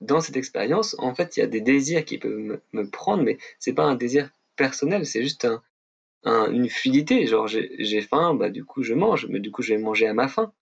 dans 0.00 0.20
cette 0.20 0.38
expérience, 0.38 0.96
en 0.98 1.14
fait, 1.14 1.36
il 1.36 1.40
y 1.40 1.42
a 1.42 1.46
des 1.46 1.60
désirs 1.60 2.06
qui 2.06 2.16
peuvent 2.16 2.58
me, 2.72 2.90
prendre, 2.90 3.22
mais 3.22 3.36
c'est 3.58 3.74
pas 3.74 3.84
un 3.84 3.96
désir 3.96 4.30
personnel, 4.56 5.04
c'est 5.04 5.22
juste 5.22 5.46
une 6.24 6.70
fluidité. 6.70 7.26
Genre, 7.26 7.46
j'ai 7.48 8.00
faim, 8.00 8.34
bah 8.34 8.48
du 8.48 8.64
coup 8.64 8.82
je 8.82 8.94
mange, 8.94 9.26
mais 9.28 9.40
du 9.40 9.50
coup 9.50 9.60
je 9.60 9.74
vais 9.74 9.80
manger 9.80 10.06
à 10.06 10.14
ma 10.14 10.28
faim. 10.28 10.54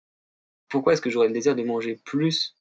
Pourquoi 0.68 0.94
est-ce 0.94 1.02
que 1.02 1.10
j'aurais 1.10 1.28
le 1.28 1.34
désir 1.34 1.54
de 1.54 1.62
manger 1.62 2.00
plus 2.04 2.56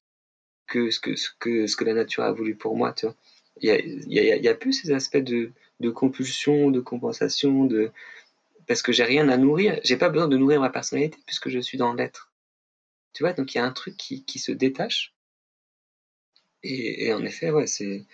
que 0.66 0.90
ce 0.90 1.00
que, 1.00 1.16
ce 1.16 1.30
que, 1.38 1.66
ce 1.66 1.76
que 1.76 1.84
la 1.84 1.94
nature 1.94 2.24
a 2.24 2.32
voulu 2.32 2.54
pour 2.54 2.76
moi, 2.76 2.92
tu 2.92 3.06
vois 3.06 3.14
Il 3.60 3.68
y 3.68 4.18
a, 4.18 4.36
y 4.36 4.48
a, 4.48 4.54
plus 4.54 4.72
ces 4.72 4.92
aspects 4.92 5.16
de, 5.16 5.52
de 5.80 5.90
compulsion, 5.90 6.70
de 6.70 6.80
compensation, 6.80 7.64
de 7.64 7.90
parce 8.66 8.82
que 8.82 8.92
j'ai 8.92 9.04
rien 9.04 9.28
à 9.28 9.36
nourrir. 9.36 9.78
J'ai 9.84 9.96
pas 9.96 10.08
besoin 10.08 10.28
de 10.28 10.36
nourrir 10.36 10.60
ma 10.60 10.70
personnalité 10.70 11.18
puisque 11.26 11.50
je 11.50 11.58
suis 11.58 11.78
dans 11.78 11.92
l'être. 11.92 12.32
Tu 13.12 13.22
vois, 13.22 13.32
donc 13.32 13.54
il 13.54 13.58
y 13.58 13.60
a 13.60 13.64
un 13.64 13.72
truc 13.72 13.96
qui, 13.96 14.24
qui 14.24 14.38
se 14.38 14.52
détache 14.52 15.14
et, 16.64 17.12
en 17.12 17.22
effet, 17.24 17.50
ouais, 17.50 17.66
c'est 17.66 18.06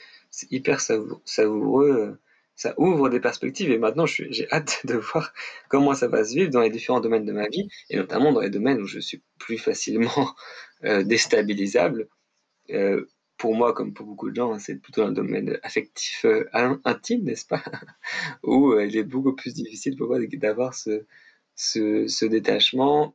hyper 0.51 0.81
savoureux, 0.81 2.19
ça 2.57 2.75
ouvre 2.77 3.09
des 3.09 3.21
perspectives 3.21 3.71
et 3.71 3.79
maintenant 3.79 4.07
j'ai 4.07 4.51
hâte 4.53 4.81
de 4.85 4.95
voir 4.95 5.33
comment 5.69 5.95
ça 5.95 6.09
va 6.09 6.25
se 6.25 6.35
vivre 6.35 6.51
dans 6.51 6.61
les 6.61 6.71
différents 6.71 7.01
domaines 7.01 7.25
de 7.25 7.33
ma 7.33 7.49
vie 7.49 7.69
et 7.89 7.97
notamment 7.97 8.33
dans 8.33 8.41
les 8.41 8.51
domaines 8.51 8.81
où 8.83 8.87
je 8.87 8.99
suis 8.99 9.23
plus 9.39 9.57
facilement 9.57 10.35
euh, 10.85 11.05
déstabilisable. 11.05 12.09
Euh, 12.73 13.07
pour 13.37 13.55
moi, 13.55 13.73
comme 13.73 13.95
pour 13.95 14.07
beaucoup 14.07 14.31
de 14.31 14.37
gens, 14.37 14.59
c'est 14.59 14.77
plutôt 14.77 15.03
un 15.03 15.13
domaine 15.13 15.59
affectif 15.63 16.25
euh, 16.27 16.45
intime, 16.85 17.25
n'est-ce 17.25 17.47
pas? 17.47 17.63
Où 18.43 18.79
il 18.79 18.97
est 18.97 19.05
beaucoup 19.05 19.35
plus 19.35 19.55
difficile 19.55 19.97
pour 19.97 20.09
moi 20.09 20.19
d'avoir 20.35 20.75
ce, 20.75 21.07
ce, 21.55 22.07
ce, 22.07 22.27
détachement, 22.27 23.15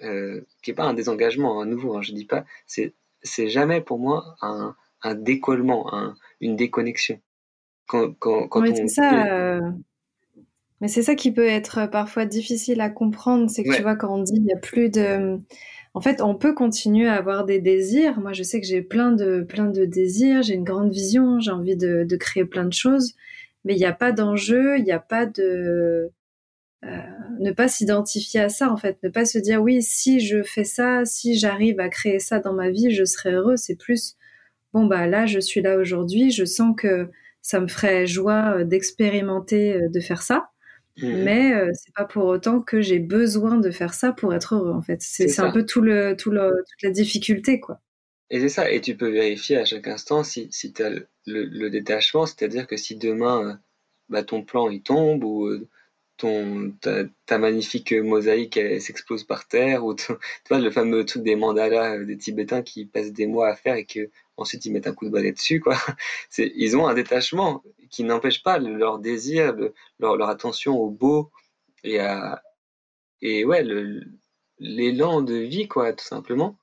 qui 0.00 0.70
n'est 0.70 0.74
pas 0.74 0.86
un 0.86 0.94
désengagement 0.94 1.60
à 1.60 1.66
nouveau, 1.66 1.96
hein, 1.96 2.02
je 2.02 2.12
dis 2.12 2.26
pas, 2.26 2.44
c'est 2.66 3.48
jamais 3.48 3.80
pour 3.80 4.00
moi 4.00 4.36
un, 4.42 4.74
un 5.02 5.14
décollement, 5.14 5.94
un, 5.94 6.16
une 6.40 6.56
déconnexion. 6.56 7.20
Quand, 7.86 8.12
quand, 8.18 8.48
quand 8.48 8.62
oui, 8.62 8.72
c'est 8.74 8.88
ça. 8.88 9.60
Euh, 10.84 10.86
mais 10.86 10.88
c'est 10.88 11.02
ça 11.02 11.14
qui 11.14 11.32
peut 11.32 11.46
être 11.46 11.88
parfois 11.90 12.26
difficile 12.26 12.80
à 12.80 12.90
comprendre, 12.90 13.48
c'est 13.50 13.64
que 13.64 13.74
tu 13.74 13.82
vois 13.82 13.96
quand 13.96 14.14
on 14.14 14.22
dit 14.22 14.34
il 14.36 14.44
y 14.46 14.52
a 14.52 14.58
plus 14.58 14.90
de, 14.90 15.38
en 15.94 16.00
fait, 16.00 16.20
on 16.20 16.34
peut 16.34 16.54
continuer 16.54 17.08
à 17.08 17.14
avoir 17.14 17.44
des 17.44 17.60
désirs. 17.60 18.20
Moi, 18.20 18.32
je 18.32 18.42
sais 18.42 18.60
que 18.60 18.66
j'ai 18.66 18.82
plein 18.82 19.12
de 19.12 19.42
plein 19.42 19.66
de 19.66 19.84
désirs, 19.84 20.42
j'ai 20.42 20.54
une 20.54 20.64
grande 20.64 20.92
vision, 20.92 21.40
j'ai 21.40 21.52
envie 21.52 21.76
de, 21.76 22.04
de 22.04 22.16
créer 22.16 22.44
plein 22.44 22.64
de 22.66 22.72
choses, 22.72 23.14
mais 23.64 23.74
il 23.74 23.78
n'y 23.78 23.86
a 23.86 23.92
pas 23.92 24.12
d'enjeu, 24.12 24.78
il 24.78 24.84
n'y 24.84 24.92
a 24.92 24.98
pas 24.98 25.26
de 25.26 26.10
euh, 26.84 26.98
ne 27.40 27.50
pas 27.52 27.68
s'identifier 27.68 28.40
à 28.40 28.48
ça 28.50 28.70
en 28.70 28.76
fait, 28.76 28.98
ne 29.02 29.08
pas 29.08 29.24
se 29.24 29.38
dire 29.38 29.62
oui 29.62 29.82
si 29.82 30.20
je 30.20 30.42
fais 30.42 30.64
ça, 30.64 31.04
si 31.06 31.38
j'arrive 31.38 31.80
à 31.80 31.88
créer 31.88 32.18
ça 32.18 32.40
dans 32.40 32.52
ma 32.54 32.70
vie, 32.70 32.90
je 32.90 33.04
serai 33.04 33.32
heureux. 33.32 33.56
C'est 33.56 33.76
plus 33.76 34.16
bon 34.74 34.86
bah 34.86 35.06
là 35.06 35.26
je 35.26 35.38
suis 35.40 35.62
là 35.62 35.78
aujourd'hui, 35.78 36.30
je 36.30 36.44
sens 36.44 36.74
que 36.76 37.10
ça 37.44 37.60
me 37.60 37.68
ferait 37.68 38.06
joie 38.06 38.56
euh, 38.58 38.64
d'expérimenter 38.64 39.74
euh, 39.74 39.88
de 39.88 40.00
faire 40.00 40.22
ça, 40.22 40.50
mmh. 40.98 41.22
mais 41.24 41.52
c'est 41.74 41.94
pas 41.94 42.04
pour 42.04 42.24
autant 42.26 42.60
que 42.60 42.80
j'ai 42.80 42.98
besoin 42.98 43.58
de 43.58 43.70
faire 43.70 43.94
ça 43.94 44.12
pour 44.12 44.34
être 44.34 44.54
heureux 44.54 44.72
en 44.72 44.82
fait. 44.82 45.00
C'est 45.00 45.40
un 45.40 45.50
peu 45.50 45.64
tout 45.64 45.80
le, 45.80 46.16
tout 46.16 46.30
le, 46.30 46.50
toute 46.50 46.82
la 46.82 46.90
difficulté 46.90 47.60
quoi. 47.60 47.80
Et 48.30 48.40
c'est 48.40 48.48
ça, 48.48 48.70
et 48.70 48.80
tu 48.80 48.96
peux 48.96 49.10
vérifier 49.10 49.58
à 49.58 49.64
chaque 49.64 49.86
instant 49.86 50.24
si, 50.24 50.48
si 50.50 50.72
tu 50.72 50.82
as 50.82 50.90
le, 50.90 51.06
le, 51.26 51.70
détachement, 51.70 52.26
c'est-à-dire 52.26 52.66
que 52.66 52.76
si 52.76 52.96
demain 52.96 53.60
bah, 54.08 54.22
ton 54.22 54.42
plan 54.42 54.70
il 54.70 54.82
tombe 54.82 55.24
ou 55.24 55.50
ton 56.16 56.72
ta, 57.26 57.38
magnifique 57.38 57.92
mosaïque 57.92 58.56
elle, 58.56 58.80
s'explose 58.80 59.24
par 59.24 59.48
terre 59.48 59.84
ou 59.84 59.94
tu 59.94 60.12
vois 60.48 60.58
le 60.58 60.70
fameux 60.70 61.04
truc 61.04 61.22
des 61.22 61.36
mandalas 61.36 61.96
euh, 61.96 62.04
des 62.04 62.16
Tibétains 62.16 62.62
qui 62.62 62.86
passent 62.86 63.12
des 63.12 63.26
mois 63.26 63.48
à 63.48 63.56
faire 63.56 63.74
et 63.76 63.84
que 63.84 64.10
ensuite 64.36 64.64
ils 64.66 64.72
mettent 64.72 64.86
un 64.86 64.94
coup 64.94 65.06
de 65.06 65.10
balai 65.10 65.32
dessus 65.32 65.60
quoi. 65.60 65.76
Ils 66.38 66.76
ont 66.76 66.86
un 66.86 66.94
détachement 66.94 67.62
qui 67.90 68.04
n'empêche 68.04 68.42
pas 68.42 68.58
leur 68.58 68.98
désir 68.98 69.54
leur, 69.98 70.28
attention 70.28 70.76
au 70.76 70.90
beau 70.90 71.30
et 71.84 72.00
à 72.00 72.42
et 73.22 73.44
ouais 73.44 73.64
l'élan 74.58 75.22
de 75.22 75.36
vie 75.36 75.68
quoi 75.68 75.92
tout 75.92 76.04
simplement. 76.04 76.58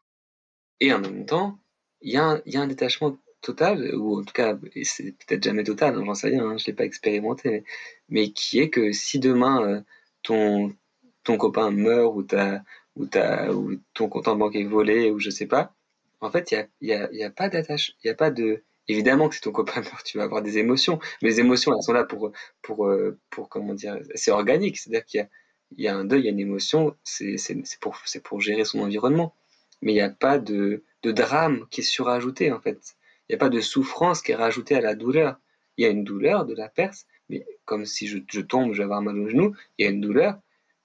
Et 0.79 0.93
en 0.93 0.99
même 0.99 1.25
temps 1.25 1.59
il 2.01 2.11
y 2.13 2.17
a 2.17 2.41
un, 2.55 2.67
détachement 2.67 3.17
total, 3.41 3.95
ou 3.95 4.19
en 4.19 4.23
tout 4.23 4.33
cas, 4.33 4.57
c'est 4.83 5.13
peut-être 5.13 5.43
jamais 5.43 5.63
total, 5.63 5.95
hein, 5.95 6.03
j'en 6.05 6.15
sais 6.15 6.29
rien, 6.29 6.45
hein, 6.45 6.57
je 6.57 6.65
l'ai 6.67 6.73
pas 6.73 6.85
expérimenté, 6.85 7.63
mais, 8.09 8.31
qui 8.31 8.59
est 8.59 8.69
que 8.69 8.91
si 8.91 9.19
demain 9.19 9.63
euh, 9.63 9.81
ton, 10.23 10.75
ton 11.23 11.37
copain 11.37 11.71
meurt 11.71 12.15
ou, 12.15 12.23
ta, 12.23 12.63
ou, 12.95 13.05
ou 13.53 13.75
ton 13.93 14.09
compte 14.09 14.27
en 14.27 14.35
banque 14.35 14.55
est 14.55 14.63
volé 14.63 15.11
ou 15.11 15.19
je 15.19 15.29
sais 15.29 15.47
pas, 15.47 15.75
en 16.21 16.31
fait, 16.31 16.51
il 16.51 16.67
n'y 16.81 16.93
a, 16.93 16.99
y 16.99 17.03
a, 17.03 17.11
y 17.11 17.23
a 17.23 17.29
pas 17.29 17.49
d'attache, 17.49 17.95
il 18.03 18.07
y 18.07 18.09
a 18.09 18.15
pas 18.15 18.31
de... 18.31 18.63
Évidemment 18.87 19.29
que 19.29 19.35
si 19.35 19.41
ton 19.41 19.51
copain 19.51 19.81
meurt, 19.81 20.03
tu 20.05 20.17
vas 20.17 20.23
avoir 20.23 20.41
des 20.41 20.57
émotions, 20.57 20.99
mais 21.21 21.29
les 21.29 21.39
émotions, 21.39 21.73
elles 21.75 21.83
sont 21.83 21.93
là 21.93 22.03
pour, 22.03 22.31
pour, 22.61 22.87
euh, 22.87 23.19
pour 23.29 23.49
comment 23.49 23.73
dire, 23.73 23.99
c'est 24.15 24.31
organique, 24.31 24.77
c'est-à-dire 24.77 25.05
qu'il 25.05 25.19
y 25.19 25.21
a, 25.21 25.29
il 25.77 25.83
y 25.83 25.87
a 25.87 25.95
un 25.95 26.03
deuil, 26.03 26.21
il 26.21 26.25
y 26.25 26.27
a 26.27 26.31
une 26.31 26.39
émotion, 26.39 26.95
c'est 27.03 27.37
pour, 27.79 27.97
pour 28.23 28.41
gérer 28.41 28.65
son 28.65 28.79
environnement. 28.79 29.33
Mais 29.81 29.93
il 29.93 29.95
n'y 29.95 30.01
a 30.01 30.09
pas 30.09 30.37
de, 30.37 30.83
de 31.03 31.11
drame 31.11 31.65
qui 31.69 31.81
est 31.81 31.85
surajouté, 31.85 32.51
en 32.51 32.59
fait. 32.59 32.95
Il 33.27 33.31
n'y 33.31 33.35
a 33.35 33.39
pas 33.39 33.49
de 33.49 33.61
souffrance 33.61 34.21
qui 34.21 34.31
est 34.31 34.35
rajoutée 34.35 34.75
à 34.75 34.81
la 34.81 34.95
douleur. 34.95 35.37
Il 35.77 35.83
y 35.83 35.87
a 35.87 35.89
une 35.89 36.03
douleur 36.03 36.45
de 36.45 36.53
la 36.53 36.69
perce, 36.69 37.05
mais 37.29 37.45
comme 37.65 37.85
si 37.85 38.07
je, 38.07 38.41
tombe, 38.41 38.73
je 38.73 38.79
vais 38.79 38.83
avoir 38.83 39.01
mal 39.01 39.17
au 39.17 39.29
genou, 39.29 39.55
il 39.77 39.85
y 39.85 39.87
a 39.87 39.91
une 39.91 40.01
douleur, 40.01 40.37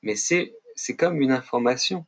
mais 0.03 0.15
c'est, 0.15 0.55
c'est 0.77 0.97
comme 0.97 1.21
une 1.21 1.33
information. 1.33 2.07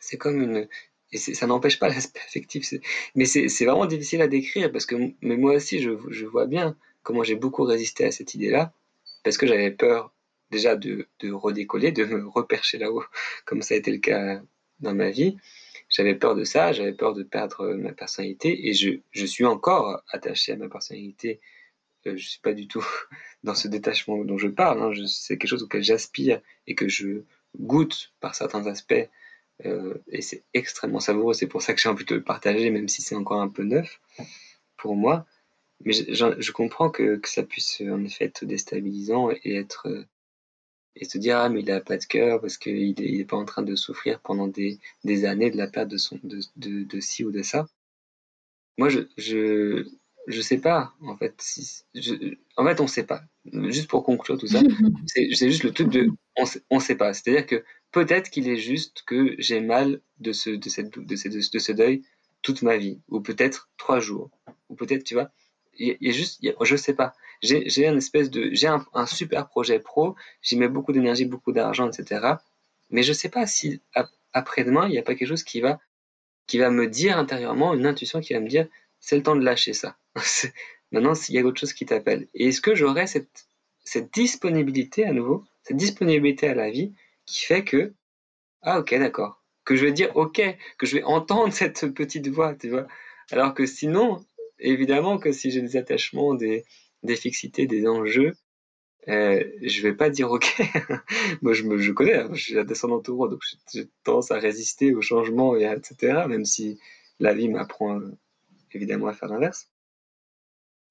C'est 0.00 0.16
comme 0.16 0.40
une. 0.40 0.68
Et 1.12 1.18
ça 1.18 1.46
n'empêche 1.46 1.78
pas 1.78 1.88
l'aspect 1.88 2.20
affectif. 2.20 2.72
Mais 3.14 3.26
c'est, 3.26 3.64
vraiment 3.64 3.86
difficile 3.86 4.22
à 4.22 4.28
décrire 4.28 4.72
parce 4.72 4.86
que 4.86 4.96
mais 5.20 5.36
moi 5.36 5.54
aussi, 5.54 5.80
je, 5.80 6.24
vois 6.26 6.46
bien 6.46 6.76
comment 7.02 7.22
j'ai 7.22 7.34
beaucoup 7.34 7.64
résisté 7.64 8.04
à 8.04 8.10
cette 8.10 8.34
idée-là 8.34 8.72
parce 9.24 9.36
que 9.36 9.46
j'avais 9.46 9.70
peur 9.70 10.12
déjà 10.50 10.76
de, 10.76 11.06
redécoller, 11.22 11.92
de 11.92 12.04
me 12.04 12.26
repercher 12.28 12.78
là-haut, 12.78 13.04
comme 13.44 13.62
ça 13.62 13.74
a 13.74 13.76
été 13.76 13.90
le 13.90 13.98
cas 13.98 14.40
dans 14.80 14.94
ma 14.94 15.10
vie 15.10 15.36
j'avais 15.92 16.14
peur 16.14 16.34
de 16.34 16.42
ça, 16.42 16.72
j'avais 16.72 16.94
peur 16.94 17.14
de 17.14 17.22
perdre 17.22 17.74
ma 17.74 17.92
personnalité 17.92 18.68
et 18.68 18.72
je, 18.72 19.26
suis 19.26 19.44
encore 19.44 20.02
attaché 20.08 20.52
à 20.52 20.56
ma 20.56 20.68
personnalité. 20.68 21.38
Euh, 22.06 22.16
je 22.16 22.28
suis 22.28 22.40
pas 22.40 22.54
du 22.54 22.66
tout 22.66 22.84
dans 23.44 23.54
ce 23.54 23.68
détachement 23.68 24.24
dont 24.24 24.38
je 24.38 24.48
parle. 24.48 24.82
Hein. 24.82 25.06
C'est 25.06 25.36
quelque 25.36 25.50
chose 25.50 25.62
auquel 25.62 25.84
j'aspire 25.84 26.40
et 26.66 26.74
que 26.74 26.88
je 26.88 27.22
goûte 27.60 28.12
par 28.20 28.34
certains 28.34 28.66
aspects. 28.66 29.08
Euh, 29.66 29.94
et 30.08 30.22
c'est 30.22 30.44
extrêmement 30.54 31.00
savoureux. 31.00 31.34
C'est 31.34 31.46
pour 31.46 31.62
ça 31.62 31.74
que 31.74 31.80
j'ai 31.80 31.88
envie 31.88 32.04
de 32.04 32.14
le 32.14 32.22
partager, 32.22 32.70
même 32.70 32.88
si 32.88 33.02
c'est 33.02 33.14
encore 33.14 33.40
un 33.40 33.48
peu 33.48 33.64
neuf 33.64 34.00
pour 34.76 34.96
moi. 34.96 35.26
Mais 35.84 35.92
je, 35.92 36.34
je, 36.38 36.52
comprends 36.52 36.90
que, 36.90 37.16
que, 37.16 37.28
ça 37.28 37.42
puisse 37.42 37.80
en 37.80 38.04
effet 38.04 38.26
être 38.26 38.44
déstabilisant 38.44 39.30
et 39.30 39.56
être 39.56 40.06
et 40.94 41.04
se 41.04 41.18
dire 41.18 41.38
ah 41.38 41.48
mais 41.48 41.60
il 41.62 41.70
a 41.70 41.80
pas 41.80 41.96
de 41.96 42.04
cœur 42.04 42.40
parce 42.40 42.58
qu'il 42.58 42.94
n'est 42.98 43.20
est 43.20 43.24
pas 43.24 43.36
en 43.36 43.44
train 43.44 43.62
de 43.62 43.74
souffrir 43.74 44.20
pendant 44.20 44.46
des, 44.46 44.78
des 45.04 45.24
années 45.24 45.50
de 45.50 45.56
la 45.56 45.66
perte 45.66 45.88
de 45.88 45.96
son 45.96 46.20
de, 46.22 46.40
de, 46.56 46.84
de 46.84 47.00
ci 47.00 47.24
ou 47.24 47.32
de 47.32 47.42
ça. 47.42 47.66
Moi 48.78 48.90
je, 48.90 49.00
je 49.16 49.88
je 50.26 50.40
sais 50.40 50.58
pas, 50.58 50.94
en 51.00 51.16
fait. 51.16 51.34
Si, 51.40 51.82
en 52.56 52.64
fait, 52.64 52.80
on 52.80 52.86
sait 52.86 53.04
pas. 53.04 53.22
Juste 53.44 53.88
pour 53.88 54.04
conclure 54.04 54.38
tout 54.38 54.46
ça, 54.46 54.60
c'est 55.06 55.28
juste 55.30 55.64
le 55.64 55.72
truc 55.72 55.88
de 55.88 56.10
on 56.36 56.44
on 56.70 56.80
sait 56.80 56.96
pas. 56.96 57.12
C'est-à-dire 57.12 57.46
que 57.46 57.64
peut-être 57.90 58.30
qu'il 58.30 58.48
est 58.48 58.56
juste 58.56 59.02
que 59.06 59.34
j'ai 59.38 59.60
mal 59.60 60.00
de 60.18 60.32
ce, 60.32 60.50
de, 60.50 60.68
cette, 60.68 60.98
de, 60.98 61.16
ce, 61.16 61.28
de 61.28 61.58
ce 61.58 61.72
deuil 61.72 62.02
toute 62.42 62.62
ma 62.62 62.76
vie, 62.76 63.00
ou 63.08 63.20
peut-être 63.20 63.70
trois 63.76 64.00
jours, 64.00 64.30
ou 64.68 64.74
peut-être, 64.74 65.04
tu 65.04 65.14
vois, 65.14 65.30
il 65.74 65.96
y, 66.00 66.08
a 66.08 66.12
juste, 66.12 66.44
je 66.60 66.76
sais 66.76 66.94
pas. 66.94 67.14
J'ai 67.40 67.86
un 67.86 67.96
espèce 67.96 68.30
de, 68.30 68.50
j'ai 68.52 68.68
un, 68.68 69.06
super 69.06 69.48
projet 69.48 69.78
pro, 69.78 70.14
j'y 70.42 70.56
mets 70.56 70.68
beaucoup 70.68 70.92
d'énergie, 70.92 71.24
beaucoup 71.24 71.52
d'argent, 71.52 71.88
etc. 71.88 72.34
Mais 72.90 73.02
je 73.02 73.12
sais 73.12 73.28
pas 73.28 73.46
si 73.46 73.80
après-demain, 74.32 74.86
il 74.86 74.90
n'y 74.90 74.98
a 74.98 75.02
pas 75.02 75.14
quelque 75.14 75.28
chose 75.28 75.44
qui 75.44 75.60
va, 75.60 75.80
qui 76.46 76.58
va 76.58 76.70
me 76.70 76.86
dire 76.86 77.18
intérieurement, 77.18 77.74
une 77.74 77.86
intuition 77.86 78.20
qui 78.20 78.34
va 78.34 78.40
me 78.40 78.48
dire, 78.48 78.68
c'est 79.00 79.16
le 79.16 79.22
temps 79.22 79.36
de 79.36 79.44
lâcher 79.44 79.72
ça. 79.72 79.96
Maintenant, 80.92 81.14
s'il 81.14 81.34
y 81.34 81.38
a 81.38 81.42
autre 81.42 81.58
chose 81.58 81.72
qui 81.72 81.86
t'appelle. 81.86 82.28
Et 82.34 82.48
est-ce 82.48 82.60
que 82.60 82.74
j'aurai 82.74 83.06
cette, 83.06 83.46
cette 83.82 84.12
disponibilité 84.12 85.06
à 85.06 85.12
nouveau, 85.12 85.44
cette 85.62 85.76
disponibilité 85.76 86.48
à 86.48 86.54
la 86.54 86.70
vie 86.70 86.94
qui 87.26 87.44
fait 87.44 87.64
que, 87.64 87.94
ah 88.62 88.80
ok, 88.80 88.94
d'accord, 88.98 89.42
que 89.64 89.76
je 89.76 89.86
vais 89.86 89.92
dire 89.92 90.16
ok, 90.16 90.42
que 90.78 90.86
je 90.86 90.96
vais 90.96 91.02
entendre 91.04 91.52
cette 91.52 91.86
petite 91.94 92.28
voix, 92.28 92.54
tu 92.54 92.70
vois. 92.70 92.86
Alors 93.30 93.54
que 93.54 93.66
sinon, 93.66 94.24
évidemment 94.58 95.18
que 95.18 95.32
si 95.32 95.50
j'ai 95.50 95.62
des 95.62 95.76
attachements, 95.76 96.34
des, 96.34 96.64
des 97.02 97.16
fixités, 97.16 97.66
des 97.66 97.86
enjeux, 97.86 98.34
euh, 99.08 99.42
je 99.62 99.82
vais 99.82 99.94
pas 99.94 100.10
dire 100.10 100.30
ok. 100.30 100.62
Moi, 101.42 101.52
je 101.54 101.64
me, 101.64 101.78
je 101.78 101.92
connais, 101.92 102.14
hein, 102.14 102.30
je 102.32 102.42
suis 102.42 102.54
la 102.54 102.64
descendante 102.64 103.04
taureau, 103.06 103.28
donc 103.28 103.40
j'ai 103.72 103.88
tendance 104.04 104.30
à 104.30 104.38
résister 104.38 104.94
au 104.94 105.02
changement 105.02 105.56
et 105.56 105.64
etc. 105.64 106.24
Même 106.28 106.44
si 106.44 106.78
la 107.18 107.34
vie 107.34 107.48
m'apprend 107.48 108.00
évidemment 108.72 109.08
à 109.08 109.12
faire 109.12 109.28
l'inverse. 109.28 109.70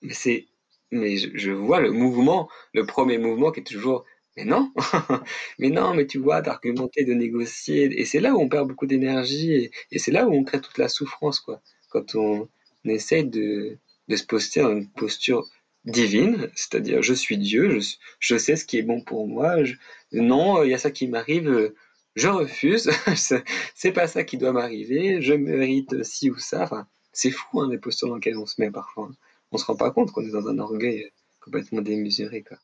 Mais 0.02 0.14
c'est, 0.14 0.48
mais 0.92 1.18
je, 1.18 1.52
vois 1.52 1.80
le 1.80 1.92
mouvement, 1.92 2.50
le 2.74 2.86
premier 2.86 3.18
mouvement 3.18 3.52
qui 3.52 3.62
est 3.62 3.64
toujours, 3.64 4.06
mais 4.38 4.46
non, 4.46 4.72
mais 5.60 5.70
non, 5.70 5.94
mais 5.94 6.08
tu 6.08 6.18
vois, 6.20 6.42
d'argumenter, 6.42 7.04
de 7.04 7.14
négocier, 7.14 8.00
et 8.00 8.06
c'est 8.06 8.20
là 8.20 8.34
où 8.34 8.42
on 8.42 8.50
perd 8.50 8.68
beaucoup 8.68 8.88
d'énergie, 8.88 9.72
et, 9.92 10.00
c'est 10.00 10.12
là 10.12 10.28
où 10.28 10.34
on 10.34 10.44
crée 10.44 10.62
toute 10.62 10.78
la 10.78 10.90
souffrance, 10.90 11.40
quoi. 11.40 11.62
Quand 11.90 12.16
on, 12.16 12.48
on 12.86 12.90
essaye 12.90 13.26
de, 13.26 13.78
se 14.10 14.24
poster 14.24 14.62
dans 14.62 14.72
une 14.72 14.90
posture 14.90 15.48
divine, 15.86 16.50
c'est-à-dire 16.56 17.02
je 17.02 17.14
suis 17.14 17.38
Dieu, 17.38 17.80
je, 17.80 17.96
je, 18.20 18.38
sais 18.38 18.56
ce 18.56 18.66
qui 18.66 18.78
est 18.78 18.84
bon 18.84 19.02
pour 19.02 19.28
moi, 19.28 19.58
non, 20.12 20.64
il 20.64 20.72
y 20.72 20.74
a 20.74 20.78
ça 20.78 20.92
qui 20.92 21.08
m'arrive, 21.08 21.74
je 22.16 22.28
refuse, 22.28 22.90
c'est 23.76 23.92
pas 23.92 24.08
ça 24.08 24.24
qui 24.24 24.38
doit 24.38 24.54
m'arriver, 24.54 25.22
je 25.22 25.34
mérite 25.34 26.04
ci 26.04 26.30
ou 26.30 26.38
ça, 26.38 26.64
enfin, 26.64 26.88
c'est 27.14 27.32
fou 27.32 27.62
hein, 27.62 27.70
les 27.70 27.78
postures 27.78 28.10
dans 28.10 28.16
lesquelles 28.16 28.38
on 28.38 28.46
se 28.46 28.60
met 28.62 28.72
parfois. 28.72 29.10
Hein. 29.12 29.16
On 29.52 29.58
se 29.58 29.66
rend 29.66 29.76
pas 29.76 29.92
compte 29.92 30.12
qu'on 30.12 30.26
est 30.26 30.32
dans 30.32 30.48
un 30.48 30.60
orgueil 30.60 31.12
complètement 31.42 31.82
démesuré. 31.82 32.44
Quoi. 32.44 32.58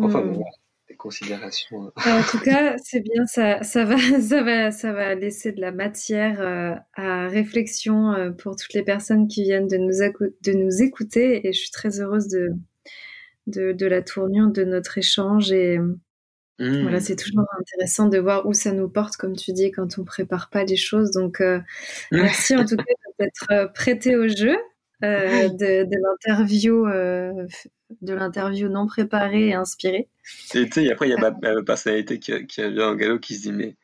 Enfin, 0.00 0.22
hmm. 0.22 0.42
des 0.88 0.96
considérations. 0.96 1.86
Euh. 1.86 1.90
en 2.06 2.22
tout 2.22 2.38
cas, 2.44 2.76
c'est 2.78 3.00
bien, 3.00 3.26
ça, 3.26 3.62
ça, 3.62 3.84
va, 3.84 3.96
ça, 4.20 4.42
va, 4.42 4.70
ça 4.70 4.92
va 4.92 5.14
laisser 5.14 5.52
de 5.52 5.60
la 5.60 5.72
matière 5.72 6.40
euh, 6.40 6.74
à 6.94 7.28
réflexion 7.28 8.12
euh, 8.12 8.30
pour 8.30 8.56
toutes 8.56 8.74
les 8.74 8.82
personnes 8.82 9.28
qui 9.28 9.42
viennent 9.42 9.68
de 9.68 9.76
nous, 9.76 10.28
de 10.42 10.52
nous 10.52 10.82
écouter. 10.82 11.46
Et 11.46 11.52
je 11.52 11.60
suis 11.60 11.70
très 11.70 12.00
heureuse 12.00 12.28
de, 12.28 12.50
de, 13.46 13.72
de 13.72 13.86
la 13.86 14.02
tournure 14.02 14.50
de 14.50 14.64
notre 14.64 14.98
échange. 14.98 15.52
Et 15.52 15.78
voilà, 16.58 16.98
mmh. 16.98 17.00
c'est 17.00 17.16
toujours 17.16 17.46
intéressant 17.58 18.08
de 18.08 18.18
voir 18.18 18.46
où 18.46 18.52
ça 18.52 18.72
nous 18.72 18.88
porte, 18.88 19.16
comme 19.16 19.34
tu 19.34 19.52
dis, 19.52 19.72
quand 19.72 19.98
on 19.98 20.04
prépare 20.04 20.48
pas 20.48 20.62
les 20.64 20.76
choses. 20.76 21.10
Donc, 21.10 21.42
merci 22.12 22.54
en 22.56 22.64
tout 22.64 22.76
cas 22.76 22.84
d'être 23.18 23.72
prêté 23.72 24.16
au 24.16 24.28
jeu. 24.28 24.56
Euh, 25.04 25.48
de, 25.48 25.82
de 25.82 25.96
l'interview 26.00 26.86
euh, 26.86 27.46
de 28.00 28.14
l'interview 28.14 28.68
non 28.68 28.86
préparée 28.86 29.48
et 29.48 29.54
inspirée. 29.54 30.08
Et 30.54 30.68
tu 30.68 30.72
sais, 30.72 30.92
après, 30.92 31.08
il 31.08 31.10
y 31.10 31.14
a 31.14 31.18
ma, 31.18 31.62
personnalité 31.62 32.18
qui, 32.18 32.46
qui 32.46 32.62
a 32.62 32.68
en 32.68 32.94
galop 32.94 33.18
qui 33.18 33.34
se 33.34 33.42
dit 33.42 33.52
Mais, 33.52 33.76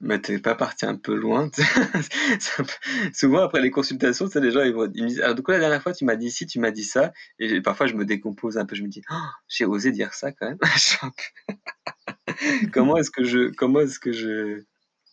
mais 0.00 0.20
t'es 0.20 0.38
pas 0.38 0.54
parti 0.54 0.86
un 0.86 0.96
peu 0.96 1.14
loin 1.14 1.50
Souvent, 3.14 3.42
après 3.42 3.60
les 3.60 3.70
consultations, 3.70 4.28
les 4.34 4.50
gens 4.50 4.62
ils 4.62 4.74
me 4.74 4.88
disent 4.88 5.20
Alors, 5.20 5.34
du 5.34 5.42
coup, 5.42 5.52
la 5.52 5.58
dernière 5.58 5.82
fois, 5.82 5.92
tu 5.92 6.04
m'as 6.04 6.16
dit 6.16 6.30
ci, 6.30 6.46
tu 6.46 6.58
m'as 6.58 6.70
dit 6.70 6.84
ça. 6.84 7.12
Et 7.38 7.60
parfois, 7.60 7.86
je 7.86 7.94
me 7.94 8.04
décompose 8.04 8.58
un 8.58 8.66
peu. 8.66 8.74
Je 8.74 8.82
me 8.82 8.88
dis 8.88 9.02
oh, 9.10 9.14
J'ai 9.48 9.64
osé 9.64 9.92
dire 9.92 10.14
ça 10.14 10.32
quand 10.32 10.48
même. 10.48 10.58
comment 12.72 12.96
est-ce 12.96 13.10
que 13.10 13.24
je. 13.24 13.50
Comment 13.54 13.80
est-ce 13.80 13.98
que 13.98 14.12
je 14.12 14.62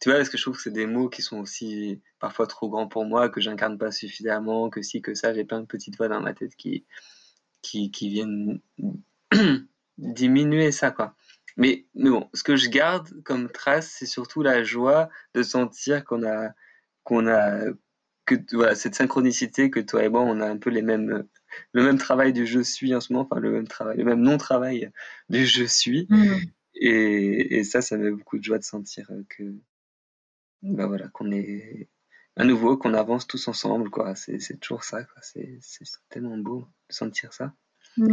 tu 0.02 0.10
vois, 0.10 0.18
parce 0.18 0.30
que 0.30 0.38
je 0.38 0.44
trouve 0.44 0.56
que 0.56 0.62
c'est 0.62 0.72
des 0.72 0.86
mots 0.86 1.10
qui 1.10 1.22
sont 1.22 1.40
aussi 1.40 2.02
parfois 2.20 2.48
trop 2.48 2.70
grands 2.70 2.88
pour 2.88 3.06
moi, 3.06 3.30
que 3.30 3.42
j'incarne 3.42 3.78
pas 3.78 3.92
suffisamment, 3.92 4.70
que 4.70 4.82
si, 4.82 5.02
que 5.02 5.14
ça, 5.14 5.34
j'ai 5.34 5.44
plein 5.44 5.60
de 5.60 5.66
petites 5.66 5.98
voix 5.98 6.08
dans 6.08 6.22
ma 6.22 6.34
tête 6.34 6.56
qui, 6.56 6.86
qui, 7.62 7.92
qui 7.92 8.10
viennent 8.10 8.60
diminuer 9.98 10.72
ça, 10.72 10.92
quoi. 10.92 11.16
Mais, 11.58 11.86
mais 11.94 12.10
bon, 12.10 12.30
ce 12.34 12.44
que 12.44 12.56
je 12.56 12.70
garde 12.70 13.10
comme 13.24 13.50
trace, 13.50 13.94
c'est 13.98 14.06
surtout 14.06 14.42
la 14.42 14.64
joie 14.64 15.10
de 15.34 15.44
sentir 15.44 16.06
qu'on 16.06 16.24
a, 16.26 16.54
qu'on 17.04 17.28
a, 17.28 17.66
que 18.26 18.36
voilà, 18.54 18.76
cette 18.76 18.96
synchronicité 18.96 19.70
que 19.70 19.80
toi 19.82 20.04
et 20.04 20.10
moi, 20.10 20.22
on 20.22 20.40
a 20.40 20.48
un 20.48 20.58
peu 20.58 20.70
les 20.70 20.82
mêmes, 20.82 21.28
le 21.74 21.84
même 21.84 21.98
travail 21.98 22.32
du 22.32 22.46
je 22.46 22.62
suis 22.62 22.96
en 22.96 23.02
ce 23.02 23.12
moment, 23.12 23.28
enfin 23.30 23.42
le 23.42 23.52
même 23.52 23.68
travail, 23.68 23.98
le 23.98 24.06
même 24.06 24.22
non-travail 24.22 24.92
du 25.30 25.46
je 25.46 25.66
suis. 25.66 26.08
Mmh. 26.10 26.36
Et, 26.76 27.58
et, 27.58 27.64
ça, 27.66 27.82
ça 27.82 27.98
me 27.98 28.06
fait 28.06 28.16
beaucoup 28.16 28.38
de 28.38 28.44
joie 28.44 28.58
de 28.58 28.64
sentir 28.64 29.12
que, 29.28 29.44
bah 30.62 30.88
voilà, 30.88 31.10
qu'on 31.10 31.32
est 31.32 31.90
à 32.38 32.46
nouveau, 32.46 32.78
qu'on 32.78 32.94
avance 32.94 33.28
tous 33.28 33.50
ensemble, 33.50 33.90
quoi. 33.90 34.16
C'est 34.16 34.60
toujours 34.62 34.86
ça, 34.86 35.04
quoi. 35.04 35.22
C'est 35.22 35.60
tellement 36.10 36.38
beau 36.38 36.66
sentir 36.90 37.34
ça. 37.34 37.54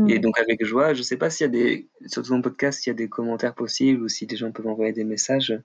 Et 0.08 0.18
donc 0.18 0.36
avec 0.40 0.64
joie, 0.64 0.94
je 0.94 1.02
sais 1.02 1.16
pas 1.16 1.30
s'il 1.30 1.44
y 1.44 1.48
a 1.48 1.52
des, 1.52 1.88
sur 2.06 2.22
ton 2.22 2.42
podcast, 2.42 2.80
s'il 2.80 2.90
y 2.90 2.94
a 2.94 2.96
des 2.96 3.08
commentaires 3.08 3.54
possibles 3.54 4.02
ou 4.02 4.08
si 4.08 4.26
des 4.26 4.36
gens 4.36 4.50
peuvent 4.50 4.66
envoyer 4.66 4.92
des 4.92 5.04
messages. 5.04 5.56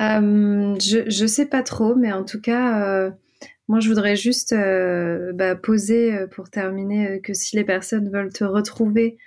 Euh, 0.00 0.76
je, 0.78 1.10
je 1.10 1.26
sais 1.26 1.46
pas 1.46 1.62
trop, 1.62 1.96
mais 1.96 2.12
en 2.12 2.24
tout 2.24 2.40
cas, 2.40 2.86
euh, 2.86 3.10
moi 3.66 3.80
je 3.80 3.88
voudrais 3.88 4.14
juste 4.14 4.52
euh, 4.52 5.32
bah, 5.32 5.56
poser 5.56 6.26
pour 6.30 6.50
terminer 6.50 7.20
que 7.20 7.34
si 7.34 7.56
les 7.56 7.64
personnes 7.64 8.10
veulent 8.10 8.32
te 8.32 8.44
retrouver 8.44 9.18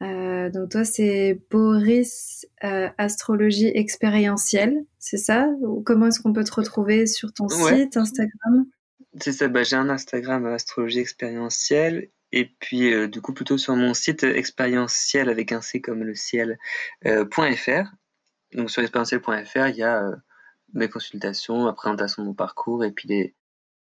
donc 0.00 0.70
toi, 0.70 0.84
c'est 0.84 1.38
Boris 1.50 2.46
Astrologie 2.62 3.70
Expérientielle, 3.74 4.84
c'est 4.98 5.18
ça? 5.18 5.48
Ou 5.60 5.82
comment 5.82 6.06
est-ce 6.06 6.20
qu'on 6.20 6.32
peut 6.32 6.44
te 6.44 6.54
retrouver 6.54 7.06
sur 7.06 7.32
ton 7.34 7.48
site 7.48 7.96
Instagram? 7.96 8.64
C'est 9.18 9.32
ça, 9.32 9.48
bah, 9.48 9.62
j'ai 9.62 9.76
un 9.76 9.90
Instagram 9.90 10.46
Astrologie 10.46 11.00
Expérientielle 11.00 12.10
et 12.32 12.46
puis 12.60 12.92
euh, 12.92 13.08
du 13.08 13.20
coup 13.20 13.34
plutôt 13.34 13.58
sur 13.58 13.74
mon 13.74 13.92
site 13.92 14.22
expérientiel 14.22 15.28
avec 15.28 15.50
un 15.50 15.60
C 15.60 15.80
comme 15.80 16.04
le 16.04 16.14
ciel.fr. 16.14 17.90
Donc 18.52 18.70
sur 18.70 18.82
expérientiel.fr, 18.82 19.68
il 19.68 19.76
y 19.76 19.82
a 19.82 20.04
mes 20.74 20.88
consultations, 20.88 21.64
ma 21.64 21.72
présentation 21.72 22.22
de 22.22 22.28
mon 22.28 22.34
parcours 22.34 22.84
et 22.84 22.92
puis 22.92 23.08
les, 23.08 23.34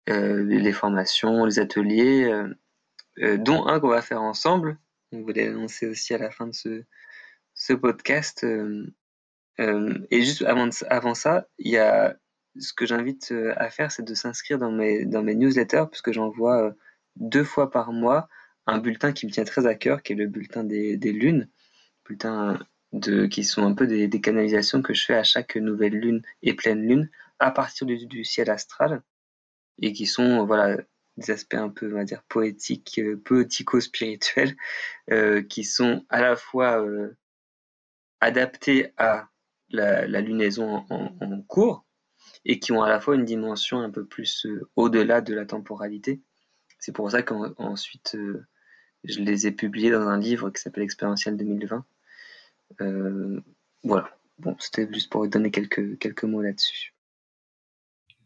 les 0.07 0.73
formations, 0.73 1.45
les 1.45 1.59
ateliers, 1.59 2.31
dont 3.19 3.67
un 3.67 3.81
qu'on 3.81 3.89
va 3.89 4.03
faire 4.03 4.23
ensemble 4.23 4.79
on 5.13 5.23
voulait 5.23 5.47
l'annoncer 5.47 5.87
aussi 5.87 6.15
à 6.15 6.19
la 6.19 6.31
fin 6.31 6.47
de 6.47 6.55
ce, 6.55 6.85
ce 7.55 7.73
podcast. 7.73 8.45
Euh, 8.45 8.87
euh, 9.61 9.99
et 10.11 10.23
juste 10.23 10.43
avant, 10.43 10.69
avant 10.89 11.15
ça, 11.15 11.47
il 11.59 11.71
y 11.71 11.79
a 11.79 12.17
ce 12.59 12.73
que 12.73 12.87
j'invite 12.87 13.33
euh, 13.33 13.55
à 13.57 13.71
faire, 13.71 13.91
c'est 13.91 14.03
de 14.05 14.15
s'inscrire 14.15 14.59
dans 14.59 14.73
mes, 14.73 15.05
dans 15.05 15.23
mes 15.23 15.35
newsletters, 15.35 15.85
puisque 15.91 16.13
j'envoie 16.13 16.75
deux 17.17 17.45
fois 17.45 17.71
par 17.71 17.93
mois 17.93 18.29
un 18.67 18.79
bulletin 18.79 19.13
qui 19.13 19.27
me 19.27 19.31
tient 19.33 19.45
très 19.45 19.67
à 19.67 19.75
cœur, 19.75 20.03
qui 20.03 20.13
est 20.13 20.17
le 20.17 20.27
bulletin 20.27 20.65
des, 20.65 20.97
des 20.97 21.13
lunes, 21.13 21.49
bulletin 22.07 22.59
de, 22.93 23.27
qui 23.27 23.45
sont 23.45 23.65
un 23.65 23.75
peu 23.75 23.87
des, 23.87 24.09
des, 24.09 24.21
canalisations 24.21 24.83
que 24.83 24.95
je 24.95 25.05
fais 25.05 25.15
à 25.15 25.25
chaque 25.25 25.57
nouvelle 25.57 25.95
lune 25.95 26.23
et 26.43 26.55
pleine 26.55 26.87
lune 26.87 27.11
à 27.39 27.51
partir 27.51 27.87
du, 27.87 28.25
ciel 28.25 28.51
astral, 28.51 29.03
et 29.81 29.93
qui 29.93 30.07
sont 30.07 30.47
voilà 30.47 30.77
des 31.17 31.31
aspects 31.31 31.55
un 31.55 31.69
peu, 31.69 31.91
on 31.93 31.97
va 31.97 32.05
dire, 32.05 32.23
poétiques, 32.29 32.99
euh, 32.99 33.21
poético-spirituels, 33.25 34.57
euh, 35.11 35.43
qui 35.43 35.65
sont 35.65 36.05
à 36.09 36.21
la 36.21 36.37
fois 36.37 36.81
euh, 36.81 37.17
adaptés 38.21 38.93
à 38.97 39.29
la, 39.71 40.07
lunaison 40.21 40.85
en, 40.91 41.43
cours 41.43 41.85
et 42.45 42.59
qui 42.59 42.73
ont 42.73 42.83
à 42.83 42.89
la 42.89 43.01
fois 43.01 43.15
une 43.15 43.25
dimension 43.25 43.81
un 43.81 43.91
peu 43.91 44.05
plus 44.05 44.47
au-delà 44.77 45.21
de 45.21 45.35
la 45.35 45.47
temporalité. 45.47 46.21
C'est 46.79 46.93
pour 46.93 47.11
ça 47.11 47.23
qu'ensuite, 47.23 48.17
je 49.05 49.21
les 49.21 49.47
ai 49.47 49.53
publiés 49.53 49.91
dans 49.91 50.09
un 50.09 50.19
livre 50.19 50.51
qui 50.51 50.61
s'appelle 50.61 50.83
Expérientiel 50.83 51.37
2020. 51.37 51.85
voilà. 53.85 54.11
Bon, 54.39 54.57
c'était 54.59 54.89
juste 54.93 55.11
pour 55.11 55.29
donner 55.29 55.53
quelques, 55.53 55.99
quelques 55.99 56.25
mots 56.25 56.43
là-dessus. 56.43 56.95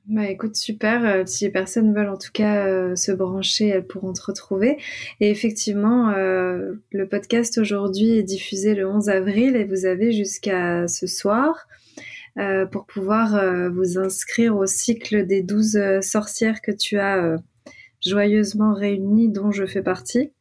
Bah 0.06 0.30
écoute, 0.30 0.54
super. 0.54 1.04
Euh, 1.04 1.26
si 1.26 1.44
les 1.44 1.50
personnes 1.50 1.92
veulent 1.92 2.08
en 2.08 2.16
tout 2.16 2.30
cas 2.32 2.64
euh, 2.66 2.94
se 2.94 3.10
brancher, 3.10 3.68
elles 3.68 3.86
pourront 3.86 4.12
te 4.12 4.22
retrouver. 4.22 4.78
Et 5.18 5.30
effectivement, 5.30 6.10
euh, 6.10 6.74
le 6.92 7.08
podcast 7.08 7.58
aujourd'hui 7.58 8.16
est 8.16 8.22
diffusé 8.22 8.76
le 8.76 8.88
11 8.88 9.08
avril 9.08 9.56
et 9.56 9.64
vous 9.64 9.84
avez 9.84 10.12
jusqu'à 10.12 10.86
ce 10.86 11.08
soir 11.08 11.66
pour 12.70 12.86
pouvoir 12.86 13.70
vous 13.70 13.98
inscrire 13.98 14.56
au 14.56 14.66
cycle 14.66 15.26
des 15.26 15.42
12 15.42 16.00
sorcières 16.02 16.60
que 16.60 16.72
tu 16.72 16.98
as 16.98 17.36
joyeusement 18.04 18.74
réunies, 18.74 19.30
dont 19.30 19.50
je 19.50 19.64
fais 19.64 19.82
partie, 19.82 20.32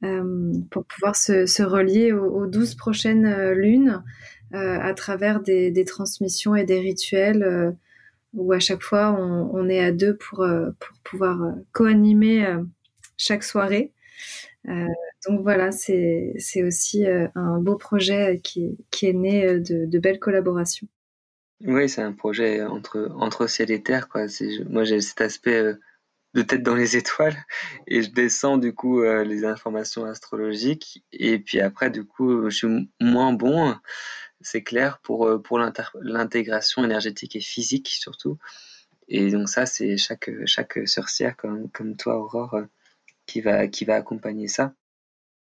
pour 0.00 0.84
pouvoir 0.84 1.16
se, 1.16 1.62
relier 1.62 2.12
aux, 2.12 2.46
douze 2.46 2.74
prochaines 2.74 3.50
lunes 3.52 4.02
à 4.52 4.94
travers 4.94 5.40
des, 5.40 5.84
transmissions 5.84 6.54
et 6.54 6.64
des 6.64 6.78
rituels 6.78 7.76
où 8.32 8.52
à 8.52 8.60
chaque 8.60 8.82
fois 8.82 9.12
on, 9.12 9.68
est 9.68 9.80
à 9.80 9.90
deux 9.90 10.16
pour, 10.16 10.46
pouvoir 11.02 11.54
co-animer 11.72 12.46
chaque 13.16 13.42
soirée. 13.42 13.92
donc 14.64 15.42
voilà, 15.42 15.72
c'est 15.72 16.62
aussi 16.62 17.06
un 17.06 17.58
beau 17.58 17.76
projet 17.76 18.40
qui, 18.44 18.78
est 19.02 19.12
né 19.12 19.58
de 19.58 19.98
belles 19.98 20.20
collaborations. 20.20 20.86
Oui, 21.62 21.88
c'est 21.90 22.00
un 22.02 22.12
projet 22.12 22.62
entre, 22.62 23.10
entre 23.16 23.46
ciel 23.46 23.70
et 23.70 23.82
terre. 23.82 24.08
Quoi. 24.08 24.26
Moi, 24.68 24.84
j'ai 24.84 25.00
cet 25.00 25.20
aspect 25.20 25.60
euh, 25.60 25.74
de 26.34 26.42
tête 26.42 26.62
dans 26.62 26.74
les 26.74 26.96
étoiles 26.96 27.36
et 27.86 28.02
je 28.02 28.10
descends 28.10 28.56
du 28.56 28.74
coup 28.74 29.02
euh, 29.02 29.24
les 29.24 29.44
informations 29.44 30.04
astrologiques. 30.04 31.04
Et 31.12 31.38
puis 31.38 31.60
après, 31.60 31.90
du 31.90 32.04
coup, 32.04 32.48
je 32.48 32.56
suis 32.56 32.90
moins 33.00 33.32
bon, 33.34 33.76
c'est 34.40 34.62
clair, 34.62 35.00
pour, 35.02 35.26
euh, 35.26 35.38
pour 35.38 35.58
l'intégration 35.58 36.84
énergétique 36.84 37.36
et 37.36 37.40
physique 37.40 37.88
surtout. 37.88 38.38
Et 39.08 39.30
donc 39.30 39.48
ça, 39.48 39.66
c'est 39.66 39.96
chaque, 39.98 40.30
chaque 40.46 40.88
sorcière 40.88 41.36
comme, 41.36 41.70
comme 41.70 41.96
toi, 41.96 42.18
Aurore, 42.18 42.62
qui 43.26 43.40
va, 43.42 43.68
qui 43.68 43.84
va 43.84 43.96
accompagner 43.96 44.48
ça. 44.48 44.74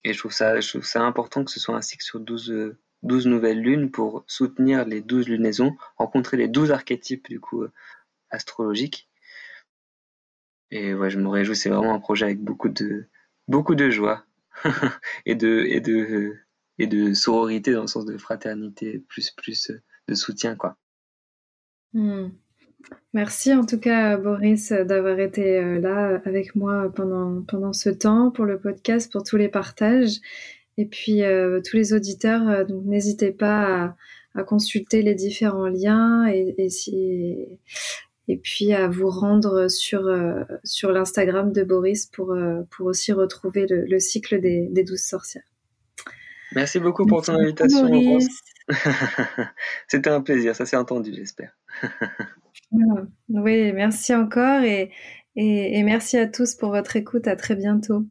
Et 0.04 0.14
je 0.14 0.20
trouve 0.20 0.32
ça, 0.32 0.60
je 0.62 0.70
trouve 0.70 0.86
ça 0.86 1.02
important 1.04 1.44
que 1.44 1.52
ce 1.52 1.60
soit 1.60 1.76
un 1.76 1.82
cycle 1.82 2.04
sur 2.04 2.20
12, 2.20 2.76
12 3.04 3.28
nouvelles 3.28 3.62
lunes 3.62 3.92
pour 3.92 4.24
soutenir 4.28 4.86
les 4.86 5.02
12 5.02 5.28
lunaisons, 5.28 5.76
rencontrer 5.98 6.38
les 6.38 6.48
12 6.48 6.72
archétypes 6.72 7.30
du 7.30 7.40
coup 7.40 7.64
euh, 7.64 7.72
astrologiques. 8.30 9.10
Et 10.72 10.94
ouais, 10.94 11.10
je 11.10 11.20
me 11.20 11.30
réjouis, 11.30 11.56
c'est 11.56 11.70
vraiment 11.70 11.94
un 11.94 12.00
projet 12.00 12.26
avec 12.26 12.40
beaucoup 12.40 12.70
de 12.70 13.06
beaucoup 13.48 13.76
de 13.76 13.90
joie 13.90 14.26
et 15.26 15.36
de 15.36 15.66
et 15.68 15.80
de 15.80 16.36
et 16.80 16.88
de 16.88 17.14
sororité 17.14 17.72
dans 17.74 17.82
le 17.82 17.88
sens 17.88 18.06
de 18.06 18.18
fraternité 18.18 19.00
plus 19.08 19.32
plus 19.32 19.72
de 20.08 20.16
soutien 20.16 20.56
quoi. 20.56 20.78
Hmm. 21.94 22.30
Merci 23.14 23.54
en 23.54 23.66
tout 23.66 23.80
cas 23.80 24.18
Boris 24.18 24.72
d'avoir 24.72 25.20
été 25.20 25.58
euh, 25.58 25.80
là 25.80 26.22
avec 26.26 26.56
moi 26.56 26.92
pendant 26.94 27.42
pendant 27.44 27.74
ce 27.74 27.90
temps 27.90 28.32
pour 28.32 28.46
le 28.46 28.60
podcast, 28.60 29.12
pour 29.12 29.24
tous 29.24 29.38
les 29.38 29.50
partages 29.50 30.20
et 30.78 30.86
puis 30.86 31.24
euh, 31.24 31.60
tous 31.62 31.76
les 31.76 31.94
auditeurs, 31.94 32.48
euh, 32.48 32.64
donc 32.64 32.86
n'hésitez 32.86 33.32
pas 33.32 33.96
à, 34.36 34.44
consulter 34.44 35.02
les 35.02 35.16
différents 35.16 35.68
liens 35.68 36.28
et, 36.28 36.54
et, 36.60 36.70
si, 36.70 37.38
et 38.28 38.38
puis 38.38 38.72
à 38.72 38.88
vous 38.88 39.10
rendre 39.10 39.68
sur, 39.68 40.06
euh, 40.06 40.44
sur 40.64 40.92
l'Instagram 40.92 41.52
de 41.52 41.64
Boris 41.64 42.06
pour, 42.06 42.38
pour 42.70 42.86
aussi 42.86 43.12
retrouver 43.14 43.66
le, 43.68 44.00
cycle 44.00 44.40
des, 44.40 44.68
des 44.70 44.84
douze 44.84 45.02
sorcières. 45.02 45.42
Merci 46.54 46.80
beaucoup 46.80 47.08
pour 47.08 47.24
ton 47.24 47.34
invitation. 47.34 47.90
C'était 49.88 50.12
un 50.12 50.22
plaisir, 50.22 50.56
ça 50.56 50.68
s'est 50.68 50.78
entendu, 50.78 51.12
j'espère. 51.16 51.58
oui, 53.30 53.74
merci 53.74 54.14
encore 54.14 54.62
et, 54.62 54.92
et, 55.36 55.80
et 55.80 55.84
merci 55.84 56.16
à 56.18 56.28
tous 56.28 56.54
pour 56.54 56.70
votre 56.70 56.96
écoute. 56.96 57.28
À 57.28 57.36
très 57.36 57.56
bientôt. 57.56 58.06